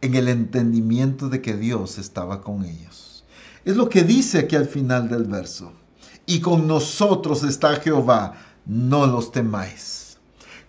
En 0.00 0.14
el 0.14 0.28
entendimiento 0.28 1.28
de 1.28 1.42
que 1.42 1.54
Dios 1.54 1.98
estaba 1.98 2.40
con 2.40 2.64
ellos. 2.64 3.24
Es 3.66 3.76
lo 3.76 3.90
que 3.90 4.02
dice 4.02 4.38
aquí 4.38 4.56
al 4.56 4.66
final 4.66 5.10
del 5.10 5.24
verso. 5.24 5.72
Y 6.24 6.40
con 6.40 6.66
nosotros 6.66 7.42
está 7.42 7.76
Jehová, 7.76 8.34
no 8.64 9.06
los 9.06 9.30
temáis. 9.30 10.16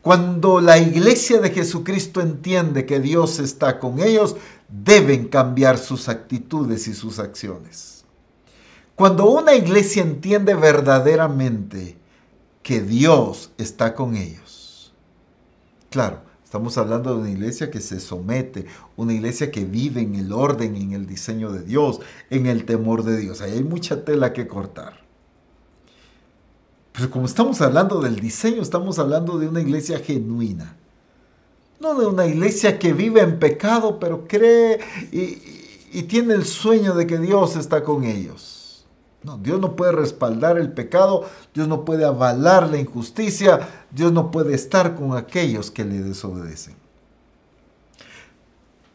Cuando 0.01 0.59
la 0.61 0.77
iglesia 0.77 1.39
de 1.39 1.49
Jesucristo 1.49 2.21
entiende 2.21 2.85
que 2.85 2.99
Dios 2.99 3.39
está 3.39 3.79
con 3.79 3.99
ellos, 3.99 4.35
deben 4.67 5.27
cambiar 5.27 5.77
sus 5.77 6.09
actitudes 6.09 6.87
y 6.87 6.93
sus 6.93 7.19
acciones. 7.19 8.03
Cuando 8.95 9.29
una 9.29 9.53
iglesia 9.53 10.01
entiende 10.01 10.55
verdaderamente 10.55 11.97
que 12.67 12.81
Dios 12.81 13.51
está 13.57 13.95
con 13.95 14.17
ellos. 14.17 14.91
Claro, 15.89 16.27
Estamos 16.43 16.77
hablando 16.77 17.13
de 17.13 17.19
una 17.19 17.29
iglesia 17.29 17.69
que 17.69 17.81
se 17.81 17.99
somete, 17.99 18.67
una 18.95 19.13
iglesia 19.13 19.51
que 19.51 19.65
vive 19.65 19.99
en 19.99 20.15
el 20.15 20.31
orden, 20.31 20.77
en 20.77 20.93
el 20.93 21.05
diseño 21.05 21.51
de 21.51 21.61
Dios, 21.61 21.99
en 22.29 22.45
el 22.45 22.63
temor 22.63 23.03
de 23.03 23.17
Dios. 23.17 23.41
Ahí 23.41 23.51
hay 23.51 23.63
mucha 23.65 24.05
tela 24.05 24.31
que 24.31 24.47
cortar. 24.47 25.01
Pero 26.93 27.11
como 27.11 27.25
estamos 27.25 27.59
hablando 27.59 27.99
del 27.99 28.21
diseño, 28.21 28.61
estamos 28.61 28.97
hablando 28.97 29.37
de 29.37 29.49
una 29.49 29.59
iglesia 29.59 29.99
genuina. 29.99 30.77
No 31.81 31.99
de 31.99 32.05
una 32.05 32.25
iglesia 32.25 32.79
que 32.79 32.93
vive 32.93 33.19
en 33.19 33.39
pecado, 33.39 33.99
pero 33.99 34.25
cree 34.25 34.79
y, 35.11 36.03
tiene 36.03 36.33
el 36.33 36.45
sueño 36.45 36.95
de 36.95 37.07
que 37.07 37.17
Dios 37.17 37.57
está 37.57 37.83
con 37.83 38.05
ellos. 38.05 38.56
No, 39.27 39.37
Dios 39.37 39.59
no 39.59 39.75
puede 39.75 39.91
respaldar 39.91 40.57
el 40.57 40.71
pecado, 40.71 41.29
Dios 41.53 41.67
no 41.67 41.83
puede 41.83 42.05
avalar 42.05 42.69
la 42.69 42.79
injusticia, 42.79 43.59
Dios 43.91 44.13
no 44.13 44.31
puede 44.31 44.55
estar 44.55 44.95
con 44.95 45.17
aquellos 45.17 45.69
que 45.69 45.83
le 45.83 45.99
desobedecen. 45.99 46.77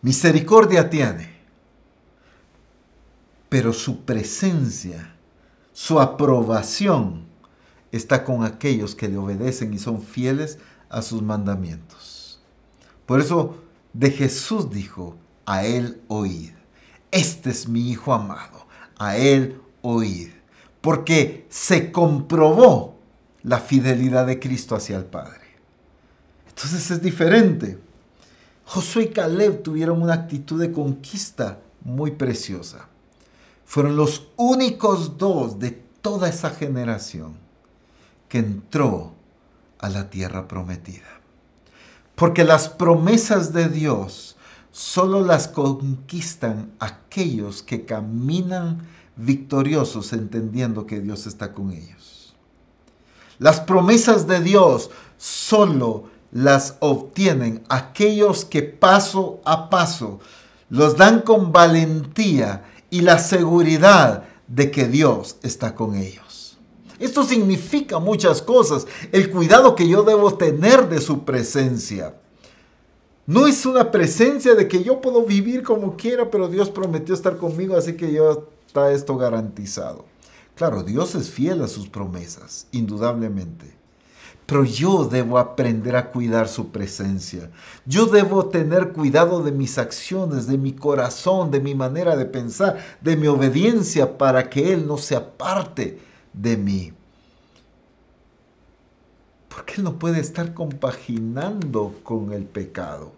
Misericordia 0.01 0.89
tiene, 0.89 1.37
pero 3.51 3.74
su 3.74 4.07
presencia, 4.07 5.14
su 5.74 6.01
aprobación 6.01 7.26
está 7.91 8.24
con 8.24 8.43
aquellos 8.43 8.95
que 8.95 9.09
le 9.11 9.18
obedecen 9.18 9.74
y 9.74 9.78
son 9.78 10.01
fieles 10.01 10.59
a 10.89 11.03
sus 11.03 11.20
mandamientos. 11.20 12.41
Por 13.05 13.20
eso 13.20 13.57
de 13.93 14.11
Jesús 14.11 14.70
dijo, 14.70 15.14
a 15.45 15.66
él 15.66 16.01
oíd. 16.09 16.53
Este 17.11 17.51
es 17.51 17.68
mi 17.68 17.91
Hijo 17.91 18.14
amado, 18.14 18.66
a 18.97 19.18
él 19.18 19.61
oíd. 19.83 20.30
Porque 20.80 21.47
se 21.49 21.93
comprobó 21.93 22.97
la 23.43 23.59
fidelidad 23.61 24.26
de 24.26 24.41
Cristo 24.41 24.74
hacia 24.74 24.97
el 24.97 25.05
Padre. 25.05 25.41
Entonces 26.49 26.91
es 26.91 27.03
diferente. 27.03 27.78
Josué 28.64 29.05
y 29.05 29.09
Caleb 29.09 29.62
tuvieron 29.62 30.03
una 30.03 30.14
actitud 30.14 30.61
de 30.61 30.72
conquista 30.72 31.59
muy 31.85 32.12
preciosa. 32.12 32.89
Fueron 33.64 33.97
los 33.97 34.28
únicos 34.37 35.18
dos 35.18 35.59
de 35.59 35.70
toda 35.70 36.28
esa 36.28 36.51
generación 36.51 37.37
que 38.28 38.39
entró 38.39 39.12
a 39.78 39.89
la 39.89 40.11
tierra 40.11 40.49
prometida. 40.49 41.20
Porque 42.14 42.45
las 42.45 42.68
promesas 42.68 43.53
de 43.53 43.68
Dios 43.68 44.37
solo 44.70 45.20
las 45.20 45.49
conquistan 45.49 46.72
aquellos 46.78 47.62
que 47.62 47.85
caminan 47.85 48.87
victoriosos 49.16 50.12
entendiendo 50.12 50.86
que 50.86 51.00
Dios 51.00 51.26
está 51.26 51.52
con 51.52 51.72
ellos. 51.72 52.34
Las 53.38 53.60
promesas 53.60 54.26
de 54.26 54.40
Dios 54.40 54.90
solo 55.18 56.04
las 56.30 56.76
obtienen 56.80 57.62
aquellos 57.68 58.44
que 58.44 58.62
paso 58.62 59.40
a 59.44 59.68
paso 59.68 60.20
los 60.70 60.96
dan 60.96 61.20
con 61.20 61.52
valentía 61.52 62.64
y 62.88 63.02
la 63.02 63.18
seguridad 63.18 64.24
de 64.48 64.70
que 64.70 64.88
Dios 64.88 65.36
está 65.42 65.74
con 65.74 65.96
ellos. 65.96 66.56
Esto 66.98 67.24
significa 67.24 67.98
muchas 67.98 68.40
cosas. 68.40 68.86
El 69.10 69.30
cuidado 69.30 69.74
que 69.74 69.86
yo 69.86 70.02
debo 70.02 70.34
tener 70.34 70.88
de 70.88 71.00
su 71.00 71.24
presencia. 71.24 72.14
No 73.26 73.46
es 73.46 73.66
una 73.66 73.90
presencia 73.90 74.54
de 74.54 74.66
que 74.66 74.82
yo 74.82 75.00
puedo 75.00 75.24
vivir 75.24 75.62
como 75.62 75.96
quiera, 75.96 76.30
pero 76.30 76.48
Dios 76.48 76.70
prometió 76.70 77.14
estar 77.14 77.36
conmigo, 77.36 77.76
así 77.76 77.94
que 77.94 78.10
ya 78.10 78.22
está 78.72 78.90
esto 78.92 79.18
garantizado. 79.18 80.06
Claro, 80.54 80.82
Dios 80.82 81.14
es 81.14 81.28
fiel 81.28 81.60
a 81.60 81.68
sus 81.68 81.90
promesas, 81.90 82.68
indudablemente. 82.72 83.70
Pero 84.46 84.64
yo 84.64 85.04
debo 85.04 85.38
aprender 85.38 85.94
a 85.94 86.10
cuidar 86.10 86.48
su 86.48 86.70
presencia. 86.70 87.50
Yo 87.84 88.06
debo 88.06 88.46
tener 88.46 88.92
cuidado 88.92 89.42
de 89.42 89.52
mis 89.52 89.76
acciones, 89.76 90.46
de 90.46 90.56
mi 90.56 90.72
corazón, 90.72 91.50
de 91.50 91.60
mi 91.60 91.74
manera 91.74 92.16
de 92.16 92.24
pensar, 92.24 92.78
de 93.02 93.14
mi 93.14 93.26
obediencia 93.26 94.16
para 94.16 94.48
que 94.48 94.72
Él 94.72 94.86
no 94.86 94.96
se 94.96 95.16
aparte 95.16 95.98
de 96.32 96.56
mí. 96.56 96.94
Porque 99.50 99.74
Él 99.74 99.84
no 99.84 99.98
puede 99.98 100.20
estar 100.20 100.54
compaginando 100.54 101.94
con 102.02 102.32
el 102.32 102.44
pecado, 102.44 103.12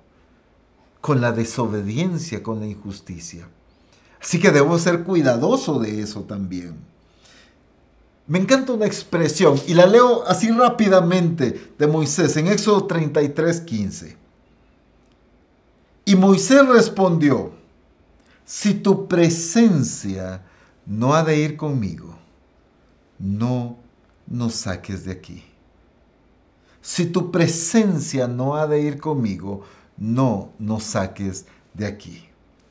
con 1.00 1.20
la 1.20 1.30
desobediencia, 1.30 2.42
con 2.42 2.58
la 2.58 2.66
injusticia. 2.66 3.48
Así 4.24 4.40
que 4.40 4.50
debo 4.50 4.78
ser 4.78 5.04
cuidadoso 5.04 5.78
de 5.78 6.00
eso 6.00 6.22
también. 6.22 6.76
Me 8.26 8.38
encanta 8.38 8.72
una 8.72 8.86
expresión 8.86 9.60
y 9.66 9.74
la 9.74 9.84
leo 9.84 10.24
así 10.26 10.50
rápidamente 10.50 11.72
de 11.78 11.86
Moisés 11.86 12.34
en 12.38 12.46
Éxodo 12.46 12.86
33, 12.86 13.60
15. 13.60 14.16
Y 16.06 16.16
Moisés 16.16 16.66
respondió, 16.66 17.52
si 18.46 18.72
tu 18.72 19.08
presencia 19.08 20.42
no 20.86 21.14
ha 21.14 21.22
de 21.22 21.36
ir 21.36 21.58
conmigo, 21.58 22.16
no 23.18 23.76
nos 24.26 24.54
saques 24.54 25.04
de 25.04 25.12
aquí. 25.12 25.44
Si 26.80 27.04
tu 27.04 27.30
presencia 27.30 28.26
no 28.26 28.56
ha 28.56 28.66
de 28.66 28.80
ir 28.80 28.98
conmigo, 28.98 29.64
no 29.98 30.48
nos 30.58 30.84
saques 30.84 31.44
de 31.74 31.84
aquí. 31.86 32.26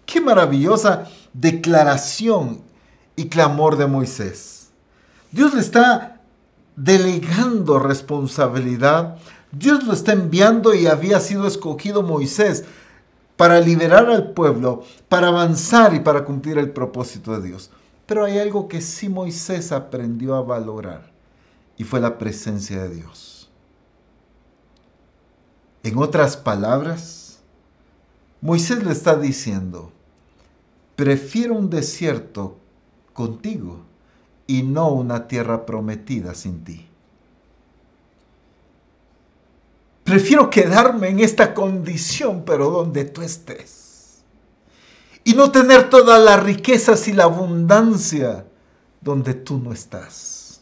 Qué 0.08 0.20
maravillosa 0.20 1.08
declaración 1.34 2.62
y 3.16 3.28
clamor 3.30 3.78
de 3.78 3.88
Moisés. 3.88 4.70
Dios 5.32 5.54
le 5.54 5.62
está 5.62 6.22
delegando 6.76 7.80
responsabilidad. 7.80 9.18
Dios 9.52 9.84
lo 9.84 9.94
está 9.94 10.14
enviando 10.14 10.74
y 10.74 10.88
había 10.88 11.20
sido 11.20 11.48
escogido 11.48 12.02
Moisés 12.02 12.66
para 13.38 13.60
liberar 13.60 14.10
al 14.10 14.32
pueblo, 14.32 14.84
para 15.10 15.28
avanzar 15.28 15.94
y 15.94 16.00
para 16.00 16.24
cumplir 16.24 16.58
el 16.58 16.72
propósito 16.72 17.40
de 17.40 17.48
Dios. 17.48 17.72
Pero 18.06 18.26
hay 18.26 18.40
algo 18.40 18.68
que 18.68 18.82
sí 18.82 19.10
Moisés 19.10 19.72
aprendió 19.72 20.36
a 20.36 20.42
valorar 20.42 21.12
y 21.78 21.84
fue 21.84 22.00
la 22.00 22.18
presencia 22.18 22.84
de 22.84 22.96
Dios. 22.96 23.50
En 25.84 25.98
otras 25.98 26.38
palabras, 26.38 27.40
Moisés 28.42 28.84
le 28.84 28.92
está 28.92 29.16
diciendo, 29.16 29.92
prefiero 30.96 31.56
un 31.56 31.70
desierto 31.70 32.58
contigo 33.14 33.84
y 34.48 34.64
no 34.64 34.90
una 34.90 35.28
tierra 35.28 35.66
prometida 35.66 36.34
sin 36.36 36.64
ti. 36.64 36.88
Prefiero 40.04 40.50
quedarme 40.50 41.10
en 41.10 41.20
esta 41.20 41.54
condición, 41.54 42.44
pero 42.46 42.70
donde 42.70 43.06
tú 43.06 43.22
estés 43.22 43.84
y 45.24 45.34
no 45.34 45.52
tener 45.52 45.90
todas 45.90 46.22
las 46.22 46.44
riquezas 46.44 47.08
y 47.08 47.14
la 47.14 47.24
abundancia 47.24 48.46
donde 49.02 49.34
tú 49.34 49.58
no 49.58 49.72
estás. 49.72 50.62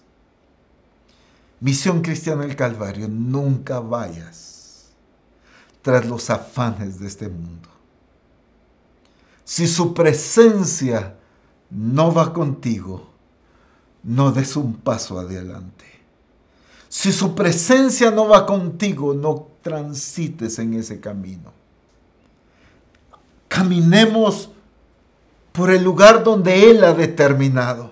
Misión 1.59 2.01
Cristiana 2.01 2.43
del 2.43 2.55
Calvario, 2.55 3.07
nunca 3.07 3.79
vayas 3.79 4.91
tras 5.81 6.05
los 6.05 6.29
afanes 6.29 6.99
de 6.99 7.07
este 7.07 7.29
mundo. 7.29 7.69
Si 9.51 9.67
su 9.67 9.93
presencia 9.93 11.17
no 11.71 12.13
va 12.13 12.31
contigo, 12.31 13.09
no 14.01 14.31
des 14.31 14.55
un 14.55 14.75
paso 14.75 15.19
adelante. 15.19 15.83
Si 16.87 17.11
su 17.11 17.35
presencia 17.35 18.11
no 18.11 18.29
va 18.29 18.45
contigo, 18.45 19.13
no 19.13 19.49
transites 19.61 20.57
en 20.57 20.75
ese 20.75 21.01
camino. 21.01 21.51
Caminemos 23.49 24.51
por 25.51 25.69
el 25.69 25.83
lugar 25.83 26.23
donde 26.23 26.71
Él 26.71 26.81
ha 26.85 26.93
determinado. 26.93 27.91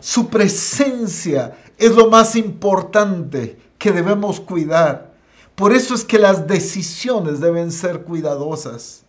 Su 0.00 0.28
presencia 0.28 1.54
es 1.76 1.94
lo 1.94 2.08
más 2.08 2.34
importante 2.34 3.60
que 3.76 3.92
debemos 3.92 4.40
cuidar. 4.40 5.12
Por 5.54 5.74
eso 5.74 5.94
es 5.94 6.02
que 6.02 6.18
las 6.18 6.46
decisiones 6.46 7.40
deben 7.40 7.72
ser 7.72 8.04
cuidadosas 8.04 9.01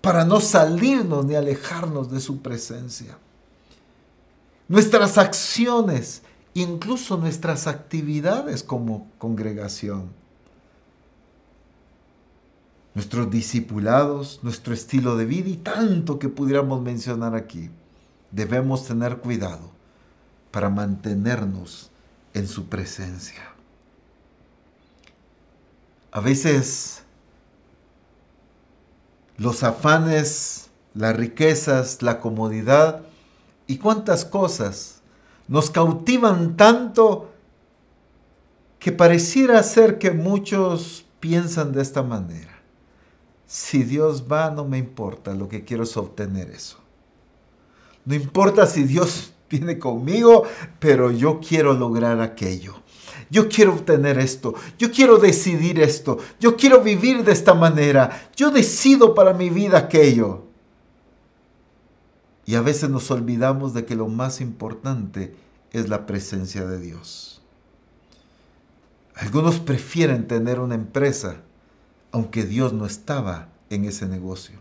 para 0.00 0.24
no 0.24 0.40
salirnos 0.40 1.24
ni 1.24 1.34
alejarnos 1.34 2.10
de 2.10 2.20
su 2.20 2.42
presencia. 2.42 3.18
Nuestras 4.68 5.18
acciones, 5.18 6.22
incluso 6.54 7.16
nuestras 7.16 7.66
actividades 7.66 8.62
como 8.62 9.08
congregación, 9.18 10.10
nuestros 12.94 13.30
discipulados, 13.30 14.40
nuestro 14.42 14.72
estilo 14.72 15.16
de 15.16 15.26
vida 15.26 15.50
y 15.50 15.56
tanto 15.56 16.18
que 16.18 16.30
pudiéramos 16.30 16.80
mencionar 16.80 17.34
aquí. 17.34 17.70
Debemos 18.30 18.86
tener 18.86 19.18
cuidado 19.18 19.70
para 20.50 20.70
mantenernos 20.70 21.90
en 22.32 22.48
su 22.48 22.66
presencia. 22.66 23.42
A 26.10 26.20
veces 26.20 27.02
los 29.38 29.62
afanes, 29.62 30.70
las 30.94 31.16
riquezas, 31.16 32.02
la 32.02 32.20
comodidad 32.20 33.02
y 33.66 33.78
cuántas 33.78 34.24
cosas 34.24 35.02
nos 35.48 35.70
cautivan 35.70 36.56
tanto 36.56 37.30
que 38.78 38.92
pareciera 38.92 39.62
ser 39.62 39.98
que 39.98 40.10
muchos 40.10 41.04
piensan 41.20 41.72
de 41.72 41.82
esta 41.82 42.02
manera. 42.02 42.52
Si 43.46 43.84
Dios 43.84 44.24
va, 44.30 44.50
no 44.50 44.64
me 44.64 44.78
importa, 44.78 45.34
lo 45.34 45.48
que 45.48 45.64
quiero 45.64 45.84
es 45.84 45.96
obtener 45.96 46.50
eso. 46.50 46.78
No 48.04 48.14
importa 48.14 48.66
si 48.66 48.84
Dios 48.84 49.32
viene 49.50 49.78
conmigo, 49.78 50.44
pero 50.78 51.10
yo 51.10 51.40
quiero 51.40 51.72
lograr 51.72 52.20
aquello. 52.20 52.74
Yo 53.30 53.48
quiero 53.48 53.74
obtener 53.74 54.18
esto, 54.18 54.54
yo 54.78 54.90
quiero 54.90 55.18
decidir 55.18 55.80
esto, 55.80 56.18
yo 56.38 56.56
quiero 56.56 56.82
vivir 56.82 57.24
de 57.24 57.32
esta 57.32 57.54
manera, 57.54 58.30
yo 58.36 58.50
decido 58.50 59.14
para 59.14 59.32
mi 59.32 59.50
vida 59.50 59.78
aquello. 59.78 60.44
Y 62.44 62.54
a 62.54 62.60
veces 62.60 62.88
nos 62.88 63.10
olvidamos 63.10 63.74
de 63.74 63.84
que 63.84 63.96
lo 63.96 64.06
más 64.06 64.40
importante 64.40 65.34
es 65.72 65.88
la 65.88 66.06
presencia 66.06 66.64
de 66.64 66.78
Dios. 66.78 67.42
Algunos 69.16 69.58
prefieren 69.58 70.28
tener 70.28 70.60
una 70.60 70.74
empresa, 70.74 71.36
aunque 72.12 72.44
Dios 72.44 72.72
no 72.72 72.86
estaba 72.86 73.48
en 73.70 73.84
ese 73.84 74.06
negocio. 74.06 74.60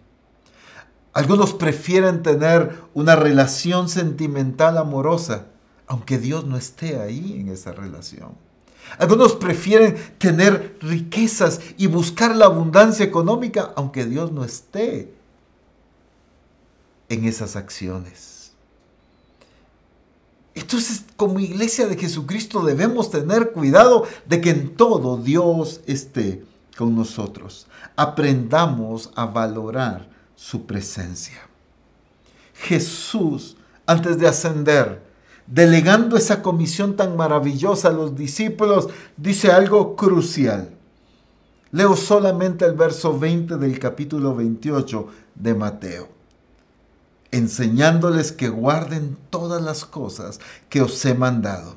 Algunos 1.14 1.54
prefieren 1.54 2.24
tener 2.24 2.78
una 2.94 3.16
relación 3.16 3.88
sentimental 3.88 4.78
amorosa, 4.78 5.46
aunque 5.88 6.18
Dios 6.18 6.46
no 6.46 6.58
esté 6.58 7.00
ahí 7.00 7.40
en 7.40 7.50
esa 7.50 7.72
relación. 7.72 8.45
Algunos 8.98 9.36
prefieren 9.36 9.96
tener 10.18 10.78
riquezas 10.82 11.60
y 11.78 11.88
buscar 11.88 12.36
la 12.36 12.46
abundancia 12.46 13.06
económica, 13.06 13.74
aunque 13.76 14.06
Dios 14.06 14.32
no 14.32 14.44
esté 14.44 15.14
en 17.10 17.26
esas 17.26 17.56
acciones. 17.56 18.52
Entonces, 20.54 21.04
como 21.18 21.40
iglesia 21.40 21.88
de 21.88 21.98
Jesucristo 21.98 22.64
debemos 22.64 23.12
tener 23.12 23.52
cuidado 23.52 24.06
de 24.26 24.40
que 24.40 24.52
en 24.52 24.76
todo 24.76 25.18
Dios 25.18 25.82
esté 25.86 26.44
con 26.78 26.96
nosotros. 26.96 27.68
Aprendamos 27.98 29.12
a 29.16 29.26
valorar 29.26 30.08
su 30.36 30.66
presencia. 30.66 31.42
Jesús, 32.54 33.58
antes 33.86 34.18
de 34.18 34.28
ascender, 34.28 35.05
delegando 35.48 36.18
esa 36.18 36.42
comisión 36.42 36.96
tan 36.96 37.16
maravillosa 37.16 37.90
a 37.90 37.94
los 37.94 38.16
discípulos, 38.16 38.90
dice 39.18 39.52
algo 39.52 39.96
crucial. 39.96 40.72
Leo 41.72 41.96
solamente 41.96 42.66
el 42.66 42.74
verso 42.74 43.18
20 43.18 43.58
del 43.58 43.80
capítulo 43.80 44.36
28 44.36 45.08
de 45.36 45.54
Mateo 45.54 46.16
enseñándoles 47.36 48.32
que 48.32 48.48
guarden 48.48 49.18
todas 49.30 49.62
las 49.62 49.84
cosas 49.84 50.40
que 50.70 50.82
os 50.82 51.04
he 51.04 51.14
mandado. 51.14 51.76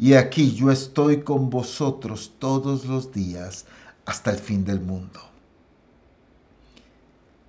Y 0.00 0.14
aquí 0.14 0.52
yo 0.52 0.72
estoy 0.72 1.20
con 1.20 1.48
vosotros 1.48 2.32
todos 2.40 2.86
los 2.86 3.12
días 3.12 3.66
hasta 4.04 4.32
el 4.32 4.38
fin 4.38 4.64
del 4.64 4.80
mundo. 4.80 5.20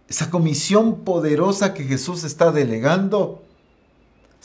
Esa 0.07 0.30
comisión 0.30 1.03
poderosa 1.03 1.74
que 1.74 1.84
Jesús 1.84 2.24
está 2.24 2.51
delegando 2.51 3.41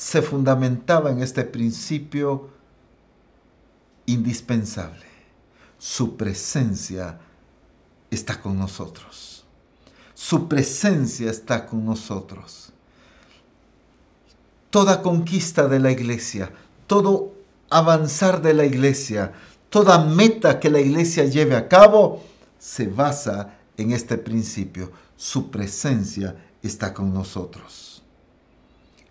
se 0.03 0.23
fundamentaba 0.23 1.11
en 1.11 1.23
este 1.23 1.45
principio 1.45 2.51
indispensable. 4.07 5.07
Su 5.79 6.17
presencia 6.17 7.19
está 8.11 8.41
con 8.41 8.59
nosotros. 8.59 9.45
Su 10.15 10.49
presencia 10.49 11.31
está 11.31 11.67
con 11.67 11.85
nosotros 11.85 12.73
toda 14.73 15.03
conquista 15.03 15.69
de 15.69 15.79
la 15.79 15.91
iglesia, 15.91 16.51
todo 16.87 17.35
avanzar 17.69 18.41
de 18.41 18.55
la 18.55 18.65
iglesia, 18.65 19.33
toda 19.69 20.03
meta 20.03 20.59
que 20.59 20.71
la 20.71 20.81
iglesia 20.81 21.27
lleve 21.27 21.57
a 21.57 21.69
cabo, 21.69 22.25
se 22.59 22.87
basa 22.87 23.59
en 23.77 23.93
este 23.93 24.17
principio. 24.17 24.91
Su 25.15 25.51
presencia 25.51 26.35
está 26.63 26.95
con 26.95 27.13
nosotros. 27.13 28.02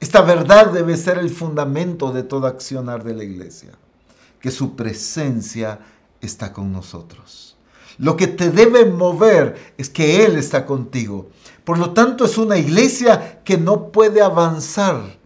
Esta 0.01 0.21
verdad 0.21 0.71
debe 0.71 0.97
ser 0.97 1.19
el 1.19 1.29
fundamento 1.29 2.11
de 2.11 2.23
todo 2.23 2.47
accionar 2.47 3.03
de 3.03 3.13
la 3.13 3.23
iglesia, 3.23 3.69
que 4.39 4.49
su 4.49 4.75
presencia 4.75 5.79
está 6.19 6.51
con 6.51 6.73
nosotros. 6.73 7.55
Lo 7.99 8.17
que 8.17 8.25
te 8.25 8.49
debe 8.49 8.85
mover 8.85 9.73
es 9.77 9.91
que 9.91 10.25
Él 10.25 10.37
está 10.37 10.65
contigo. 10.65 11.29
Por 11.63 11.77
lo 11.77 11.91
tanto, 11.91 12.25
es 12.25 12.39
una 12.39 12.57
iglesia 12.57 13.43
que 13.43 13.59
no 13.59 13.91
puede 13.91 14.23
avanzar 14.23 15.19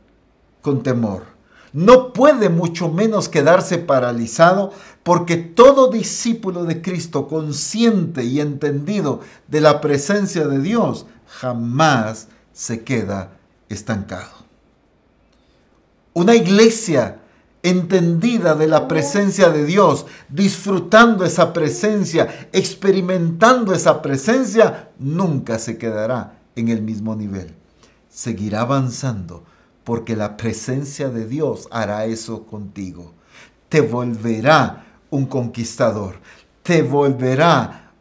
con 0.62 0.84
temor. 0.84 1.24
No 1.72 2.12
puede 2.12 2.50
mucho 2.50 2.90
menos 2.90 3.30
quedarse 3.30 3.78
paralizado 3.78 4.74
porque 5.04 5.38
todo 5.38 5.90
discípulo 5.90 6.66
de 6.66 6.82
Cristo 6.82 7.30
consciente 7.30 8.26
y 8.26 8.42
entendido 8.42 9.22
de 9.48 9.62
la 9.62 9.80
presencia 9.80 10.46
de 10.48 10.60
Dios 10.60 11.06
jamás 11.28 12.28
se 12.52 12.84
queda 12.84 13.38
estancado. 13.70 14.35
Una 16.16 16.34
iglesia 16.34 17.20
entendida 17.62 18.56
de 18.56 18.68
la 18.68 18.88
presencia 18.88 19.50
de 19.50 19.66
Dios, 19.66 20.06
disfrutando 20.30 21.26
esa 21.26 21.52
presencia, 21.52 22.48
experimentando 22.54 23.74
esa 23.74 24.02
presencia, 24.02 24.92
nunca 24.98 25.60
se 25.60 25.78
quedará 25.78 26.40
en 26.56 26.70
el 26.70 26.82
mismo 26.82 27.18
nivel. 27.18 27.54
Seguirá 28.08 28.62
avanzando 28.62 29.44
porque 29.84 30.16
la 30.16 30.38
presencia 30.38 31.10
de 31.10 31.28
Dios 31.28 31.68
hará 31.70 32.06
eso 32.06 32.46
contigo. 32.46 33.14
Te 33.68 33.82
volverá 33.82 34.86
un 35.10 35.26
conquistador, 35.26 36.16
te 36.64 36.82
volverá 36.82 37.92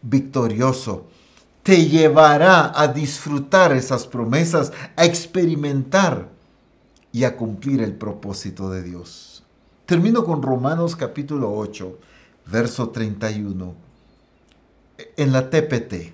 victorioso, 0.00 1.08
te 1.64 1.86
llevará 1.86 2.72
a 2.72 2.86
disfrutar 2.86 3.72
esas 3.72 4.06
promesas, 4.06 4.72
a 4.94 5.04
experimentar 5.04 6.37
y 7.12 7.24
a 7.24 7.36
cumplir 7.36 7.82
el 7.82 7.94
propósito 7.94 8.70
de 8.70 8.82
Dios. 8.82 9.44
Termino 9.86 10.24
con 10.24 10.42
Romanos 10.42 10.96
capítulo 10.96 11.52
8, 11.54 11.98
verso 12.46 12.90
31, 12.90 13.74
en 15.16 15.32
la 15.32 15.50
TPT. 15.50 16.12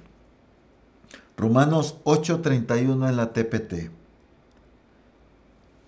Romanos 1.37 1.97
8:31 2.05 3.09
en 3.09 3.17
la 3.17 3.33
TPT. 3.33 3.91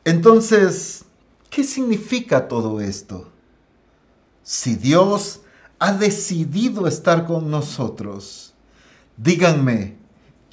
Entonces, 0.05 1.05
¿qué 1.51 1.65
significa 1.65 2.49
todo 2.49 2.81
esto? 2.81 3.29
Si 4.43 4.77
Dios 4.77 5.43
ha 5.79 5.93
decidido 5.93 6.87
estar 6.87 7.27
con 7.27 7.51
nosotros, 7.51 8.55
díganme, 9.17 9.97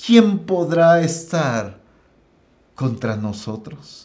¿quién 0.03 0.39
podrá 0.39 1.01
estar 1.01 1.79
contra 2.75 3.15
nosotros? 3.15 4.02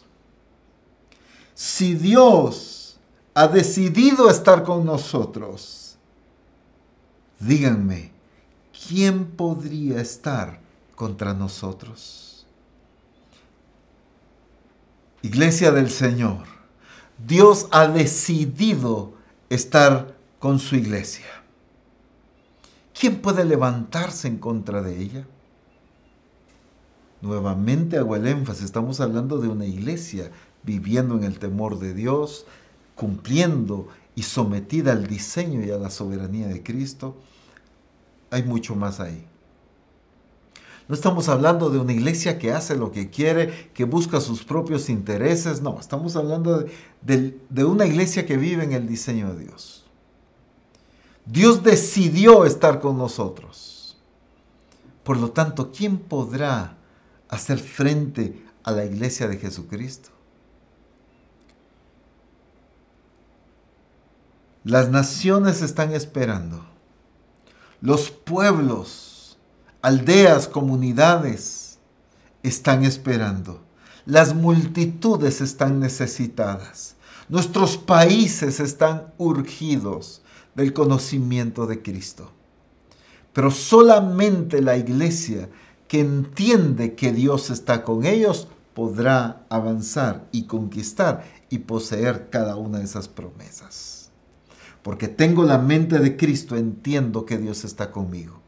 Si 1.61 1.94
Dios 1.94 3.00
ha 3.34 3.48
decidido 3.48 4.30
estar 4.30 4.62
con 4.62 4.84
nosotros, 4.84 5.96
díganme, 7.40 8.12
¿quién 8.86 9.26
podría 9.26 10.00
estar 10.00 10.61
contra 10.94 11.34
nosotros? 11.34 12.46
Iglesia 15.22 15.72
del 15.72 15.90
Señor, 15.90 16.44
Dios 17.26 17.66
ha 17.72 17.88
decidido 17.88 19.14
estar 19.50 20.16
con 20.38 20.61
su 20.61 20.76
iglesia. 20.76 21.26
¿Quién 22.96 23.20
puede 23.20 23.44
levantarse 23.44 24.28
en 24.28 24.38
contra 24.38 24.80
de 24.80 24.96
ella? 24.96 25.26
Nuevamente 27.20 27.98
hago 27.98 28.14
el 28.14 28.28
énfasis, 28.28 28.66
estamos 28.66 29.00
hablando 29.00 29.38
de 29.38 29.48
una 29.48 29.66
iglesia 29.66 30.30
viviendo 30.62 31.16
en 31.16 31.24
el 31.24 31.38
temor 31.38 31.78
de 31.78 31.94
Dios, 31.94 32.46
cumpliendo 32.94 33.88
y 34.14 34.22
sometida 34.22 34.92
al 34.92 35.06
diseño 35.06 35.64
y 35.64 35.70
a 35.70 35.78
la 35.78 35.90
soberanía 35.90 36.48
de 36.48 36.62
Cristo. 36.62 37.16
Hay 38.30 38.42
mucho 38.42 38.74
más 38.74 39.00
ahí. 39.00 39.24
No 40.88 40.94
estamos 40.94 41.28
hablando 41.28 41.68
de 41.68 41.78
una 41.78 41.92
iglesia 41.92 42.38
que 42.38 42.50
hace 42.50 42.74
lo 42.74 42.90
que 42.90 43.11
quiere, 43.11 43.70
que 43.74 43.84
busca 43.84 44.22
sus 44.22 44.42
propios 44.42 44.88
intereses. 44.88 45.61
No, 45.61 45.78
estamos 45.78 46.16
hablando 46.16 46.64
de, 47.02 47.64
una 47.64 47.84
iglesia 47.84 48.24
que 48.24 48.38
vive 48.38 48.64
en 48.64 48.72
el 48.72 48.88
diseño 48.88 49.34
de 49.34 49.44
Dios. 49.44 49.84
Dios 51.26 51.62
decidió 51.62 52.46
estar 52.46 52.80
con 52.80 52.96
nosotros. 52.96 53.98
Por 55.04 55.18
lo 55.18 55.30
tanto, 55.30 55.70
¿quién 55.72 55.98
podrá 55.98 56.78
hacer 57.28 57.59
frente 57.59 58.42
a 58.64 58.72
la 58.72 58.86
iglesia 58.86 59.28
de 59.28 59.36
Jesucristo? 59.36 60.09
Las 64.68 64.90
naciones 64.90 65.62
están 65.62 65.94
esperando. 65.94 66.62
Los 67.80 68.10
pueblos 68.10 69.38
aldeas, 69.80 70.46
comunidades 70.46 71.78
están 72.42 72.84
esperando. 72.84 73.62
Las 74.04 74.34
multitudes 74.34 75.40
están 75.40 75.80
necesitadas. 75.80 76.96
Nuestros 77.30 77.78
países 77.78 78.60
están 78.60 79.14
urgidos 79.16 80.20
del 80.54 80.74
conocimiento 80.74 81.66
de 81.66 81.80
Cristo. 81.80 82.30
Pero 83.32 83.50
solamente 83.50 84.60
la 84.60 84.76
iglesia 84.76 85.48
que 85.86 86.00
entiende 86.00 86.94
que 86.94 87.14
Dios 87.14 87.48
está 87.48 87.84
con 87.84 88.04
ellos 88.04 88.48
podrá 88.74 89.46
avanzar 89.48 90.28
y 90.30 90.42
conquistar 90.42 91.24
y 91.48 91.60
poseer 91.60 92.28
cada 92.28 92.56
una 92.56 92.80
de 92.80 92.84
esas 92.84 93.08
promesas. 93.08 93.97
Porque 94.89 95.07
tengo 95.07 95.45
la 95.45 95.59
mente 95.59 95.99
de 95.99 96.16
Cristo, 96.16 96.57
entiendo 96.57 97.26
que 97.26 97.36
Dios 97.36 97.62
está 97.64 97.93
conmigo. 97.93 98.41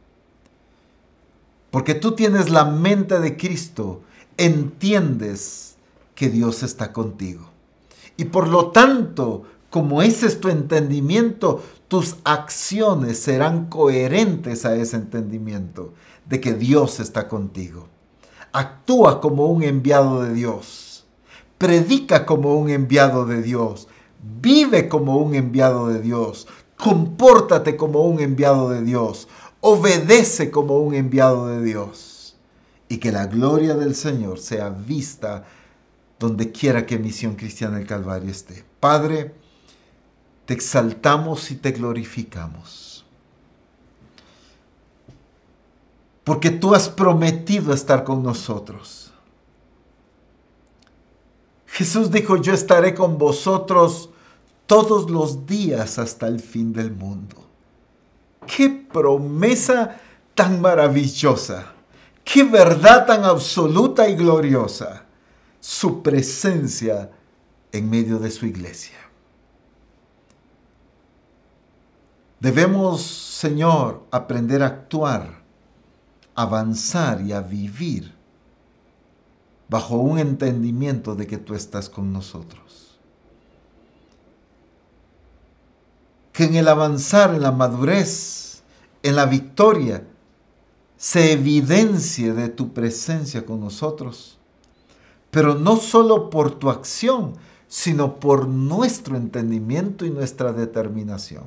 Porque 1.70 1.94
tú 1.94 2.12
tienes 2.12 2.48
la 2.48 2.64
mente 2.64 3.20
de 3.20 3.36
Cristo, 3.36 4.00
entiendes 4.38 5.74
que 6.14 6.30
Dios 6.30 6.62
está 6.62 6.94
contigo. 6.94 7.50
Y 8.16 8.24
por 8.24 8.48
lo 8.48 8.70
tanto, 8.70 9.42
como 9.68 10.00
ese 10.00 10.28
es 10.28 10.40
tu 10.40 10.48
entendimiento, 10.48 11.62
tus 11.88 12.16
acciones 12.24 13.18
serán 13.18 13.66
coherentes 13.66 14.64
a 14.64 14.74
ese 14.74 14.96
entendimiento 14.96 15.92
de 16.24 16.40
que 16.40 16.54
Dios 16.54 17.00
está 17.00 17.28
contigo. 17.28 17.86
Actúa 18.52 19.20
como 19.20 19.44
un 19.48 19.62
enviado 19.62 20.22
de 20.22 20.32
Dios. 20.32 21.04
Predica 21.58 22.24
como 22.24 22.56
un 22.56 22.70
enviado 22.70 23.26
de 23.26 23.42
Dios. 23.42 23.88
Vive 24.22 24.88
como 24.88 25.16
un 25.18 25.34
enviado 25.34 25.88
de 25.88 26.00
Dios. 26.00 26.46
Compórtate 26.76 27.76
como 27.76 28.02
un 28.02 28.20
enviado 28.20 28.70
de 28.70 28.82
Dios. 28.82 29.28
Obedece 29.60 30.50
como 30.50 30.78
un 30.78 30.94
enviado 30.94 31.48
de 31.48 31.62
Dios. 31.62 32.36
Y 32.88 32.98
que 32.98 33.12
la 33.12 33.26
gloria 33.26 33.74
del 33.74 33.94
Señor 33.94 34.38
sea 34.38 34.70
vista 34.70 35.44
donde 36.18 36.52
quiera 36.52 36.84
que 36.84 36.98
Misión 36.98 37.34
Cristiana 37.34 37.78
del 37.78 37.86
Calvario 37.86 38.30
esté. 38.30 38.64
Padre, 38.78 39.34
te 40.44 40.54
exaltamos 40.54 41.50
y 41.50 41.56
te 41.56 41.72
glorificamos. 41.72 43.06
Porque 46.24 46.50
tú 46.50 46.74
has 46.74 46.88
prometido 46.88 47.72
estar 47.72 48.04
con 48.04 48.22
nosotros. 48.22 49.12
Jesús 51.80 52.10
dijo, 52.10 52.36
yo 52.36 52.52
estaré 52.52 52.94
con 52.94 53.16
vosotros 53.16 54.10
todos 54.66 55.10
los 55.10 55.46
días 55.46 55.98
hasta 55.98 56.28
el 56.28 56.38
fin 56.38 56.74
del 56.74 56.90
mundo. 56.90 57.36
Qué 58.46 58.68
promesa 58.68 59.98
tan 60.34 60.60
maravillosa. 60.60 61.72
Qué 62.22 62.44
verdad 62.44 63.06
tan 63.06 63.24
absoluta 63.24 64.06
y 64.10 64.14
gloriosa. 64.14 65.06
Su 65.58 66.02
presencia 66.02 67.10
en 67.72 67.88
medio 67.88 68.18
de 68.18 68.30
su 68.30 68.44
iglesia. 68.44 68.98
Debemos, 72.40 73.00
Señor, 73.00 74.02
aprender 74.10 74.62
a 74.62 74.66
actuar, 74.66 75.44
avanzar 76.34 77.22
y 77.22 77.32
a 77.32 77.40
vivir 77.40 78.19
bajo 79.70 79.96
un 79.96 80.18
entendimiento 80.18 81.14
de 81.14 81.28
que 81.28 81.38
tú 81.38 81.54
estás 81.54 81.88
con 81.88 82.12
nosotros. 82.12 82.98
Que 86.32 86.44
en 86.44 86.56
el 86.56 86.66
avanzar, 86.66 87.34
en 87.34 87.42
la 87.42 87.52
madurez, 87.52 88.62
en 89.04 89.14
la 89.14 89.26
victoria, 89.26 90.04
se 90.96 91.32
evidencie 91.32 92.34
de 92.34 92.48
tu 92.48 92.72
presencia 92.72 93.46
con 93.46 93.60
nosotros, 93.60 94.38
pero 95.30 95.54
no 95.54 95.76
solo 95.76 96.28
por 96.30 96.50
tu 96.58 96.68
acción, 96.68 97.34
sino 97.68 98.16
por 98.16 98.48
nuestro 98.48 99.16
entendimiento 99.16 100.04
y 100.04 100.10
nuestra 100.10 100.52
determinación. 100.52 101.44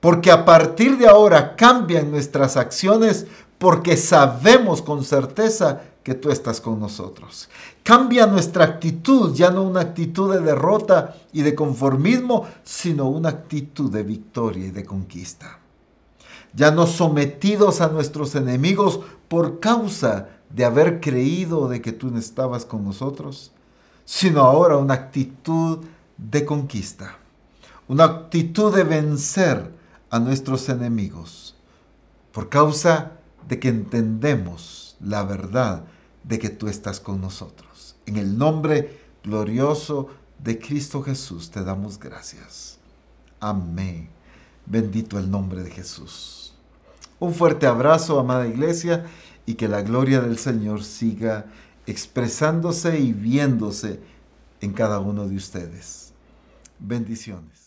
Porque 0.00 0.32
a 0.32 0.44
partir 0.44 0.98
de 0.98 1.06
ahora 1.06 1.54
cambian 1.54 2.10
nuestras 2.10 2.56
acciones 2.56 3.28
porque 3.62 3.96
sabemos 3.96 4.82
con 4.82 5.04
certeza 5.04 5.82
que 6.02 6.16
tú 6.16 6.32
estás 6.32 6.60
con 6.60 6.80
nosotros. 6.80 7.48
Cambia 7.84 8.26
nuestra 8.26 8.64
actitud, 8.64 9.32
ya 9.36 9.52
no 9.52 9.62
una 9.62 9.82
actitud 9.82 10.34
de 10.34 10.40
derrota 10.40 11.14
y 11.32 11.42
de 11.42 11.54
conformismo, 11.54 12.48
sino 12.64 13.08
una 13.08 13.28
actitud 13.28 13.88
de 13.88 14.02
victoria 14.02 14.66
y 14.66 14.70
de 14.72 14.84
conquista. 14.84 15.60
Ya 16.52 16.72
no 16.72 16.88
sometidos 16.88 17.80
a 17.80 17.86
nuestros 17.86 18.34
enemigos 18.34 18.98
por 19.28 19.60
causa 19.60 20.30
de 20.50 20.64
haber 20.64 21.00
creído 21.00 21.68
de 21.68 21.80
que 21.80 21.92
tú 21.92 22.12
estabas 22.16 22.64
con 22.64 22.82
nosotros, 22.82 23.52
sino 24.04 24.40
ahora 24.40 24.76
una 24.76 24.94
actitud 24.94 25.84
de 26.18 26.44
conquista, 26.44 27.16
una 27.86 28.02
actitud 28.06 28.74
de 28.74 28.82
vencer 28.82 29.70
a 30.10 30.18
nuestros 30.18 30.68
enemigos 30.68 31.54
por 32.32 32.48
causa 32.48 33.12
de 33.48 33.58
que 33.58 33.68
entendemos 33.68 34.96
la 35.00 35.24
verdad 35.24 35.84
de 36.24 36.38
que 36.38 36.48
tú 36.48 36.68
estás 36.68 37.00
con 37.00 37.20
nosotros. 37.20 37.96
En 38.06 38.16
el 38.16 38.38
nombre 38.38 39.00
glorioso 39.22 40.08
de 40.42 40.58
Cristo 40.58 41.02
Jesús 41.02 41.50
te 41.50 41.62
damos 41.62 41.98
gracias. 41.98 42.78
Amén. 43.40 44.08
Bendito 44.66 45.18
el 45.18 45.30
nombre 45.30 45.62
de 45.62 45.70
Jesús. 45.70 46.54
Un 47.18 47.34
fuerte 47.34 47.66
abrazo, 47.66 48.18
amada 48.18 48.48
iglesia, 48.48 49.06
y 49.46 49.54
que 49.54 49.68
la 49.68 49.82
gloria 49.82 50.20
del 50.20 50.38
Señor 50.38 50.84
siga 50.84 51.46
expresándose 51.86 52.98
y 53.00 53.12
viéndose 53.12 54.00
en 54.60 54.72
cada 54.72 55.00
uno 55.00 55.28
de 55.28 55.36
ustedes. 55.36 56.12
Bendiciones. 56.78 57.61